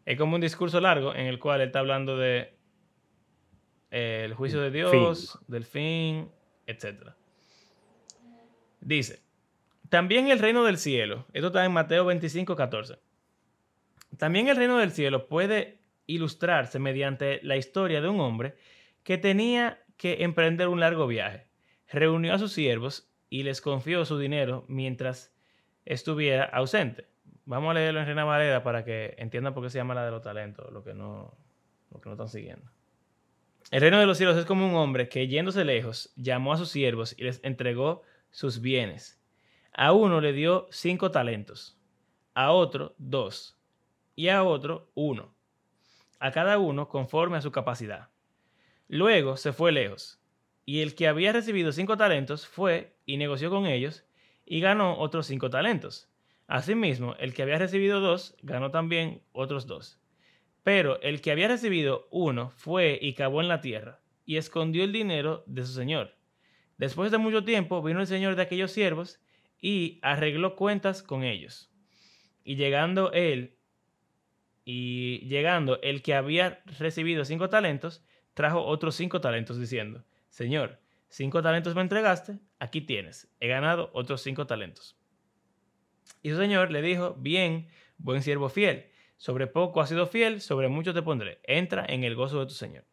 es 0.04 0.18
como 0.18 0.34
un 0.34 0.42
discurso 0.42 0.78
largo 0.78 1.14
en 1.14 1.26
el 1.26 1.38
cual 1.38 1.62
él 1.62 1.68
está 1.68 1.78
hablando 1.78 2.18
de 2.18 2.52
eh, 3.90 4.22
el 4.26 4.34
juicio 4.34 4.60
de 4.60 4.70
Dios, 4.70 5.38
del 5.46 5.64
fin, 5.64 6.30
etc. 6.66 7.12
Dice, 8.82 9.23
también 9.94 10.26
el 10.26 10.40
reino 10.40 10.64
del 10.64 10.76
cielo, 10.76 11.24
esto 11.32 11.46
está 11.46 11.64
en 11.64 11.70
Mateo 11.70 12.04
25, 12.04 12.56
14. 12.56 12.98
También 14.18 14.48
el 14.48 14.56
reino 14.56 14.76
del 14.76 14.90
cielo 14.90 15.28
puede 15.28 15.78
ilustrarse 16.06 16.80
mediante 16.80 17.38
la 17.44 17.56
historia 17.56 18.00
de 18.00 18.08
un 18.08 18.18
hombre 18.18 18.56
que 19.04 19.18
tenía 19.18 19.84
que 19.96 20.24
emprender 20.24 20.66
un 20.66 20.80
largo 20.80 21.06
viaje. 21.06 21.46
Reunió 21.88 22.34
a 22.34 22.40
sus 22.40 22.52
siervos 22.52 23.08
y 23.30 23.44
les 23.44 23.60
confió 23.60 24.04
su 24.04 24.18
dinero 24.18 24.64
mientras 24.66 25.32
estuviera 25.84 26.42
ausente. 26.42 27.06
Vamos 27.44 27.70
a 27.70 27.74
leerlo 27.74 28.00
en 28.00 28.06
Reina 28.06 28.24
Valera 28.24 28.64
para 28.64 28.84
que 28.84 29.14
entiendan 29.18 29.54
por 29.54 29.62
qué 29.62 29.70
se 29.70 29.78
llama 29.78 29.94
la 29.94 30.04
de 30.04 30.10
los 30.10 30.22
talentos, 30.22 30.72
lo 30.72 30.82
que 30.82 30.92
no, 30.92 31.38
lo 31.92 32.00
que 32.00 32.08
no 32.08 32.14
están 32.14 32.28
siguiendo. 32.28 32.68
El 33.70 33.80
reino 33.80 34.00
de 34.00 34.06
los 34.06 34.18
cielos 34.18 34.36
es 34.38 34.44
como 34.44 34.68
un 34.68 34.74
hombre 34.74 35.08
que 35.08 35.28
yéndose 35.28 35.64
lejos 35.64 36.12
llamó 36.16 36.52
a 36.52 36.56
sus 36.56 36.70
siervos 36.70 37.14
y 37.16 37.22
les 37.22 37.38
entregó 37.44 38.02
sus 38.32 38.60
bienes. 38.60 39.23
A 39.76 39.90
uno 39.90 40.20
le 40.20 40.32
dio 40.32 40.68
cinco 40.70 41.10
talentos, 41.10 41.76
a 42.32 42.52
otro 42.52 42.94
dos 42.96 43.58
y 44.14 44.28
a 44.28 44.44
otro 44.44 44.92
uno, 44.94 45.34
a 46.20 46.30
cada 46.30 46.58
uno 46.58 46.88
conforme 46.88 47.38
a 47.38 47.40
su 47.40 47.50
capacidad. 47.50 48.08
Luego 48.86 49.36
se 49.36 49.52
fue 49.52 49.72
lejos, 49.72 50.20
y 50.64 50.82
el 50.82 50.94
que 50.94 51.08
había 51.08 51.32
recibido 51.32 51.72
cinco 51.72 51.96
talentos 51.96 52.46
fue 52.46 52.96
y 53.04 53.16
negoció 53.16 53.50
con 53.50 53.66
ellos 53.66 54.04
y 54.46 54.60
ganó 54.60 54.96
otros 54.96 55.26
cinco 55.26 55.50
talentos. 55.50 56.08
Asimismo, 56.46 57.16
el 57.18 57.34
que 57.34 57.42
había 57.42 57.58
recibido 57.58 57.98
dos 57.98 58.36
ganó 58.42 58.70
también 58.70 59.22
otros 59.32 59.66
dos. 59.66 60.00
Pero 60.62 61.00
el 61.02 61.20
que 61.20 61.32
había 61.32 61.48
recibido 61.48 62.06
uno 62.12 62.50
fue 62.50 62.96
y 63.02 63.14
cavó 63.14 63.40
en 63.40 63.48
la 63.48 63.60
tierra 63.60 64.00
y 64.24 64.36
escondió 64.36 64.84
el 64.84 64.92
dinero 64.92 65.42
de 65.46 65.66
su 65.66 65.72
señor. 65.72 66.14
Después 66.78 67.10
de 67.10 67.18
mucho 67.18 67.44
tiempo 67.44 67.82
vino 67.82 68.00
el 68.00 68.06
señor 68.06 68.36
de 68.36 68.42
aquellos 68.42 68.70
siervos 68.70 69.18
y 69.64 69.98
arregló 70.02 70.56
cuentas 70.56 71.02
con 71.02 71.24
ellos. 71.24 71.70
Y 72.44 72.56
llegando 72.56 73.12
él, 73.12 73.56
y 74.66 75.20
llegando 75.20 75.80
el 75.80 76.02
que 76.02 76.14
había 76.14 76.62
recibido 76.78 77.24
cinco 77.24 77.48
talentos, 77.48 78.04
trajo 78.34 78.62
otros 78.62 78.94
cinco 78.94 79.22
talentos 79.22 79.58
diciendo, 79.58 80.04
Señor, 80.28 80.80
cinco 81.08 81.42
talentos 81.42 81.74
me 81.74 81.80
entregaste, 81.80 82.40
aquí 82.58 82.82
tienes, 82.82 83.34
he 83.40 83.48
ganado 83.48 83.88
otros 83.94 84.20
cinco 84.20 84.46
talentos. 84.46 84.98
Y 86.20 86.28
su 86.28 86.36
señor 86.36 86.70
le 86.70 86.82
dijo, 86.82 87.14
bien, 87.14 87.68
buen 87.96 88.20
siervo 88.20 88.50
fiel, 88.50 88.90
sobre 89.16 89.46
poco 89.46 89.80
has 89.80 89.88
sido 89.88 90.06
fiel, 90.06 90.42
sobre 90.42 90.68
mucho 90.68 90.92
te 90.92 91.00
pondré, 91.00 91.40
entra 91.42 91.86
en 91.88 92.04
el 92.04 92.16
gozo 92.16 92.38
de 92.40 92.46
tu 92.46 92.52
señor. 92.52 92.84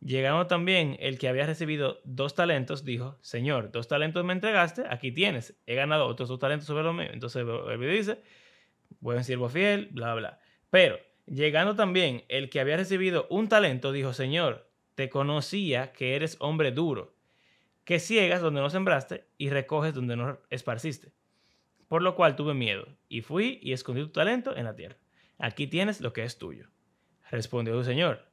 Llegando 0.00 0.46
también 0.46 0.96
el 1.00 1.18
que 1.18 1.28
había 1.28 1.46
recibido 1.46 2.00
dos 2.04 2.34
talentos, 2.34 2.84
dijo, 2.84 3.16
Señor, 3.22 3.72
dos 3.72 3.88
talentos 3.88 4.24
me 4.24 4.34
entregaste, 4.34 4.84
aquí 4.88 5.10
tienes, 5.10 5.58
he 5.66 5.74
ganado 5.74 6.06
otros 6.06 6.28
dos 6.28 6.38
talentos 6.38 6.66
sobre 6.66 6.84
lo 6.84 6.92
mío. 6.92 7.08
Entonces 7.12 7.44
él 7.44 7.80
dice, 7.80 8.20
buen 9.00 9.24
siervo 9.24 9.48
fiel, 9.48 9.88
bla, 9.92 10.14
bla. 10.14 10.38
Pero 10.70 10.98
llegando 11.26 11.74
también 11.74 12.24
el 12.28 12.50
que 12.50 12.60
había 12.60 12.76
recibido 12.76 13.26
un 13.30 13.48
talento, 13.48 13.92
dijo, 13.92 14.12
Señor, 14.12 14.70
te 14.94 15.08
conocía 15.08 15.92
que 15.92 16.14
eres 16.14 16.36
hombre 16.40 16.72
duro, 16.72 17.14
que 17.84 17.98
ciegas 17.98 18.40
donde 18.40 18.60
no 18.60 18.70
sembraste 18.70 19.26
y 19.38 19.50
recoges 19.50 19.94
donde 19.94 20.16
no 20.16 20.38
esparciste. 20.50 21.12
Por 21.88 22.02
lo 22.02 22.16
cual 22.16 22.34
tuve 22.34 22.54
miedo, 22.54 22.86
y 23.08 23.20
fui 23.20 23.60
y 23.62 23.72
escondí 23.72 24.02
tu 24.02 24.08
talento 24.08 24.56
en 24.56 24.64
la 24.64 24.74
tierra. 24.74 24.96
Aquí 25.38 25.66
tienes 25.66 26.00
lo 26.00 26.12
que 26.12 26.24
es 26.24 26.38
tuyo. 26.38 26.68
Respondió 27.30 27.74
su 27.74 27.84
señor, 27.84 28.25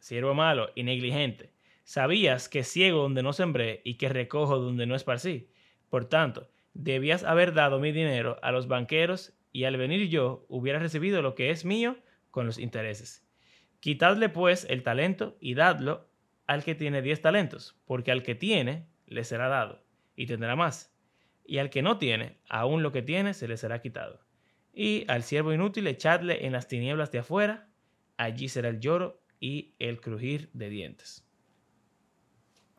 siervo 0.00 0.34
malo 0.34 0.70
y 0.74 0.82
negligente, 0.82 1.52
sabías 1.84 2.48
que 2.48 2.64
ciego 2.64 3.02
donde 3.02 3.22
no 3.22 3.32
sembré 3.32 3.80
y 3.84 3.94
que 3.94 4.08
recojo 4.08 4.58
donde 4.58 4.86
no 4.86 4.96
esparcí. 4.96 5.50
Por 5.88 6.06
tanto, 6.06 6.50
debías 6.74 7.22
haber 7.24 7.54
dado 7.54 7.78
mi 7.78 7.92
dinero 7.92 8.38
a 8.42 8.50
los 8.50 8.66
banqueros 8.66 9.32
y 9.52 9.64
al 9.64 9.76
venir 9.76 10.08
yo 10.08 10.44
hubiera 10.48 10.78
recibido 10.78 11.22
lo 11.22 11.34
que 11.34 11.50
es 11.50 11.64
mío 11.64 11.96
con 12.30 12.46
los 12.46 12.58
intereses. 12.58 13.26
Quitadle 13.80 14.28
pues 14.28 14.66
el 14.68 14.82
talento 14.82 15.36
y 15.40 15.54
dadlo 15.54 16.08
al 16.46 16.64
que 16.64 16.74
tiene 16.74 17.02
diez 17.02 17.20
talentos, 17.20 17.76
porque 17.84 18.12
al 18.12 18.22
que 18.22 18.34
tiene 18.34 18.86
le 19.06 19.24
será 19.24 19.48
dado 19.48 19.84
y 20.16 20.26
tendrá 20.26 20.56
más, 20.56 20.94
y 21.44 21.58
al 21.58 21.70
que 21.70 21.82
no 21.82 21.98
tiene, 21.98 22.38
aún 22.48 22.82
lo 22.82 22.92
que 22.92 23.02
tiene 23.02 23.34
se 23.34 23.48
le 23.48 23.56
será 23.56 23.80
quitado. 23.80 24.20
Y 24.72 25.04
al 25.08 25.22
siervo 25.22 25.52
inútil 25.52 25.86
echadle 25.86 26.46
en 26.46 26.52
las 26.52 26.68
tinieblas 26.68 27.10
de 27.10 27.20
afuera, 27.20 27.68
allí 28.16 28.48
será 28.48 28.68
el 28.68 28.80
lloro 28.80 29.19
y 29.40 29.74
el 29.78 30.00
crujir 30.00 30.50
de 30.52 30.68
dientes. 30.68 31.26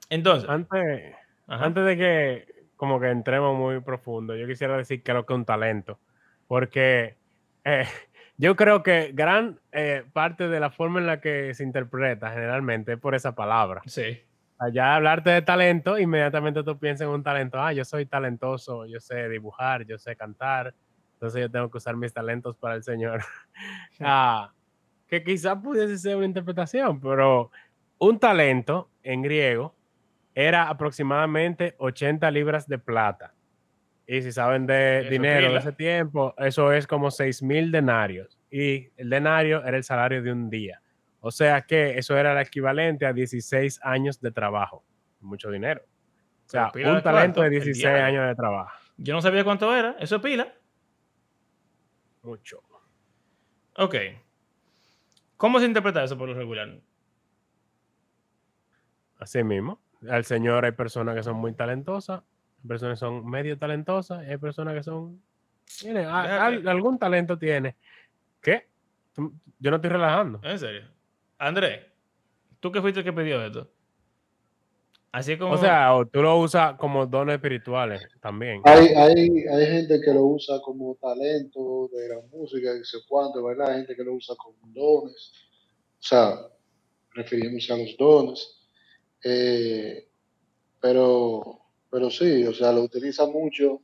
Entonces, 0.09 0.49
antes, 0.49 1.16
antes 1.47 1.86
de 1.86 1.97
que 1.97 2.66
como 2.76 2.99
que 2.99 3.09
entremos 3.09 3.57
muy 3.57 3.80
profundo, 3.82 4.36
yo 4.36 4.47
quisiera 4.47 4.78
decir 4.78 5.03
que 5.03 5.14
lo 5.14 5.26
que 5.26 5.34
es 5.34 5.38
un 5.38 5.45
talento, 5.45 5.99
porque 6.47 7.18
eh, 7.64 7.86
yo 8.38 8.55
creo 8.55 8.84
que 8.84 9.12
gran 9.14 9.59
eh, 9.72 10.03
parte 10.14 10.47
de 10.47 10.59
la 10.59 10.70
forma 10.70 10.99
en 10.99 11.07
la 11.07 11.22
que 11.22 11.53
se 11.53 11.64
interpreta 11.64 12.32
generalmente 12.32 12.93
es 12.93 12.99
por 12.99 13.16
esa 13.16 13.36
palabra. 13.36 13.82
Sí. 13.86 14.20
Allá 14.59 14.95
hablarte 14.95 15.32
de 15.32 15.41
talento, 15.41 15.97
inmediatamente 15.97 16.64
tú 16.64 16.78
piensas 16.78 17.07
en 17.07 17.14
un 17.14 17.24
talento, 17.24 17.59
ah, 17.59 17.74
yo 17.74 17.84
soy 17.84 18.05
talentoso, 18.05 18.86
yo 18.86 18.99
sé 18.99 19.28
dibujar, 19.28 19.86
yo 19.86 19.97
sé 19.97 20.16
cantar, 20.16 20.76
entonces 21.14 21.41
yo 21.41 21.49
tengo 21.49 21.72
que 21.72 21.78
usar 21.78 21.95
mis 21.95 22.14
talentos 22.14 22.55
para 22.57 22.76
el 22.76 22.84
Señor. 22.84 23.22
ah, 24.01 24.51
que 25.12 25.22
quizás 25.26 25.57
pudiese 25.62 25.97
ser 25.97 26.16
una 26.16 26.26
interpretación, 26.26 27.01
pero 27.01 27.51
un 27.97 28.18
talento 28.18 28.89
en 29.03 29.22
griego 29.22 29.76
era 30.34 30.70
aproximadamente 30.70 31.76
80 31.80 32.32
libras 32.32 32.66
de 32.66 32.80
plata. 32.80 33.34
Y 34.07 34.22
si 34.22 34.32
saben 34.32 34.66
de 34.66 35.09
dinero 35.09 35.51
de 35.51 35.59
ese 35.59 35.74
tiempo, 35.74 36.34
eso 36.38 36.72
es 36.72 36.88
como 36.88 37.12
6 37.12 37.43
mil 37.43 37.74
denarios. 37.74 38.39
Y 38.49 38.88
el 38.95 39.09
denario 39.09 39.62
era 39.66 39.76
el 39.76 39.84
salario 39.84 40.24
de 40.24 40.32
un 40.32 40.49
día. 40.49 40.82
O 41.20 41.30
sea 41.30 41.64
que 41.64 41.97
eso 41.97 42.18
era 42.18 42.32
el 42.32 42.47
equivalente 42.47 43.05
a 43.05 43.12
16 43.12 43.82
años 43.84 44.22
de 44.22 44.32
trabajo. 44.32 44.86
Mucho 45.20 45.51
dinero. 45.51 45.82
O 46.45 46.49
sea, 46.49 46.72
un 46.74 47.03
talento 47.03 47.41
de 47.41 47.49
16 47.49 47.86
años 47.86 48.30
de 48.30 48.36
trabajo. 48.36 48.72
Yo 48.95 49.14
no 49.14 49.22
sabía 49.22 49.43
cuánto 49.43 49.76
era. 49.76 49.97
Eso 49.99 50.16
es 50.16 50.22
pila. 50.22 50.53
Mucho. 52.24 52.64
Ok. 53.76 53.95
¿Cómo 55.42 55.60
se 55.60 55.66
interpreta 55.66 56.04
eso 56.04 56.16
por 56.16 56.30
lo 56.30 56.36
regular? 56.36 56.70
Así 59.18 59.44
mismo. 59.44 59.82
Al 60.08 60.24
Señor 60.24 60.66
hay 60.66 60.74
personas 60.74 61.16
que 61.16 61.24
son 61.24 61.38
muy 61.38 61.52
talentosas, 61.54 62.22
hay 62.62 62.68
personas 62.68 63.00
que 63.00 63.00
son 63.00 63.28
medio 63.28 63.58
talentosas, 63.58 64.20
hay 64.20 64.38
personas 64.38 64.76
que 64.76 64.84
son. 64.84 65.20
Tiene, 65.80 66.06
algún 66.06 67.00
talento 67.00 67.39
tiene. 67.39 67.76
¿Qué? 68.39 68.68
Yo 69.18 69.72
no 69.72 69.78
estoy 69.78 69.89
relajando. 69.89 70.39
¿En 70.44 70.60
serio? 70.60 70.84
André, 71.39 71.92
¿tú 72.60 72.72
qué 72.72 72.80
fuiste 72.80 73.00
el 73.00 73.04
que 73.04 73.14
pidió 73.14 73.44
esto? 73.44 73.68
Así 75.12 75.38
como... 75.38 75.53
O 75.53 75.57
sea, 75.57 75.91
tú 76.12 76.22
lo 76.22 76.38
usas 76.38 76.78
como 76.78 77.05
dones 77.05 77.36
espirituales 77.36 78.01
también. 78.22 78.62
Hay, 78.64 78.88
hay, 78.88 79.45
hay 79.47 79.66
gente 79.66 79.99
que 79.99 80.14
lo 80.14 80.26
usa 80.26 80.62
como 80.62 80.95
talento 80.95 81.89
de 81.93 82.09
la 82.09 82.22
música, 82.32 82.74
y 82.76 82.84
sé 82.86 82.99
cuánto, 83.07 83.43
¿verdad? 83.43 83.72
Hay 83.72 83.78
gente 83.80 83.95
que 83.95 84.03
lo 84.03 84.14
usa 84.14 84.36
como 84.38 84.57
dones. 84.68 85.34
O 85.99 86.03
sea, 86.03 86.36
refiriéndose 87.14 87.74
a 87.74 87.78
los 87.78 87.97
dones. 87.97 88.57
Eh, 89.24 90.07
pero, 90.80 91.59
pero 91.89 92.09
sí, 92.09 92.45
o 92.45 92.53
sea, 92.53 92.72
lo 92.72 92.84
utiliza 92.84 93.28
mucho 93.28 93.82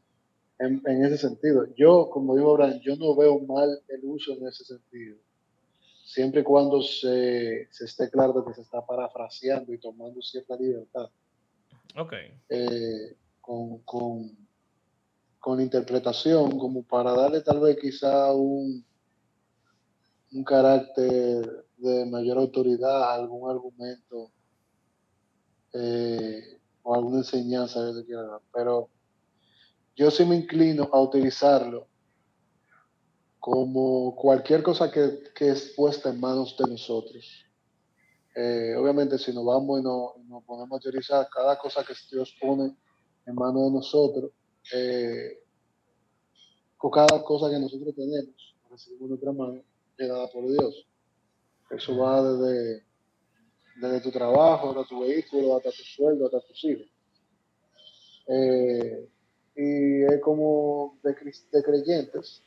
en, 0.60 0.82
en 0.86 1.06
ese 1.06 1.18
sentido. 1.18 1.68
Yo, 1.76 2.10
como 2.10 2.36
digo 2.36 2.52
Abraham, 2.52 2.80
yo 2.82 2.96
no 2.96 3.16
veo 3.16 3.40
mal 3.40 3.82
el 3.90 4.00
uso 4.04 4.34
en 4.34 4.48
ese 4.48 4.64
sentido 4.64 5.18
siempre 6.08 6.40
y 6.40 6.44
cuando 6.44 6.82
se, 6.82 7.68
se, 7.70 7.84
esté 7.84 8.10
claro 8.10 8.46
que 8.46 8.54
se 8.54 8.62
está 8.62 8.84
parafraseando 8.86 9.74
y 9.74 9.78
tomando 9.78 10.22
cierta 10.22 10.56
libertad. 10.56 11.10
Ok. 11.98 12.14
Eh, 12.48 13.18
con, 13.42 13.80
con, 13.80 14.38
con, 15.38 15.60
interpretación, 15.60 16.58
como 16.58 16.84
para 16.84 17.12
darle 17.12 17.42
tal 17.42 17.60
vez 17.60 17.78
quizá 17.78 18.32
un, 18.32 18.86
un 20.32 20.44
carácter 20.46 21.66
de 21.76 22.06
mayor 22.06 22.38
autoridad 22.38 23.04
a 23.04 23.14
algún 23.14 23.50
argumento 23.52 24.32
eh, 25.74 26.58
o 26.84 26.96
alguna 26.96 27.18
enseñanza 27.18 27.86
que 27.86 28.00
se 28.00 28.06
quiera 28.06 28.24
dar. 28.24 28.42
Pero 28.54 28.90
yo 29.94 30.10
sí 30.10 30.24
me 30.24 30.38
inclino 30.38 30.90
a 30.94 31.02
utilizarlo 31.02 31.90
como 33.50 34.14
cualquier 34.14 34.62
cosa 34.62 34.92
que, 34.92 35.22
es 35.40 35.74
puesta 35.74 36.10
en 36.10 36.20
manos 36.20 36.54
de 36.58 36.70
nosotros. 36.70 37.46
Eh, 38.36 38.76
obviamente, 38.76 39.18
si 39.18 39.34
nos 39.34 39.46
vamos 39.46 39.80
y 39.80 39.84
nos, 39.84 40.44
ponemos 40.44 40.78
a 40.78 40.82
teorizar 40.82 41.30
cada 41.34 41.58
cosa 41.58 41.82
que 41.86 41.94
Dios 42.12 42.36
pone 42.42 42.76
en 43.26 43.36
manos 43.36 43.68
de 43.68 43.72
nosotros, 43.72 44.32
eh, 44.74 45.40
con 46.76 46.92
cada 46.92 47.24
cosa 47.24 47.50
que 47.50 47.58
nosotros 47.58 47.96
tenemos, 47.96 48.54
recibimos 48.70 49.04
en 49.04 49.10
nuestra 49.12 49.32
mano, 49.32 49.64
es 49.98 50.10
dada 50.10 50.28
por 50.28 50.46
Dios. 50.46 50.86
Eso 51.70 51.98
va 51.98 52.22
desde, 52.22 52.84
desde 53.78 54.02
tu 54.02 54.12
trabajo, 54.12 54.72
hasta 54.72 54.90
tu 54.90 55.00
vehículo, 55.04 55.56
hasta 55.56 55.70
tu 55.70 55.84
sueldo, 55.84 56.26
hasta 56.26 56.42
tus 56.42 56.66
hijos. 56.66 56.88
Eh, 58.28 59.10
y 59.56 60.04
es 60.04 60.20
como 60.22 61.00
de 61.02 61.64
creyentes 61.64 62.44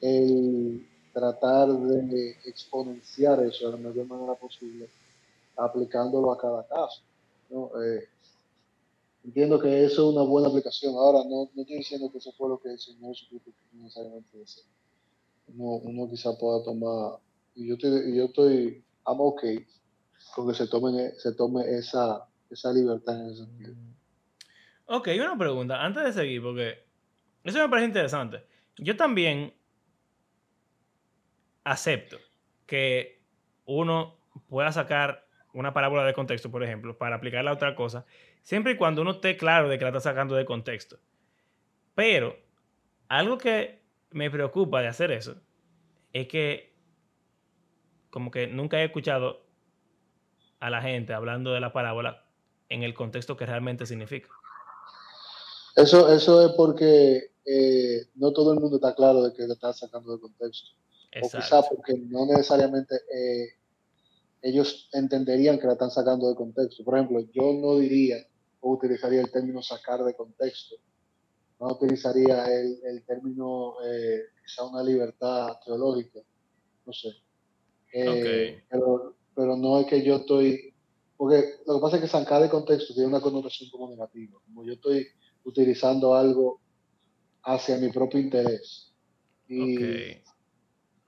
el 0.00 0.86
tratar 1.12 1.68
de 1.68 2.36
exponenciar 2.44 3.42
eso 3.42 3.70
de 3.70 3.76
la 3.76 3.88
mayor 3.88 4.06
manera 4.06 4.34
posible, 4.34 4.88
aplicándolo 5.56 6.32
a 6.32 6.38
cada 6.38 6.66
caso. 6.66 7.02
Eh, 7.50 8.06
entiendo 9.24 9.58
que 9.58 9.84
eso 9.84 10.08
es 10.08 10.16
una 10.16 10.24
buena 10.24 10.48
aplicación. 10.48 10.94
Ahora, 10.94 11.24
no, 11.24 11.50
no 11.54 11.62
estoy 11.62 11.78
diciendo 11.78 12.10
que 12.12 12.18
eso 12.18 12.32
fue 12.32 12.48
lo 12.48 12.60
que 12.60 12.70
el 12.70 12.78
Señor 12.78 13.16
necesariamente 13.72 14.38
decía. 14.38 14.64
Uno, 15.48 15.76
uno 15.76 16.10
quizá 16.10 16.36
pueda 16.38 16.62
tomar, 16.62 17.18
y 17.54 17.68
yo 17.68 17.74
estoy, 17.74 18.16
yo 18.16 18.26
estoy 18.26 18.84
I'm 19.06 19.20
ok 19.20 19.42
con 20.34 20.46
que 20.46 20.54
se 20.54 20.66
tome, 20.66 21.12
se 21.12 21.32
tome 21.32 21.62
esa, 21.68 22.28
esa 22.50 22.72
libertad 22.72 23.20
en 23.20 23.26
ese 23.30 23.44
sentido. 23.44 23.74
Ok, 24.86 25.08
una 25.16 25.36
pregunta, 25.36 25.82
antes 25.82 26.04
de 26.04 26.12
seguir, 26.12 26.42
porque 26.42 26.84
eso 27.44 27.58
me 27.58 27.68
parece 27.68 27.88
interesante. 27.88 28.44
Yo 28.78 28.96
también 28.96 29.52
acepto 31.70 32.18
que 32.66 33.20
uno 33.66 34.16
pueda 34.48 34.72
sacar 34.72 35.26
una 35.52 35.72
parábola 35.72 36.04
de 36.04 36.14
contexto, 36.14 36.50
por 36.50 36.62
ejemplo, 36.62 36.96
para 36.96 37.16
aplicarla 37.16 37.50
a 37.50 37.54
otra 37.54 37.74
cosa, 37.74 38.06
siempre 38.42 38.72
y 38.72 38.76
cuando 38.76 39.02
uno 39.02 39.12
esté 39.12 39.36
claro 39.36 39.68
de 39.68 39.78
que 39.78 39.84
la 39.84 39.90
está 39.90 40.00
sacando 40.00 40.34
de 40.34 40.44
contexto. 40.44 40.98
Pero 41.94 42.36
algo 43.08 43.38
que 43.38 43.82
me 44.10 44.30
preocupa 44.30 44.80
de 44.80 44.88
hacer 44.88 45.10
eso 45.10 45.36
es 46.12 46.28
que 46.28 46.72
como 48.10 48.30
que 48.30 48.46
nunca 48.46 48.80
he 48.80 48.84
escuchado 48.84 49.44
a 50.60 50.70
la 50.70 50.80
gente 50.80 51.12
hablando 51.12 51.52
de 51.52 51.60
la 51.60 51.72
parábola 51.72 52.24
en 52.68 52.82
el 52.82 52.94
contexto 52.94 53.36
que 53.36 53.46
realmente 53.46 53.86
significa. 53.86 54.28
Eso, 55.76 56.12
eso 56.12 56.46
es 56.46 56.52
porque 56.52 57.32
eh, 57.44 58.06
no 58.14 58.32
todo 58.32 58.52
el 58.52 58.60
mundo 58.60 58.76
está 58.76 58.94
claro 58.94 59.22
de 59.22 59.32
que 59.32 59.46
lo 59.46 59.52
está 59.52 59.72
sacando 59.72 60.14
de 60.14 60.20
contexto. 60.20 60.70
O 61.22 61.28
quizá 61.28 61.62
porque 61.62 61.96
no 61.96 62.26
necesariamente 62.26 62.94
eh, 62.94 63.48
ellos 64.42 64.88
entenderían 64.92 65.58
que 65.58 65.66
la 65.66 65.72
están 65.72 65.90
sacando 65.90 66.28
de 66.28 66.34
contexto. 66.34 66.84
Por 66.84 66.96
ejemplo, 66.96 67.20
yo 67.32 67.52
no 67.54 67.78
diría 67.78 68.16
o 68.60 68.72
utilizaría 68.72 69.20
el 69.20 69.30
término 69.30 69.62
sacar 69.62 70.02
de 70.04 70.14
contexto. 70.14 70.76
No 71.60 71.68
utilizaría 71.68 72.44
el, 72.44 73.02
término 73.04 73.74
eh, 73.84 74.20
quizá 74.44 74.64
una 74.64 74.82
libertad 74.82 75.56
teológica. 75.64 76.20
No 76.86 76.92
sé. 76.92 77.08
Eh, 77.92 78.62
pero, 78.68 79.16
pero 79.34 79.56
no 79.56 79.80
es 79.80 79.86
que 79.86 80.02
yo 80.02 80.16
estoy. 80.16 80.74
Porque 81.16 81.54
lo 81.66 81.74
que 81.74 81.80
pasa 81.80 81.96
es 81.96 82.02
que 82.02 82.08
sacar 82.08 82.42
de 82.42 82.48
contexto 82.48 82.94
tiene 82.94 83.08
una 83.08 83.20
connotación 83.20 83.70
como 83.70 83.90
negativa. 83.90 84.38
Como 84.44 84.64
yo 84.64 84.74
estoy 84.74 85.06
utilizando 85.44 86.14
algo 86.14 86.60
hacia 87.42 87.78
mi 87.78 87.90
propio 87.90 88.20
interés. 88.20 88.92
Y, 89.48 89.76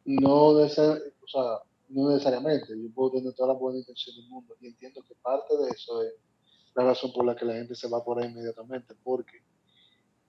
no, 0.05 0.59
necesariamente. 1.89 2.67
Yo 2.69 2.91
puedo 2.95 3.13
tener 3.13 3.33
toda 3.35 3.53
la 3.53 3.59
buena 3.59 3.79
intención 3.79 4.17
del 4.17 4.29
mundo. 4.29 4.57
Y 4.61 4.69
entiendo 4.69 5.03
que 5.03 5.15
parte 5.17 5.57
de 5.57 5.71
eso 5.71 6.03
es 6.03 6.15
la 6.75 6.85
razón 6.85 7.13
por 7.13 7.25
la 7.25 7.37
que 7.37 7.45
la 7.45 7.55
gente 7.55 7.75
se 7.75 7.89
va 7.89 8.05
por 8.05 8.23
ahí 8.23 8.31
inmediatamente. 8.31 8.95
Porque 9.03 9.43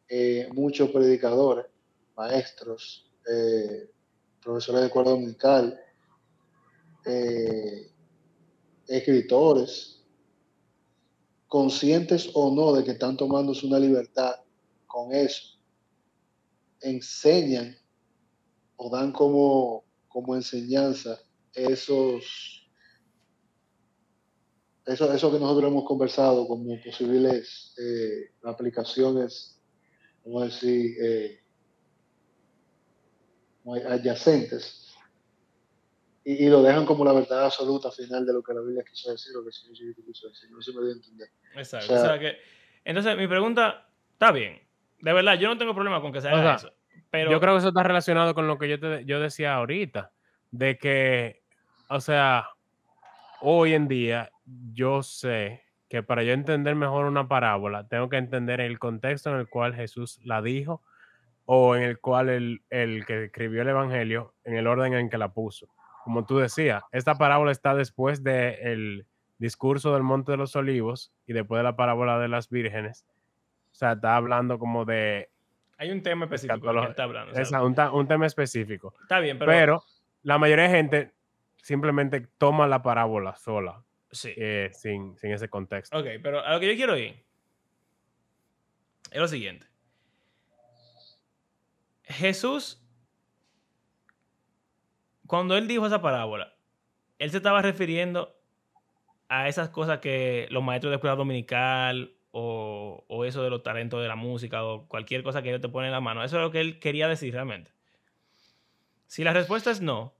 eh, 0.07 0.49
muchos 0.53 0.89
predicadores, 0.89 1.65
maestros, 2.15 3.09
eh, 3.31 3.89
profesores 4.41 4.81
de 4.81 4.89
cuerda 4.89 5.15
musical, 5.15 5.79
eh, 7.05 7.91
escritores, 8.87 10.03
conscientes 11.47 12.29
o 12.33 12.53
no 12.53 12.73
de 12.73 12.83
que 12.83 12.91
están 12.91 13.17
tomándose 13.17 13.67
una 13.67 13.77
libertad 13.77 14.35
con 14.87 15.13
eso, 15.13 15.57
enseñan 16.79 17.75
o 18.83 18.89
dan 18.89 19.11
como, 19.11 19.85
como 20.07 20.35
enseñanza 20.35 21.19
esos, 21.53 22.67
eso, 24.87 25.13
eso 25.13 25.31
que 25.31 25.39
nosotros 25.39 25.69
hemos 25.71 25.85
conversado 25.85 26.47
como 26.47 26.81
posibles 26.81 27.75
eh, 27.77 28.31
aplicaciones, 28.43 29.61
vamos 30.25 30.41
a 30.41 30.45
decir, 30.45 30.95
eh, 30.99 31.43
adyacentes, 33.87 34.95
y, 36.23 36.49
lo 36.49 36.63
dejan 36.63 36.87
como 36.87 37.05
la 37.05 37.13
verdad 37.13 37.45
absoluta 37.45 37.91
final 37.91 38.25
de 38.25 38.33
lo 38.33 38.41
que 38.41 38.53
la 38.53 38.61
Biblia 38.61 38.83
quiso 38.83 39.11
decir, 39.11 39.31
lo 39.33 39.43
que 39.43 39.49
el 39.49 39.53
Señor 39.53 39.95
quiso 40.05 40.29
decir. 40.29 40.49
No 40.51 40.61
se 40.61 40.71
me 40.71 40.81
dio 40.81 40.89
a 40.89 40.93
entender. 40.93 41.29
Exacto. 41.55 41.93
O 41.93 41.97
sea, 41.97 42.19
que, 42.19 42.37
entonces, 42.83 43.17
mi 43.17 43.27
pregunta, 43.27 43.89
está 44.13 44.31
bien. 44.31 44.59
De 44.99 45.13
verdad, 45.13 45.37
yo 45.39 45.49
no 45.49 45.57
tengo 45.57 45.73
problema 45.73 45.99
con 45.99 46.11
que 46.11 46.21
se 46.21 46.29
haga 46.29 46.55
eso. 46.55 46.71
Yo 47.13 47.39
creo 47.39 47.53
que 47.53 47.59
eso 47.59 47.69
está 47.69 47.83
relacionado 47.83 48.33
con 48.33 48.47
lo 48.47 48.57
que 48.57 48.69
yo, 48.69 48.79
te, 48.79 49.05
yo 49.05 49.19
decía 49.19 49.55
ahorita, 49.55 50.11
de 50.51 50.77
que, 50.77 51.43
o 51.89 51.99
sea, 51.99 52.47
hoy 53.41 53.73
en 53.73 53.87
día 53.87 54.31
yo 54.73 55.03
sé 55.03 55.63
que 55.89 56.03
para 56.03 56.23
yo 56.23 56.33
entender 56.33 56.75
mejor 56.75 57.05
una 57.05 57.27
parábola, 57.27 57.87
tengo 57.87 58.07
que 58.09 58.17
entender 58.17 58.61
el 58.61 58.79
contexto 58.79 59.29
en 59.29 59.37
el 59.37 59.49
cual 59.49 59.75
Jesús 59.75 60.19
la 60.23 60.41
dijo 60.41 60.81
o 61.45 61.75
en 61.75 61.83
el 61.83 61.99
cual 61.99 62.29
el, 62.29 62.61
el 62.69 63.05
que 63.05 63.25
escribió 63.25 63.61
el 63.61 63.69
Evangelio, 63.69 64.35
en 64.45 64.55
el 64.55 64.67
orden 64.67 64.93
en 64.93 65.09
que 65.09 65.17
la 65.17 65.33
puso 65.33 65.69
como 66.03 66.25
tú 66.25 66.37
decías, 66.37 66.83
esta 66.91 67.15
parábola 67.15 67.51
está 67.51 67.75
después 67.75 68.23
del 68.23 69.07
discurso 69.37 69.93
del 69.93 70.03
Monte 70.03 70.31
de 70.31 70.37
los 70.37 70.55
Olivos 70.55 71.13
y 71.25 71.33
después 71.33 71.59
de 71.59 71.63
la 71.63 71.75
parábola 71.75 72.19
de 72.19 72.27
las 72.27 72.49
vírgenes. 72.49 73.05
O 73.71 73.75
sea, 73.75 73.93
está 73.93 74.15
hablando 74.15 74.59
como 74.59 74.85
de... 74.85 75.30
Hay 75.81 75.89
un 75.89 76.03
tema 76.03 76.25
específico 76.25 76.59
que 76.61 76.89
está 76.89 77.03
hablando. 77.05 77.95
un, 77.97 78.07
tema 78.07 78.27
específico. 78.27 78.93
Está 79.01 79.19
bien, 79.19 79.39
pero... 79.39 79.51
Pero 79.51 79.83
la 80.21 80.37
mayoría 80.37 80.65
de 80.65 80.69
gente 80.69 81.11
simplemente 81.57 82.21
toma 82.37 82.67
la 82.67 82.83
parábola 82.83 83.35
sola. 83.35 83.83
Sí. 84.11 84.31
Eh, 84.37 84.69
sin, 84.73 85.17
sin 85.17 85.31
ese 85.31 85.49
contexto. 85.49 85.97
Ok, 85.97 86.05
pero 86.21 86.45
a 86.45 86.53
lo 86.53 86.59
que 86.59 86.67
yo 86.67 86.75
quiero 86.75 86.95
ir 86.95 87.23
es 89.09 89.19
lo 89.19 89.27
siguiente. 89.27 89.65
Jesús 92.03 92.85
cuando 95.25 95.57
él 95.57 95.67
dijo 95.67 95.87
esa 95.87 95.99
parábola, 95.99 96.53
él 97.17 97.31
se 97.31 97.37
estaba 97.37 97.63
refiriendo 97.63 98.37
a 99.29 99.47
esas 99.47 99.69
cosas 99.69 99.97
que 99.97 100.45
los 100.51 100.61
maestros 100.61 100.91
de 100.91 100.97
escuela 100.97 101.15
dominical 101.15 102.13
o, 102.31 103.25
eso 103.25 103.43
de 103.43 103.49
los 103.49 103.63
talentos 103.63 104.01
de 104.01 104.07
la 104.07 104.15
música 104.15 104.63
o 104.63 104.87
cualquier 104.87 105.23
cosa 105.23 105.41
que 105.41 105.49
ellos 105.49 105.61
te 105.61 105.69
ponen 105.69 105.87
en 105.87 105.93
la 105.93 106.01
mano. 106.01 106.23
Eso 106.23 106.37
es 106.37 106.43
lo 106.43 106.51
que 106.51 106.61
él 106.61 106.79
quería 106.79 107.07
decir 107.07 107.33
realmente. 107.33 107.71
Si 109.07 109.23
la 109.23 109.33
respuesta 109.33 109.71
es 109.71 109.81
no, 109.81 110.13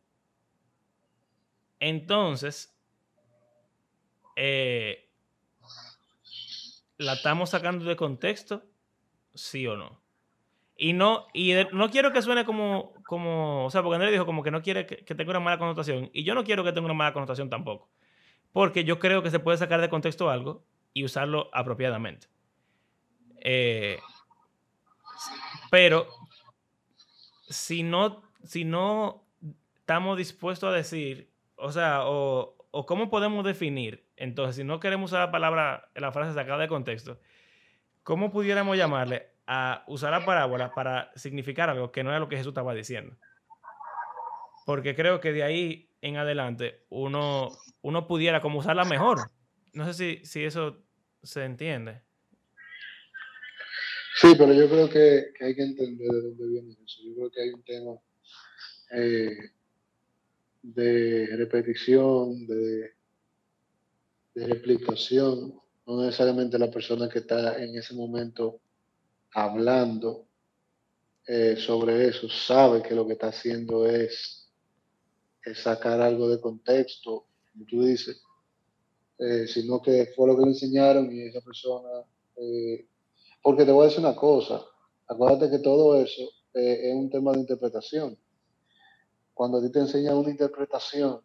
entonces 1.80 2.78
eh, 4.36 5.10
la 6.98 7.14
estamos 7.14 7.50
sacando 7.50 7.86
de 7.86 7.96
contexto, 7.96 8.64
sí 9.34 9.66
o 9.66 9.78
no. 9.78 10.02
Y 10.76 10.94
no, 10.94 11.28
y 11.34 11.54
no 11.74 11.90
quiero 11.90 12.12
que 12.12 12.22
suene 12.22 12.44
como, 12.44 12.94
como, 13.06 13.66
o 13.66 13.70
sea, 13.70 13.84
porque 13.84 13.96
Andrés 13.96 14.12
dijo 14.12 14.26
como 14.26 14.42
que 14.42 14.52
no 14.52 14.62
quiere 14.62 14.86
que, 14.86 15.16
tenga 15.16 15.30
una 15.30 15.40
mala 15.40 15.60
connotación. 15.60 16.10
Y 16.12 16.24
yo 16.24 16.34
no 16.34 16.44
quiero 16.44 16.64
que 16.64 16.72
tenga 16.72 16.86
una 16.86 16.94
mala 16.94 17.14
connotación 17.14 17.50
tampoco. 17.50 17.90
Porque 18.52 18.84
yo 18.84 19.00
creo 19.00 19.24
que 19.24 19.30
se 19.30 19.40
puede 19.40 19.58
sacar 19.58 19.80
de 19.80 19.90
contexto 19.90 20.30
algo 20.30 20.66
y 20.94 21.04
usarlo 21.04 21.50
apropiadamente. 21.54 22.28
Eh, 23.42 24.00
pero 25.70 26.08
si 27.50 27.84
no, 27.84 28.24
si 28.44 28.66
no 28.66 29.26
estamos 29.80 30.18
dispuestos 30.18 30.70
a 30.70 30.76
decir, 30.76 31.32
o 31.56 31.72
sea, 31.72 32.08
o, 32.08 32.56
o 32.72 32.86
cómo 32.86 33.10
podemos 33.10 33.44
definir, 33.46 34.08
entonces, 34.16 34.58
si 34.58 34.64
no 34.64 34.80
queremos 34.80 35.12
usar 35.12 35.22
la 35.22 35.32
palabra, 35.32 35.90
la 35.96 36.12
frase 36.12 36.34
sacada 36.34 36.60
de 36.60 36.68
contexto, 36.68 37.20
¿cómo 38.04 38.32
pudiéramos 38.32 38.78
llamarle 38.78 39.32
a 39.54 39.84
usar 39.88 40.12
la 40.12 40.26
parábola 40.26 40.74
para 40.74 41.12
significar 41.16 41.70
algo 41.70 41.92
que 41.92 42.06
no 42.06 42.10
era 42.10 42.20
lo 42.20 42.30
que 42.30 42.38
Jesús 42.38 42.52
estaba 42.52 42.74
diciendo. 42.74 43.18
Porque 44.66 44.96
creo 44.96 45.20
que 45.20 45.34
de 45.34 45.44
ahí 45.44 45.90
en 46.02 46.16
adelante 46.16 46.86
uno, 46.90 47.50
uno 47.82 48.08
pudiera 48.08 48.40
como 48.40 48.60
usarla 48.60 48.86
mejor. 48.86 49.30
No 49.74 49.86
sé 49.86 49.94
si, 49.94 50.26
si 50.26 50.44
eso 50.44 50.84
se 51.24 51.44
entiende. 51.44 52.02
Sí, 54.16 54.34
pero 54.38 54.54
yo 54.54 54.70
creo 54.70 54.90
que, 54.90 55.34
hay 55.40 55.56
que 55.56 55.64
entender 55.64 56.08
de 56.08 56.22
dónde 56.22 56.48
viene 56.48 56.78
eso. 56.86 57.02
Yo 57.04 57.16
creo 57.16 57.32
que 57.32 57.42
hay 57.42 57.50
un 57.50 57.64
tema 57.64 57.92
eh, 58.92 59.38
de 60.62 61.36
repetición, 61.38 62.46
de, 62.46 62.92
de 64.36 64.48
replicación. 64.48 65.60
No 65.88 66.04
necesariamente 66.04 66.60
la 66.60 66.70
persona 66.70 67.10
que 67.10 67.20
está 67.20 67.62
en 67.64 67.76
ese 67.78 67.94
momento 67.94 68.60
hablando 69.34 70.28
eh, 71.28 71.56
sobre 71.56 72.08
eso, 72.08 72.28
sabe 72.30 72.82
que 72.82 72.96
lo 72.96 73.06
que 73.06 73.14
está 73.14 73.28
haciendo 73.28 73.88
es, 73.88 74.50
sacar 75.56 76.02
algo 76.02 76.30
de 76.30 76.40
contexto, 76.40 77.26
como 77.52 77.66
tú 77.66 77.84
dices, 77.84 78.22
eh, 79.22 79.48
sino 79.48 79.82
que 79.82 80.08
fue 80.16 80.28
lo 80.28 80.36
que 80.36 80.42
le 80.44 80.50
enseñaron 80.50 81.12
y 81.12 81.22
esa 81.22 81.42
persona... 81.42 82.04
Eh, 82.36 82.88
porque 83.44 83.66
te 83.66 83.72
voy 83.72 83.84
a 83.84 83.88
decir 83.88 84.02
una 84.02 84.16
cosa, 84.16 84.62
acuérdate 85.08 85.50
que 85.50 85.60
todo 85.60 85.96
eso 85.96 86.24
es 86.54 86.94
un 86.94 87.10
tema 87.10 87.32
de 87.32 87.40
interpretación. 87.40 88.18
Cuando 89.34 89.58
a 89.58 89.62
ti 89.62 89.72
te 89.72 89.80
enseñan 89.80 90.18
una 90.18 90.30
interpretación 90.30 91.22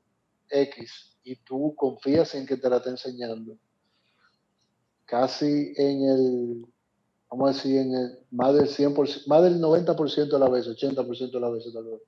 X 0.48 1.18
y 1.24 1.36
tú 1.36 1.74
confías 1.74 2.34
en 2.34 2.46
que 2.46 2.56
te 2.56 2.70
la 2.70 2.78
está 2.78 2.90
enseñando, 2.90 3.58
casi 5.04 5.74
en 5.76 6.02
el 6.04 6.66
vamos 7.30 7.50
a 7.50 7.52
decir, 7.52 7.78
en 7.78 7.94
el, 7.94 8.18
más 8.30 8.54
del 8.54 8.68
100%, 8.68 9.26
más 9.26 9.42
del 9.42 9.60
90% 9.60 10.28
de 10.28 10.38
la 10.38 10.48
vez, 10.48 10.66
80% 10.66 11.30
de 11.30 11.40
la 11.40 11.50
vez 11.50 11.64
tal 11.72 11.84
vez, 11.84 12.00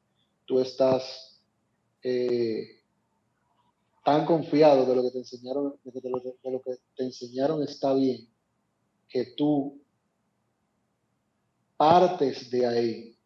tú 0.44 0.60
estás 0.60 1.42
eh, 2.02 2.77
tan 4.04 4.24
confiado 4.24 4.86
de 4.86 4.96
lo 4.96 5.02
que 5.02 5.10
te 5.10 5.18
enseñaron, 5.18 5.74
de, 5.84 6.10
lo, 6.10 6.20
de 6.20 6.50
lo 6.50 6.62
que 6.62 6.78
te 6.96 7.04
enseñaron 7.04 7.62
está 7.62 7.94
bien, 7.94 8.28
que 9.08 9.34
tú 9.36 9.80
partes 11.76 12.50
de 12.50 12.66
ahí 12.66 13.18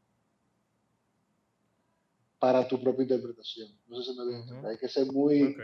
para 2.39 2.66
tu 2.66 2.81
propia 2.83 3.05
interpretación. 3.05 3.68
No 3.87 4.03
sé 4.03 4.12
si 4.12 4.18
me 4.18 4.25
voy 4.25 4.35
a 4.35 4.39
entender. 4.39 4.59
Ujú. 4.59 4.68
Hay 4.68 4.79
que 4.79 4.89
ser 4.89 5.07
muy 5.12 5.57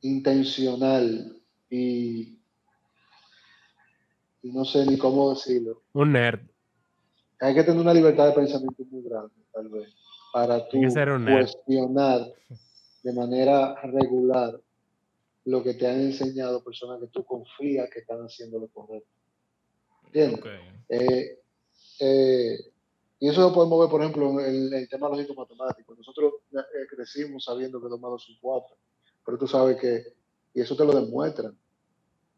intencional 0.00 1.42
y, 1.68 2.38
y 4.42 4.52
no 4.52 4.64
sé 4.64 4.86
ni 4.86 4.96
cómo 4.96 5.30
decirlo. 5.30 5.82
Un 5.92 6.12
nerd. 6.12 6.40
Hay 7.40 7.54
que 7.54 7.62
tener 7.62 7.80
una 7.80 7.94
libertad 7.94 8.28
de 8.28 8.32
pensamiento 8.32 8.82
muy 8.90 9.02
grande, 9.02 9.34
tal 9.52 9.68
vez, 9.68 9.94
para 10.32 10.68
tú 10.68 10.80
cuestionar 10.80 12.32
de 13.02 13.12
manera 13.12 13.74
regular 13.82 14.60
lo 15.44 15.62
que 15.62 15.74
te 15.74 15.86
han 15.86 16.00
enseñado 16.00 16.62
personas 16.62 17.00
que 17.00 17.06
tú 17.08 17.24
confías 17.24 17.88
que 17.90 18.00
están 18.00 18.20
haciendo 18.20 18.58
lo 18.58 18.68
correcto. 18.68 19.08
¿Entiendes? 20.06 20.40
Ok. 20.40 20.46
Eh, 20.90 21.38
eh, 22.00 22.58
y 23.20 23.28
eso 23.28 23.40
lo 23.40 23.52
podemos 23.52 23.80
ver, 23.80 23.88
por 23.88 24.00
ejemplo, 24.02 24.40
en 24.40 24.46
el, 24.46 24.74
el 24.74 24.88
tema 24.88 25.08
lógico-matemático. 25.08 25.94
Nosotros 25.94 26.34
eh, 26.52 26.86
crecimos 26.88 27.44
sabiendo 27.44 27.80
que 27.80 27.88
2 27.88 28.00
más 28.00 28.10
2 28.12 28.24
son 28.24 28.36
4, 28.40 28.76
pero 29.24 29.38
tú 29.38 29.48
sabes 29.48 29.80
que, 29.80 30.04
y 30.54 30.60
eso 30.60 30.76
te 30.76 30.84
lo 30.84 30.92
demuestran 30.92 31.58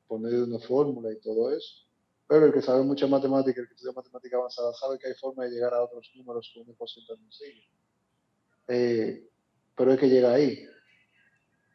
por 0.09 0.21
medio 0.21 0.39
de 0.39 0.55
una 0.55 0.59
fórmula 0.59 1.13
y 1.13 1.21
todo 1.21 1.55
eso. 1.55 1.87
Pero 2.27 2.47
el 2.47 2.53
que 2.53 2.63
sabe 2.63 2.83
mucha 2.83 3.07
matemática, 3.07 3.61
el 3.61 3.67
que 3.67 3.75
estudia 3.75 3.93
matemática 3.93 4.37
avanzada, 4.37 4.73
sabe 4.75 4.99
que 4.99 5.09
hay 5.09 5.15
forma 5.15 5.45
de 5.45 5.51
llegar 5.51 5.75
a 5.75 5.83
otros 5.83 6.11
números 6.15 6.51
con 6.55 6.63
una 6.63 6.73
ecuación 6.73 7.05
tan 7.07 7.17
sencilla. 7.19 7.67
Eh, 8.69 9.30
pero 9.81 9.93
hay 9.93 9.97
que 9.97 10.11
llegar 10.11 10.35
ahí. 10.35 10.63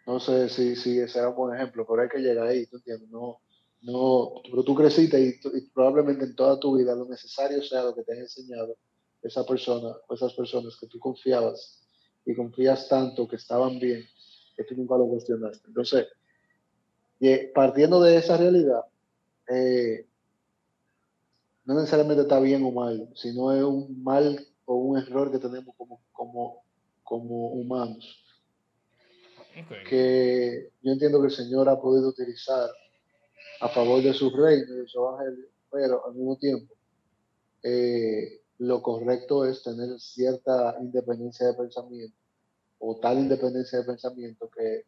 No 0.05 0.19
sé 0.19 0.47
si, 0.49 0.75
si 0.75 0.99
ese 0.99 1.17
era 1.17 1.29
un 1.29 1.35
buen 1.35 1.55
ejemplo, 1.55 1.87
pero 1.89 2.03
hay 2.03 2.07
que 2.07 2.19
llegar 2.19 2.45
ahí, 2.45 2.67
¿tú 2.67 2.77
entiendes? 2.77 3.09
No, 3.09 3.39
no, 3.81 4.43
pero 4.47 4.63
tú 4.63 4.75
creciste 4.75 5.19
y, 5.19 5.29
y 5.57 5.61
probablemente 5.71 6.25
en 6.25 6.35
toda 6.35 6.59
tu 6.59 6.77
vida 6.77 6.93
lo 6.93 7.05
necesario 7.05 7.63
sea 7.63 7.81
lo 7.81 7.95
que 7.95 8.03
te 8.03 8.13
han 8.13 8.19
enseñado 8.19 8.77
esa 9.23 9.43
persona 9.43 9.95
o 10.07 10.13
esas 10.13 10.35
personas 10.35 10.77
que 10.79 10.85
tú 10.85 10.99
confiabas 10.99 11.83
y 12.27 12.35
confías 12.35 12.87
tanto 12.87 13.27
que 13.27 13.37
estaban 13.37 13.79
bien 13.79 14.05
que 14.55 14.63
tú 14.65 14.75
nunca 14.75 14.97
lo 14.97 15.07
cuestionaste. 15.07 15.67
Entonces, 15.67 16.07
eh, 17.21 17.51
partiendo 17.55 17.99
de 18.03 18.17
esa 18.17 18.37
realidad, 18.37 18.81
eh, 19.49 20.05
no 21.65 21.73
necesariamente 21.73 22.21
está 22.21 22.39
bien 22.39 22.63
o 22.65 22.71
mal, 22.71 23.09
sino 23.15 23.51
es 23.51 23.63
un 23.63 24.03
mal 24.03 24.45
o 24.65 24.75
un 24.75 24.99
error 24.99 25.31
que 25.31 25.39
tenemos 25.39 25.73
como, 25.75 26.01
como, 26.11 26.64
como 27.05 27.49
humanos 27.49 28.21
Ok. 29.57 29.87
que 29.87 30.71
yo 30.81 30.91
entiendo 30.91 31.21
que 31.21 31.27
el 31.27 31.33
Señor 31.33 31.69
ha 31.69 31.79
podido 31.79 32.09
utilizar 32.09 32.69
a 33.61 33.69
favor 33.69 34.03
de 34.03 34.13
su 34.13 34.29
reino 34.29 34.73
y 34.73 34.79
de 34.79 34.87
su 34.87 34.99
evangelio, 34.99 35.47
pero 35.71 36.05
al 36.05 36.13
mismo 36.13 36.37
tiempo 36.37 36.75
eh, 37.63 38.41
lo 38.59 38.81
correcto 38.81 39.45
es 39.45 39.63
tener 39.63 39.97
cierta 39.99 40.75
independencia 40.81 41.47
de 41.47 41.53
pensamiento 41.53 42.17
o 42.79 42.99
tal 42.99 43.19
independencia 43.19 43.79
de 43.79 43.85
pensamiento 43.85 44.49
que, 44.49 44.83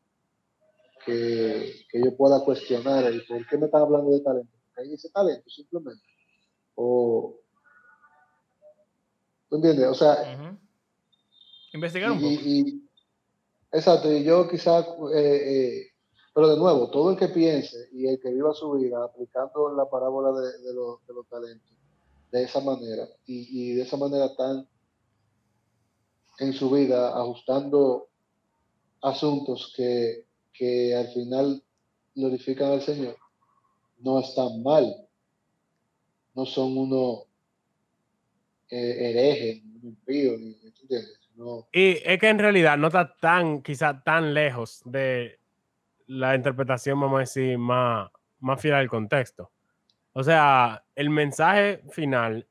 que, 1.05 1.86
que 1.89 2.03
yo 2.03 2.15
pueda 2.18 2.43
cuestionar 2.43 3.05
el 3.05 3.26
por 3.26 3.47
qué 3.47 3.57
me 3.57 3.68
están 3.68 3.84
hablando 3.84 4.11
de 4.11 4.20
talento, 4.20 4.51
porque 4.65 4.82
hay 4.82 4.93
ese 4.93 5.09
talento 5.09 5.49
simplemente. 5.49 6.03
O, 6.76 7.39
¿Tú 9.49 9.55
entiendes? 9.55 9.88
O 9.88 9.93
sea, 9.93 10.13
Ujú. 10.36 10.57
Investigar 11.78 12.11
un 12.11 12.17
y- 12.19 12.21
poco. 12.38 12.47
y- 12.47 12.89
exacto, 13.71 14.11
y 14.11 14.23
yo 14.23 14.47
quizás, 14.49 14.86
pero 16.34 16.49
de 16.49 16.57
nuevo, 16.57 16.89
todo 16.91 17.11
el 17.11 17.17
que 17.17 17.30
piense 17.30 17.89
y 17.93 18.07
el 18.07 18.19
que 18.19 18.32
viva 18.32 18.53
su 18.53 18.71
vida 18.73 19.03
aplicando 19.03 19.73
la 19.75 19.89
parábola 19.89 20.32
de, 20.39 20.59
de 20.59 20.73
los, 20.73 21.05
de 21.07 21.13
los 21.13 21.28
talentos 21.28 21.75
de 22.32 22.43
esa 22.43 22.59
manera 22.59 23.07
y, 23.25 23.71
y 23.71 23.75
de 23.75 23.84
esa 23.84 23.97
manera 23.97 24.36
tan 24.36 24.67
en 26.39 26.53
su 26.53 26.69
vida 26.69 27.17
ajustando 27.17 28.09
asuntos 29.01 29.73
que, 29.75 30.25
que 30.53 30.93
al 30.95 31.07
final 31.13 31.63
glorifican 32.13 32.71
al 32.71 32.82
Señor, 32.82 33.15
no 33.99 34.19
están 34.19 34.61
mal, 34.61 34.86
no 36.36 36.45
son 36.45 36.78
uno 36.78 37.23
eh, 38.69 39.09
hereje, 39.09 39.61
ni 39.65 39.75
un 39.78 39.86
impío, 39.88 40.38
ni, 40.38 40.53
¿tú 40.71 40.82
entiendes? 40.82 41.19
No, 41.38 41.68
Y 41.72 42.00
es 42.04 42.18
que 42.20 42.30
en 42.30 42.40
realidad 42.40 42.78
no 42.78 42.88
está 42.88 43.16
tan, 43.16 43.62
quizá 43.62 44.02
tan 44.04 44.34
lejos 44.34 44.82
de 44.86 45.40
la 46.08 46.36
interpretación, 46.36 47.00
vamos 47.00 47.18
a 47.18 47.20
decir, 47.22 47.58
más, 47.60 48.10
más 48.40 48.60
fiel 48.60 48.74
al 48.74 48.90
contexto. 48.90 49.52
O 50.14 50.24
sea, 50.24 50.84
el 50.96 51.12
mensaje 51.12 51.82
final 51.92 52.48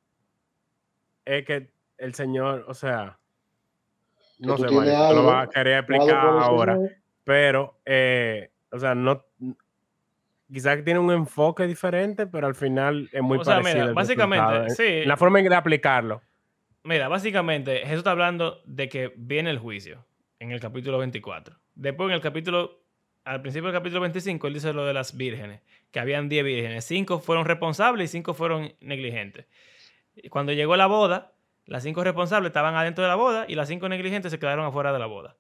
es 1.25 1.45
que 1.45 1.69
el 1.99 2.15
Señor, 2.15 2.65
o 2.69 2.75
sea, 2.75 3.19
no 4.39 4.57
sé, 4.57 4.71
Mario, 4.71 4.93
tú 4.93 4.99
lo 4.99 5.05
algo 5.07 5.25
vas 5.27 5.49
a 5.49 5.51
querer 5.51 5.79
explicar 5.79 6.17
ahora, 6.25 6.79
pero, 7.25 7.81
eh, 7.85 8.51
o 8.71 8.79
sea, 8.79 8.95
no, 8.95 9.25
quizás 10.53 10.85
tiene 10.85 11.01
un 11.01 11.11
enfoque 11.11 11.67
diferente, 11.67 12.27
pero 12.29 12.47
al 12.47 12.55
final 12.55 13.09
es 13.13 13.23
muy 13.23 13.39
O 13.39 13.45
sea, 13.45 13.57
mira, 13.57 13.65
parecido. 13.65 13.89
el 13.89 13.95
básicamente, 13.95 14.57
en- 14.59 14.71
sí. 14.71 15.05
La 15.05 15.17
forma 15.17 15.41
en 15.41 15.49
de 15.49 15.55
aplicarlo. 15.57 16.23
Mira, 16.87 17.09
básicamente 17.09 17.81
Jesús 17.81 17.99
está 17.99 18.13
hablando 18.13 18.63
de 18.65 18.89
que 18.89 19.13
viene 19.17 19.51
el 19.51 19.59
juicio 19.59 20.07
en 20.39 20.53
el 20.53 20.61
capítulo 20.61 20.99
24. 20.99 21.59
Después 21.75 22.09
en 22.09 22.15
el 22.15 22.21
capítulo, 22.21 22.81
al 23.25 23.43
principio 23.43 23.73
del 23.73 23.77
capítulo 23.77 24.03
25, 24.03 24.47
él 24.47 24.55
dice 24.55 24.73
lo 24.73 24.87
de 24.87 24.95
las 24.95 25.17
vírgenes, 25.17 25.63
que 25.91 25.99
habían 25.99 26.29
10 26.29 26.45
vírgenes. 26.45 26.85
5 26.85 27.19
fueron 27.19 27.45
responsables 27.45 28.11
y 28.11 28.13
5 28.13 28.35
fueron 28.35 28.73
negligentes. 28.79 29.47
Cuando 30.31 30.53
llegó 30.53 30.77
la 30.77 30.87
boda, 30.87 31.33
las 31.65 31.83
5 31.83 32.05
responsables 32.05 32.51
estaban 32.51 32.77
adentro 32.77 33.03
de 33.03 33.09
la 33.09 33.17
boda 33.17 33.47
y 33.49 33.57
las 33.57 33.67
5 33.67 33.89
negligentes 33.89 34.31
se 34.31 34.39
quedaron 34.39 34.65
afuera 34.65 34.93
de 34.93 35.01
la 35.01 35.07
boda. 35.07 35.37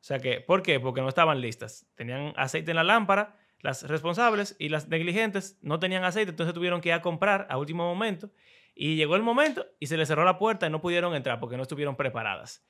O 0.00 0.04
sea 0.04 0.20
que, 0.20 0.40
¿por 0.40 0.62
qué? 0.62 0.80
Porque 0.80 1.02
no 1.02 1.10
estaban 1.10 1.42
listas. 1.42 1.86
Tenían 1.96 2.32
aceite 2.34 2.70
en 2.70 2.76
la 2.76 2.84
lámpara, 2.84 3.36
las 3.60 3.86
responsables 3.86 4.56
y 4.58 4.70
las 4.70 4.88
negligentes 4.88 5.58
no 5.60 5.78
tenían 5.78 6.02
aceite, 6.04 6.30
entonces 6.30 6.54
tuvieron 6.54 6.80
que 6.80 6.88
ir 6.88 6.94
a 6.94 7.02
comprar 7.02 7.46
a 7.50 7.58
último 7.58 7.84
momento. 7.84 8.30
Y 8.74 8.96
llegó 8.96 9.16
el 9.16 9.22
momento 9.22 9.66
y 9.78 9.86
se 9.86 9.96
les 9.96 10.08
cerró 10.08 10.24
la 10.24 10.38
puerta 10.38 10.66
y 10.66 10.70
no 10.70 10.80
pudieron 10.80 11.14
entrar 11.14 11.40
porque 11.40 11.56
no 11.56 11.62
estuvieron 11.62 11.96
preparadas. 11.96 12.66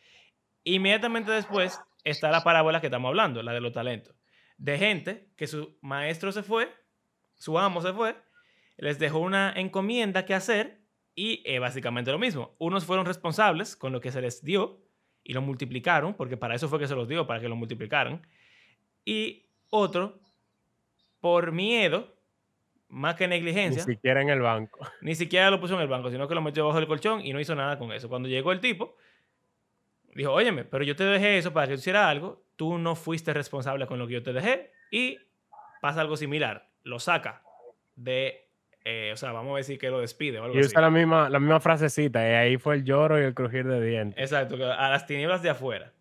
Inmediatamente 0.65 1.31
después 1.33 1.81
está 2.05 2.31
la 2.31 2.45
parábola 2.45 2.81
que 2.81 2.89
estamos 2.89 3.09
hablando, 3.09 3.43
la 3.43 3.53
de 3.53 3.61
los 3.61 3.73
talentos. 3.73 4.15
De 4.57 4.79
gente 4.79 5.31
que 5.37 5.47
su 5.47 5.79
maestro 5.81 6.33
se 6.33 6.43
fue, 6.43 6.73
su 7.35 7.59
amo 7.59 7.81
se 7.81 7.93
fue, 7.93 8.17
les 8.77 8.99
dejó 8.99 9.19
una 9.19 9.53
encomienda 9.57 10.25
que 10.25 10.35
hacer 10.35 10.83
y 11.15 11.43
eh, 11.45 11.59
básicamente 11.59 12.11
lo 12.11 12.19
mismo. 12.19 12.55
Unos 12.59 12.85
fueron 12.85 13.07
responsables 13.07 13.77
con 13.77 13.93
lo 13.93 14.01
que 14.01 14.13
se 14.13 14.21
les 14.21 14.43
dio 14.43 14.81
y 15.25 15.33
lo 15.33 15.43
multiplicaron, 15.43 16.15
porque 16.15 16.37
para 16.37 16.55
eso 16.55 16.69
fue 16.69 16.79
que 16.79 16.89
se 16.89 16.95
los 16.95 17.09
dio, 17.09 17.27
para 17.27 17.41
que 17.41 17.49
lo 17.49 17.57
multiplicaran. 17.57 18.27
Y 19.05 19.47
otro, 19.69 20.21
por 21.21 21.53
miedo, 21.53 22.17
más 22.93 23.15
que 23.17 23.27
Ni 23.27 23.31
negligencia, 23.37 23.83
siquiera 23.83 24.21
en 24.21 24.29
el 24.29 24.41
banco. 24.41 24.79
ni 25.01 25.15
siquiera 25.15 25.51
lo 25.51 25.59
puso 25.61 25.75
en 25.75 25.81
el 25.81 25.89
banco, 25.89 26.11
sino 26.11 26.29
que 26.29 26.35
lo 26.35 26.43
metió 26.43 26.67
bajo 26.67 26.79
el 26.79 26.87
colchón 26.87 27.25
y 27.25 27.33
no 27.33 27.41
hizo 27.41 27.55
nada 27.55 27.79
con 27.79 27.91
eso. 27.93 28.09
Cuando 28.09 28.29
llegó 28.29 28.53
el 28.53 28.61
tipo, 28.61 28.97
dijo, 30.15 30.31
óyeme, 30.33 30.65
pero 30.65 30.85
yo 30.85 30.95
te 30.95 31.05
dejé 31.05 31.39
eso 31.39 31.53
para 31.53 31.67
que 31.67 31.75
tú 31.75 31.81
hicieras 31.81 32.07
algo, 32.07 32.45
tú 32.57 32.77
no 32.79 32.95
fuiste 32.95 33.33
responsable 33.33 33.87
con 33.87 33.99
lo 33.99 34.07
que 34.07 34.13
yo 34.15 34.23
te 34.23 34.33
dejé 34.35 34.71
y 34.91 35.19
pasa 35.81 36.03
algo 36.03 36.17
similar, 36.19 36.69
lo 36.83 36.99
saca 37.01 37.43
de, 37.97 38.47
eh, 38.85 39.11
o 39.13 39.17
sea, 39.17 39.33
vamos 39.33 39.55
a 39.55 39.57
decir 39.57 39.79
que 39.79 39.89
lo 39.91 40.01
despide 40.01 40.39
o 40.39 40.45
algo 40.45 40.57
Y 40.57 40.61
así. 40.61 40.69
usa 40.69 40.83
la 40.83 40.91
misma, 40.91 41.31
la 41.31 41.41
misma 41.41 41.61
frasecita, 41.61 42.21
y 42.29 42.33
ahí 42.35 42.57
fue 42.59 42.75
el 42.77 42.85
lloro 42.85 43.19
y 43.19 43.25
el 43.25 43.33
crujir 43.35 43.67
de 43.67 43.81
dientes. 43.85 44.21
Exacto, 44.21 44.57
a 44.71 44.91
las 44.91 45.07
tinieblas 45.07 45.43
de 45.43 45.49
afuera. 45.51 45.93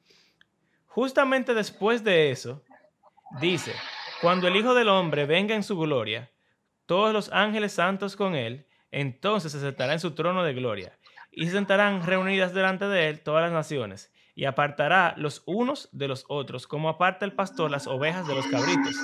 Justamente 0.87 1.53
después 1.53 2.03
de 2.03 2.31
eso, 2.31 2.61
dice, 3.39 3.71
cuando 4.21 4.49
el 4.49 4.55
Hijo 4.57 4.73
del 4.73 4.89
Hombre 4.89 5.25
venga 5.25 5.55
en 5.55 5.63
su 5.63 5.79
gloria, 5.79 6.29
todos 6.91 7.13
los 7.13 7.31
ángeles 7.31 7.71
santos 7.71 8.17
con 8.17 8.35
él, 8.35 8.67
entonces 8.91 9.53
se 9.53 9.61
sentará 9.61 9.93
en 9.93 10.01
su 10.01 10.11
trono 10.11 10.43
de 10.43 10.53
gloria, 10.53 10.99
y 11.31 11.45
se 11.45 11.53
sentarán 11.53 12.05
reunidas 12.05 12.53
delante 12.53 12.85
de 12.89 13.07
él 13.07 13.21
todas 13.21 13.43
las 13.43 13.53
naciones, 13.53 14.11
y 14.35 14.43
apartará 14.43 15.13
los 15.15 15.41
unos 15.45 15.87
de 15.93 16.09
los 16.09 16.25
otros, 16.27 16.67
como 16.67 16.89
aparta 16.89 17.23
el 17.23 17.31
pastor 17.31 17.71
las 17.71 17.87
ovejas 17.87 18.27
de 18.27 18.35
los 18.35 18.45
cabritos, 18.47 18.97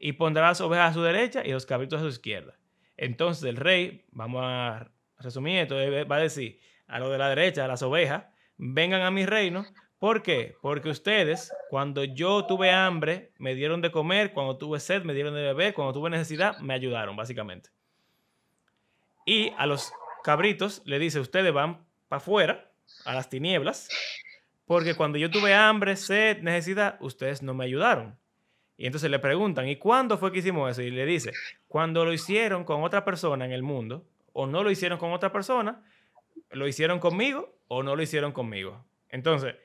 y 0.00 0.14
pondrá 0.14 0.48
las 0.48 0.60
ovejas 0.60 0.90
a 0.90 0.94
su 0.94 1.02
derecha 1.02 1.42
y 1.46 1.52
los 1.52 1.66
cabritos 1.66 2.00
a 2.00 2.02
su 2.02 2.08
izquierda. 2.08 2.58
Entonces 2.96 3.44
el 3.44 3.58
rey, 3.58 4.06
vamos 4.10 4.42
a 4.44 4.90
resumir 5.20 5.60
esto, 5.60 5.76
va 5.76 6.16
a 6.16 6.20
decir 6.20 6.58
a 6.88 6.98
lo 6.98 7.10
de 7.10 7.18
la 7.18 7.28
derecha, 7.28 7.64
a 7.64 7.68
las 7.68 7.82
ovejas, 7.84 8.24
vengan 8.56 9.02
a 9.02 9.12
mi 9.12 9.24
reino. 9.24 9.64
¿Por 10.00 10.22
qué? 10.22 10.56
Porque 10.62 10.88
ustedes, 10.88 11.52
cuando 11.68 12.02
yo 12.04 12.46
tuve 12.46 12.70
hambre, 12.70 13.32
me 13.36 13.54
dieron 13.54 13.82
de 13.82 13.92
comer, 13.92 14.32
cuando 14.32 14.56
tuve 14.56 14.80
sed, 14.80 15.02
me 15.02 15.12
dieron 15.12 15.34
de 15.34 15.42
beber, 15.42 15.74
cuando 15.74 15.92
tuve 15.92 16.08
necesidad, 16.08 16.58
me 16.58 16.72
ayudaron, 16.72 17.16
básicamente. 17.16 17.68
Y 19.26 19.52
a 19.58 19.66
los 19.66 19.92
cabritos 20.24 20.80
le 20.86 20.98
dice, 20.98 21.20
ustedes 21.20 21.52
van 21.52 21.84
para 22.08 22.16
afuera, 22.16 22.72
a 23.04 23.14
las 23.14 23.28
tinieblas, 23.28 23.90
porque 24.64 24.94
cuando 24.94 25.18
yo 25.18 25.30
tuve 25.30 25.52
hambre, 25.52 25.96
sed, 25.96 26.38
necesidad, 26.38 26.96
ustedes 27.00 27.42
no 27.42 27.52
me 27.52 27.66
ayudaron. 27.66 28.18
Y 28.78 28.86
entonces 28.86 29.10
le 29.10 29.18
preguntan, 29.18 29.68
¿y 29.68 29.76
cuándo 29.76 30.16
fue 30.16 30.32
que 30.32 30.38
hicimos 30.38 30.70
eso? 30.70 30.80
Y 30.80 30.90
le 30.90 31.04
dice, 31.04 31.32
cuando 31.68 32.06
lo 32.06 32.14
hicieron 32.14 32.64
con 32.64 32.82
otra 32.82 33.04
persona 33.04 33.44
en 33.44 33.52
el 33.52 33.62
mundo, 33.62 34.08
o 34.32 34.46
no 34.46 34.64
lo 34.64 34.70
hicieron 34.70 34.98
con 34.98 35.12
otra 35.12 35.30
persona, 35.30 35.84
lo 36.52 36.66
hicieron 36.66 37.00
conmigo 37.00 37.54
o 37.68 37.82
no 37.82 37.96
lo 37.96 38.02
hicieron 38.02 38.32
conmigo. 38.32 38.86
Entonces, 39.10 39.56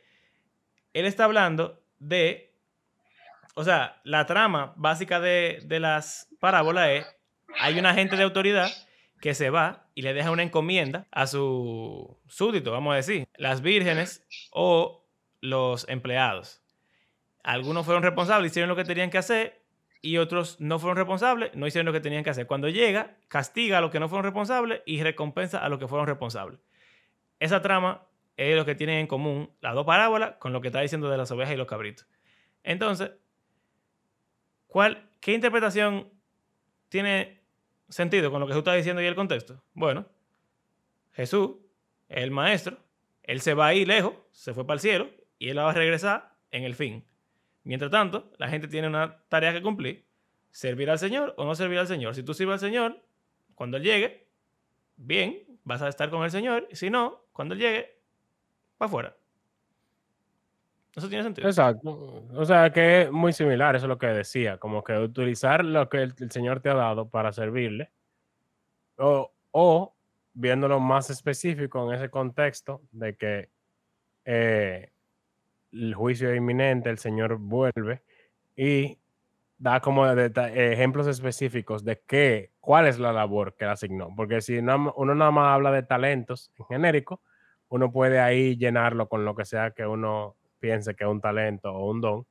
él 0.96 1.06
está 1.06 1.26
hablando 1.26 1.84
de, 2.00 2.56
o 3.54 3.66
sea, 3.66 4.00
la 4.06 4.26
trama 4.26 4.74
básica 4.78 5.20
de, 5.20 5.60
de 5.66 5.82
las 5.82 6.30
parábolas 6.40 6.90
es, 6.90 7.06
hay 7.60 7.78
un 7.78 7.86
agente 7.86 8.16
de 8.16 8.24
autoridad 8.24 8.70
que 9.20 9.34
se 9.34 9.50
va 9.50 9.88
y 9.94 10.04
le 10.04 10.14
deja 10.14 10.32
una 10.32 10.44
encomienda 10.44 11.06
a 11.12 11.28
su 11.28 12.18
súbdito, 12.28 12.72
vamos 12.72 12.94
a 12.94 12.96
decir, 12.96 13.28
las 13.36 13.62
vírgenes 13.62 14.26
o 14.52 15.06
los 15.42 15.86
empleados. 15.90 16.64
Algunos 17.44 17.86
fueron 17.86 18.02
responsables, 18.02 18.54
hicieron 18.54 18.70
lo 18.70 18.78
que 18.78 18.86
tenían 18.86 19.10
que 19.10 19.18
hacer 19.18 19.66
y 20.02 20.18
otros 20.18 20.62
no 20.62 20.80
fueron 20.80 20.96
responsables, 20.96 21.54
no 21.56 21.68
hicieron 21.68 21.88
lo 21.88 21.94
que 21.94 22.00
tenían 22.00 22.24
que 22.24 22.30
hacer. 22.30 22.48
Cuando 22.48 22.70
llega, 22.70 23.18
castiga 23.28 23.80
a 23.80 23.82
los 23.82 23.92
que 23.92 24.00
no 24.00 24.08
fueron 24.08 24.24
responsables 24.24 24.82
y 24.86 25.04
recompensa 25.04 25.60
a 25.60 25.68
los 25.68 25.78
que 25.78 25.90
fueron 25.90 26.08
responsables. 26.08 26.62
Esa 27.42 27.62
trama 27.62 28.08
es 28.38 28.56
lo 28.56 28.66
que 28.66 28.76
tienen 28.76 29.00
en 29.00 29.08
común 29.08 29.52
las 29.62 29.76
dos 29.76 29.86
parábolas 29.86 30.36
con 30.40 30.54
lo 30.54 30.62
que 30.62 30.68
está 30.68 30.82
diciendo 30.82 31.10
de 31.10 31.18
las 31.18 31.32
ovejas 31.32 31.54
y 31.54 31.58
los 31.58 31.68
cabritos. 31.68 32.08
Entonces, 32.64 33.12
¿cuál, 34.68 35.10
¿qué 35.20 35.34
interpretación 35.34 36.12
tiene 36.90 37.42
sentido 37.90 38.32
con 38.32 38.40
lo 38.40 38.48
que 38.48 38.54
tú 38.54 38.60
estás 38.60 38.76
diciendo 38.76 39.02
y 39.02 39.06
el 39.06 39.16
contexto? 39.16 39.64
Bueno, 39.74 40.08
Jesús, 41.14 41.52
el 42.10 42.32
maestro, 42.32 42.78
él 43.24 43.42
se 43.42 43.54
va 43.54 43.68
ahí 43.68 43.86
lejos, 43.86 44.14
se 44.32 44.54
fue 44.54 44.66
para 44.66 44.76
el 44.76 44.82
cielo 44.82 45.10
y 45.40 45.50
él 45.50 45.58
va 45.58 45.70
a 45.70 45.74
regresar 45.74 46.36
en 46.52 46.64
el 46.64 46.76
fin. 46.76 47.06
Mientras 47.64 47.90
tanto, 47.90 48.32
la 48.38 48.48
gente 48.48 48.68
tiene 48.68 48.88
una 48.88 49.24
tarea 49.28 49.52
que 49.52 49.62
cumplir, 49.62 50.06
servir 50.52 50.90
al 50.90 51.00
Señor 51.00 51.34
o 51.38 51.46
no 51.46 51.56
servir 51.56 51.80
al 51.80 51.88
Señor. 51.88 52.14
Si 52.14 52.24
tú 52.24 52.34
sirves 52.34 52.54
al 52.54 52.60
Señor, 52.60 53.02
cuando 53.56 53.78
Él 53.78 53.84
llegue, 53.84 54.28
bien, 54.96 55.60
vas 55.64 55.82
a 55.82 55.88
estar 55.88 56.10
con 56.10 56.24
el 56.24 56.32
Señor. 56.32 56.68
Si 56.74 56.90
no, 56.90 57.26
cuando 57.34 57.56
Él 57.56 57.62
llegue, 57.62 57.95
para 58.78 58.88
afuera. 58.88 59.16
Eso 60.96 61.10
tiene 61.10 61.24
sentido. 61.24 61.48
Exacto. 61.48 62.24
O 62.34 62.46
sea, 62.46 62.72
que 62.72 63.04
es 63.04 63.12
muy 63.12 63.34
similar, 63.34 63.76
eso 63.76 63.86
es 63.86 63.90
lo 63.90 63.98
que 63.98 64.08
decía, 64.08 64.58
como 64.58 64.84
que 64.84 64.98
utilizar 64.98 65.66
lo 65.66 65.90
que 65.90 66.04
el, 66.04 66.32
Señor 66.32 66.62
te 66.62 66.70
ha 66.70 66.74
dado 66.74 67.10
para 67.10 67.34
servirle, 67.34 67.92
o, 68.98 69.32
o 69.52 69.94
viéndolo 70.34 70.80
más 70.80 71.10
específico 71.10 71.86
en 71.90 71.96
ese 71.98 72.10
contexto 72.10 72.82
de 72.92 73.16
que 73.18 73.50
eh, 74.24 74.92
el 75.74 75.94
juicio 75.94 76.30
es 76.30 76.38
inminente, 76.38 76.90
el 76.90 76.98
Señor 76.98 77.38
vuelve 77.38 78.04
y 78.56 78.98
da 79.58 79.82
como 79.82 80.06
ejemplos 80.08 81.08
específicos 81.08 81.84
de 81.84 82.02
qué, 82.08 82.52
cuál 82.62 82.88
es 82.88 83.00
la 83.00 83.12
labor 83.12 83.56
que 83.56 83.66
le 83.66 83.72
asignó. 83.72 84.14
Porque 84.16 84.42
si 84.42 84.62
no- 84.62 84.94
uno 84.96 85.14
nada 85.16 85.32
más 85.32 85.54
habla 85.54 85.72
de 85.72 85.84
talentos 85.84 86.52
en 86.58 86.66
genérico, 86.66 87.22
uno 87.70 87.92
puede 87.92 88.20
ahí 88.20 88.58
llenarlo 88.58 89.08
con 89.08 89.26
lo 89.26 89.36
que 89.36 89.46
sea 89.46 89.72
que 89.72 89.86
uno 89.86 90.36
piense 90.60 90.96
que 90.96 91.04
es 91.04 91.10
un 91.10 91.22
talento 91.22 91.72
o 91.72 91.90
un 91.90 92.02
don, 92.02 92.28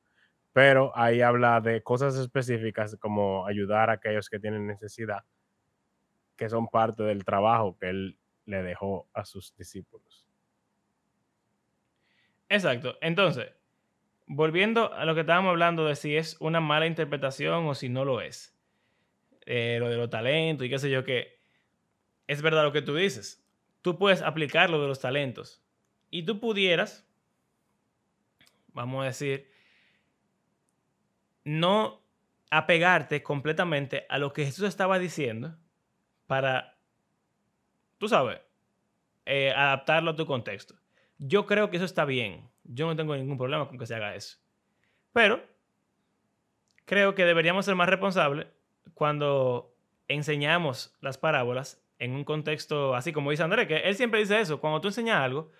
pero 0.52 0.96
ahí 0.96 1.20
habla 1.20 1.60
de 1.60 1.82
cosas 1.82 2.16
específicas 2.16 2.96
como 3.00 3.46
ayudar 3.46 3.90
a 3.90 3.94
aquellos 3.94 4.28
que 4.28 4.38
tienen 4.38 4.66
necesidad, 4.66 5.24
que 6.36 6.48
son 6.48 6.68
parte 6.68 7.02
del 7.02 7.24
trabajo 7.24 7.76
que 7.78 7.90
él 7.90 8.18
le 8.46 8.62
dejó 8.62 9.08
a 9.12 9.24
sus 9.24 9.54
discípulos. 9.56 10.26
Exacto. 12.48 12.96
Entonces, 13.00 13.52
volviendo 14.26 14.92
a 14.92 15.04
lo 15.04 15.14
que 15.14 15.22
estábamos 15.22 15.50
hablando 15.50 15.86
de 15.86 15.96
si 15.96 16.16
es 16.16 16.36
una 16.40 16.60
mala 16.60 16.86
interpretación 16.86 17.66
o 17.66 17.74
si 17.74 17.88
no 17.88 18.04
lo 18.04 18.20
es. 18.20 18.56
Eh, 19.46 19.76
lo 19.78 19.88
de 19.88 19.96
los 19.96 20.08
talentos 20.08 20.66
y 20.66 20.70
qué 20.70 20.78
sé 20.78 20.90
yo 20.90 21.04
qué. 21.04 21.38
Es 22.26 22.40
verdad 22.40 22.64
lo 22.64 22.72
que 22.72 22.82
tú 22.82 22.94
dices. 22.94 23.43
Tú 23.84 23.98
puedes 23.98 24.22
aplicar 24.22 24.70
lo 24.70 24.80
de 24.80 24.88
los 24.88 25.00
talentos. 25.00 25.62
Y 26.08 26.22
tú 26.22 26.40
pudieras, 26.40 27.06
vamos 28.68 29.02
a 29.02 29.08
decir, 29.08 29.52
no 31.44 32.00
apegarte 32.48 33.22
completamente 33.22 34.06
a 34.08 34.16
lo 34.16 34.32
que 34.32 34.46
Jesús 34.46 34.66
estaba 34.66 34.98
diciendo 34.98 35.58
para, 36.26 36.78
tú 37.98 38.08
sabes, 38.08 38.40
eh, 39.26 39.52
adaptarlo 39.54 40.12
a 40.12 40.16
tu 40.16 40.24
contexto. 40.24 40.76
Yo 41.18 41.44
creo 41.44 41.68
que 41.68 41.76
eso 41.76 41.84
está 41.84 42.06
bien. 42.06 42.48
Yo 42.62 42.86
no 42.86 42.96
tengo 42.96 43.14
ningún 43.14 43.36
problema 43.36 43.68
con 43.68 43.76
que 43.76 43.84
se 43.84 43.96
haga 43.96 44.14
eso. 44.14 44.38
Pero 45.12 45.44
creo 46.86 47.14
que 47.14 47.26
deberíamos 47.26 47.66
ser 47.66 47.74
más 47.74 47.90
responsables 47.90 48.46
cuando 48.94 49.76
enseñamos 50.08 50.96
las 51.02 51.18
parábolas 51.18 51.83
en 52.04 52.12
un 52.12 52.24
contexto 52.24 52.94
así 52.94 53.12
como 53.12 53.30
dice 53.30 53.42
Andrés, 53.42 53.66
que 53.66 53.78
él 53.78 53.96
siempre 53.96 54.20
dice 54.20 54.38
eso. 54.38 54.60
Cuando 54.60 54.80
tú 54.80 54.88
enseñas 54.88 55.20
algo, 55.20 55.50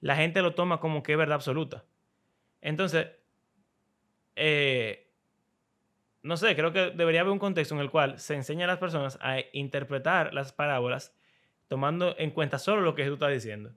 la 0.00 0.16
gente 0.16 0.42
lo 0.42 0.54
toma 0.54 0.78
como 0.78 1.02
que 1.02 1.12
es 1.12 1.18
verdad 1.18 1.36
absoluta. 1.36 1.84
Entonces, 2.60 3.08
eh, 4.36 5.10
no 6.22 6.36
sé, 6.36 6.54
creo 6.54 6.72
que 6.72 6.90
debería 6.90 7.22
haber 7.22 7.32
un 7.32 7.38
contexto 7.38 7.74
en 7.74 7.80
el 7.80 7.90
cual 7.90 8.18
se 8.18 8.34
enseña 8.34 8.64
a 8.64 8.68
las 8.68 8.78
personas 8.78 9.18
a 9.22 9.38
interpretar 9.52 10.34
las 10.34 10.52
parábolas 10.52 11.16
tomando 11.68 12.14
en 12.18 12.30
cuenta 12.30 12.58
solo 12.58 12.82
lo 12.82 12.94
que 12.94 13.02
Jesús 13.02 13.16
está 13.16 13.28
diciendo. 13.28 13.72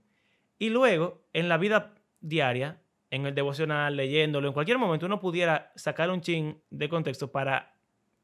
Y 0.60 0.70
luego, 0.70 1.24
en 1.34 1.48
la 1.48 1.58
vida 1.58 1.96
diaria, 2.20 2.82
en 3.10 3.26
el 3.26 3.36
devocional, 3.36 3.96
leyéndolo, 3.96 4.48
en 4.48 4.54
cualquier 4.54 4.78
momento 4.78 5.06
uno 5.06 5.20
pudiera 5.20 5.72
sacar 5.76 6.10
un 6.10 6.20
chin 6.20 6.62
de 6.70 6.90
contexto 6.90 7.32
para, 7.32 7.76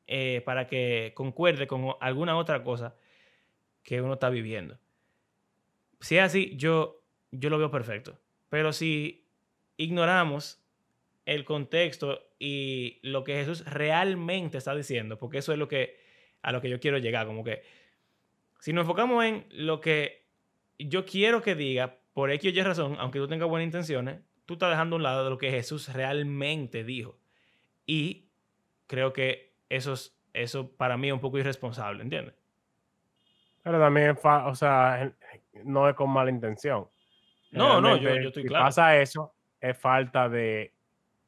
eh, 0.08 0.42
para 0.46 0.68
que 0.68 1.14
concuerde 1.16 1.68
con 1.68 1.96
alguna 2.02 2.36
otra 2.36 2.64
cosa 2.64 2.96
que 3.84 4.02
uno 4.02 4.14
está 4.14 4.30
viviendo. 4.30 4.80
Si 6.00 6.18
es 6.18 6.24
así, 6.24 6.56
yo, 6.56 7.02
yo 7.32 7.50
lo 7.50 7.58
veo 7.58 7.72
perfecto. 7.72 8.20
Pero 8.50 8.74
si 8.74 9.26
ignoramos 9.78 10.62
el 11.26 11.46
contexto 11.46 12.22
y 12.40 13.00
lo 13.02 13.24
que 13.24 13.36
Jesús 13.36 13.66
realmente 13.66 14.58
está 14.58 14.76
diciendo, 14.76 15.18
porque 15.18 15.40
eso 15.40 15.52
es 15.52 15.58
lo 15.58 15.68
que 15.68 16.02
a 16.42 16.52
lo 16.52 16.62
que 16.62 16.70
yo 16.70 16.80
quiero 16.80 16.98
llegar, 16.98 17.26
como 17.26 17.44
que 17.44 17.64
si 18.60 18.74
nos 18.74 18.84
enfocamos 18.84 19.24
en 19.24 19.46
lo 19.52 19.80
que 19.80 20.26
yo 20.78 21.06
quiero 21.06 21.42
que 21.42 21.56
diga 21.56 22.00
por 22.14 22.32
X 22.32 22.54
o 22.54 22.58
Y 22.58 22.62
razón, 22.62 22.96
aunque 23.00 23.20
tú 23.20 23.28
tengas 23.28 23.48
buenas 23.48 23.66
intenciones, 23.66 24.20
tú 24.46 24.54
estás 24.54 24.70
dejando 24.70 24.96
a 24.96 24.98
un 24.98 25.04
lado 25.04 25.24
de 25.24 25.30
lo 25.30 25.38
que 25.38 25.52
Jesús 25.52 25.92
realmente 25.94 26.84
dijo. 26.84 27.18
Y 27.86 28.28
creo 28.88 29.14
que 29.14 29.54
eso, 29.70 29.94
es, 29.94 30.18
eso 30.34 30.70
para 30.76 30.98
mí 30.98 31.08
es 31.08 31.14
un 31.14 31.20
poco 31.20 31.40
irresponsable, 31.40 32.04
¿entiendes? 32.04 32.36
Pero 33.64 33.80
también, 33.80 34.12
es 34.12 34.20
fa- 34.20 34.48
o 34.48 34.56
sea, 34.56 35.12
no 35.64 35.88
es 35.90 35.96
con 35.96 36.10
mala 36.10 36.30
intención. 36.30 36.88
No, 37.52 37.80
no, 37.80 37.96
yo, 37.98 38.10
yo 38.16 38.28
estoy 38.30 38.44
si 38.44 38.50
claro. 38.50 38.66
pasa 38.66 38.98
eso, 38.98 39.34
es 39.62 39.78
falta 39.78 40.28
de 40.28 40.74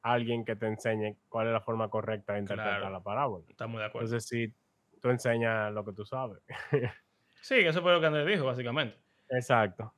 alguien 0.02 0.44
que 0.44 0.56
te 0.56 0.68
enseñe 0.68 1.16
cuál 1.30 1.48
es 1.48 1.54
la 1.54 1.62
forma 1.62 1.90
correcta 1.90 2.34
de 2.34 2.40
interpretar 2.40 2.78
Claro. 2.80 2.92
la 2.94 3.00
parábola. 3.02 3.46
Estamos 3.50 3.80
de 3.80 3.86
acuerdo. 3.86 4.08
Entonces, 4.08 4.28
si 4.28 4.54
tú 5.02 5.10
enseñas 5.10 5.72
lo 5.74 5.86
que 5.86 5.94
tú 5.94 6.06
sabes. 6.06 6.40
sí, 7.42 7.56
eso 7.60 7.82
fue 7.82 7.94
lo 7.94 8.00
que 8.02 8.08
Andrés 8.08 8.28
dijo, 8.28 8.46
básicamente. 8.46 8.98
Exacto. 9.30 9.94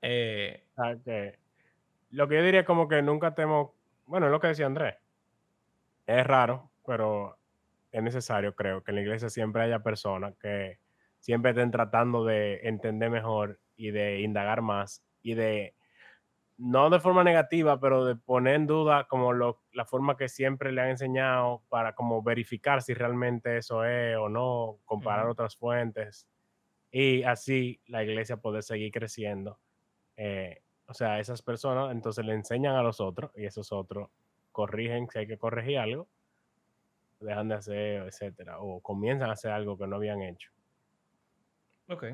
Eh, 0.00 0.64
O 0.76 0.82
sea, 0.82 0.96
que 1.04 1.38
lo 2.12 2.26
que 2.28 2.36
yo 2.36 2.42
diría 2.42 2.60
es 2.60 2.66
como 2.66 2.88
que 2.88 3.02
nunca 3.02 3.34
tenemos, 3.34 3.70
bueno, 4.06 4.26
es 4.26 4.32
lo 4.32 4.40
que 4.40 4.46
decía 4.48 4.66
Andrés. 4.66 4.94
Es 6.06 6.26
raro, 6.26 6.70
pero 6.86 7.36
es 7.92 8.02
necesario, 8.02 8.54
creo, 8.54 8.82
que 8.82 8.92
en 8.92 8.96
la 8.96 9.02
iglesia 9.02 9.28
siempre 9.28 9.62
haya 9.62 9.80
personas 9.80 10.34
que 10.40 10.78
siempre 11.18 11.50
estén 11.50 11.70
tratando 11.70 12.24
de 12.24 12.60
entender 12.62 13.10
mejor 13.10 13.60
y 13.76 13.90
de 13.90 14.20
indagar 14.20 14.62
más 14.62 15.04
y 15.22 15.34
de, 15.34 15.74
no 16.58 16.90
de 16.90 17.00
forma 17.00 17.22
negativa, 17.22 17.78
pero 17.80 18.04
de 18.04 18.16
poner 18.16 18.54
en 18.54 18.66
duda 18.66 19.06
como 19.08 19.32
lo, 19.32 19.62
la 19.72 19.84
forma 19.84 20.16
que 20.16 20.28
siempre 20.28 20.72
le 20.72 20.80
han 20.80 20.90
enseñado 20.90 21.62
para 21.68 21.94
como 21.94 22.22
verificar 22.22 22.82
si 22.82 22.94
realmente 22.94 23.58
eso 23.58 23.84
es 23.84 24.16
o 24.16 24.28
no, 24.28 24.78
comparar 24.84 25.28
otras 25.28 25.56
fuentes 25.56 26.28
y 26.90 27.22
así 27.22 27.80
la 27.86 28.02
iglesia 28.02 28.38
poder 28.38 28.62
seguir 28.62 28.90
creciendo. 28.92 29.58
Eh, 30.16 30.62
o 30.86 30.94
sea, 30.94 31.20
esas 31.20 31.42
personas 31.42 31.92
entonces 31.92 32.24
le 32.24 32.32
enseñan 32.32 32.74
a 32.74 32.82
los 32.82 33.00
otros 33.00 33.30
y 33.36 33.44
esos 33.44 33.72
otros 33.72 34.08
corrigen 34.50 35.08
si 35.10 35.20
hay 35.20 35.26
que 35.26 35.38
corregir 35.38 35.78
algo, 35.78 36.08
dejan 37.20 37.48
de 37.48 37.54
hacer, 37.54 38.02
etcétera, 38.02 38.60
o 38.60 38.80
comienzan 38.80 39.30
a 39.30 39.34
hacer 39.34 39.50
algo 39.50 39.76
que 39.76 39.86
no 39.86 39.96
habían 39.96 40.22
hecho. 40.22 40.50
Ok. 41.88 42.04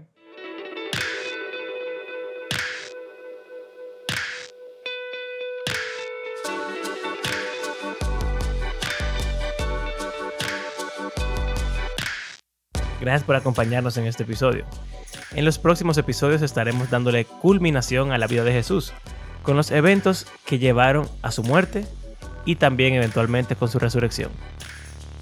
Gracias 13.00 13.24
por 13.24 13.36
acompañarnos 13.36 13.98
en 13.98 14.06
este 14.06 14.22
episodio. 14.22 14.64
En 15.34 15.44
los 15.44 15.58
próximos 15.58 15.98
episodios 15.98 16.40
estaremos 16.40 16.88
dándole 16.88 17.26
culminación 17.26 18.12
a 18.12 18.18
la 18.18 18.26
vida 18.26 18.44
de 18.44 18.52
Jesús, 18.52 18.94
con 19.42 19.56
los 19.56 19.70
eventos 19.72 20.26
que 20.46 20.58
llevaron 20.58 21.06
a 21.20 21.30
su 21.30 21.42
muerte 21.42 21.84
y 22.46 22.56
también 22.56 22.94
eventualmente 22.94 23.56
con 23.56 23.68
su 23.68 23.78
resurrección. 23.78 24.30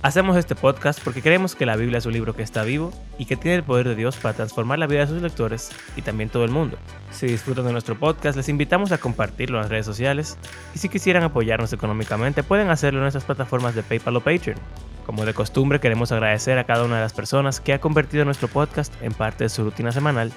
Hacemos 0.02 0.36
este 0.36 0.56
podcast 0.56 1.00
porque 1.04 1.22
creemos 1.22 1.54
que 1.54 1.64
la 1.64 1.76
Biblia 1.76 1.98
es 1.98 2.06
un 2.06 2.12
libro 2.12 2.34
que 2.34 2.42
está 2.42 2.64
vivo 2.64 2.90
y 3.18 3.26
que 3.26 3.36
tiene 3.36 3.58
el 3.58 3.62
poder 3.62 3.86
de 3.86 3.94
Dios 3.94 4.16
para 4.16 4.34
transformar 4.34 4.80
la 4.80 4.88
vida 4.88 5.02
de 5.02 5.06
sus 5.06 5.22
lectores 5.22 5.70
y 5.94 6.02
también 6.02 6.28
todo 6.28 6.44
el 6.44 6.50
mundo. 6.50 6.76
Si 7.12 7.28
disfrutan 7.28 7.66
de 7.66 7.72
nuestro 7.72 7.96
podcast, 7.96 8.36
les 8.36 8.48
invitamos 8.48 8.90
a 8.90 8.98
compartirlo 8.98 9.58
en 9.58 9.62
las 9.62 9.70
redes 9.70 9.86
sociales 9.86 10.38
y 10.74 10.78
si 10.78 10.88
quisieran 10.88 11.22
apoyarnos 11.22 11.72
económicamente, 11.72 12.42
pueden 12.42 12.70
hacerlo 12.70 12.98
en 12.98 13.04
nuestras 13.04 13.22
plataformas 13.22 13.76
de 13.76 13.84
PayPal 13.84 14.16
o 14.16 14.20
Patreon. 14.20 14.58
Como 15.06 15.24
de 15.24 15.34
costumbre, 15.34 15.78
queremos 15.78 16.10
agradecer 16.10 16.58
a 16.58 16.64
cada 16.64 16.82
una 16.82 16.96
de 16.96 17.02
las 17.02 17.12
personas 17.12 17.60
que 17.60 17.72
ha 17.72 17.80
convertido 17.80 18.24
nuestro 18.24 18.48
podcast 18.48 18.92
en 19.02 19.12
parte 19.12 19.44
de 19.44 19.50
su 19.50 19.62
rutina 19.62 19.92
semanal 19.92 20.32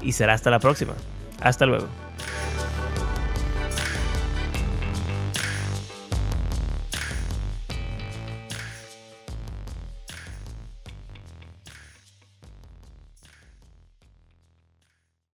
y 0.00 0.10
será 0.10 0.34
hasta 0.34 0.50
la 0.50 0.58
próxima. 0.58 0.94
Hasta 1.40 1.66
luego. 1.66 1.86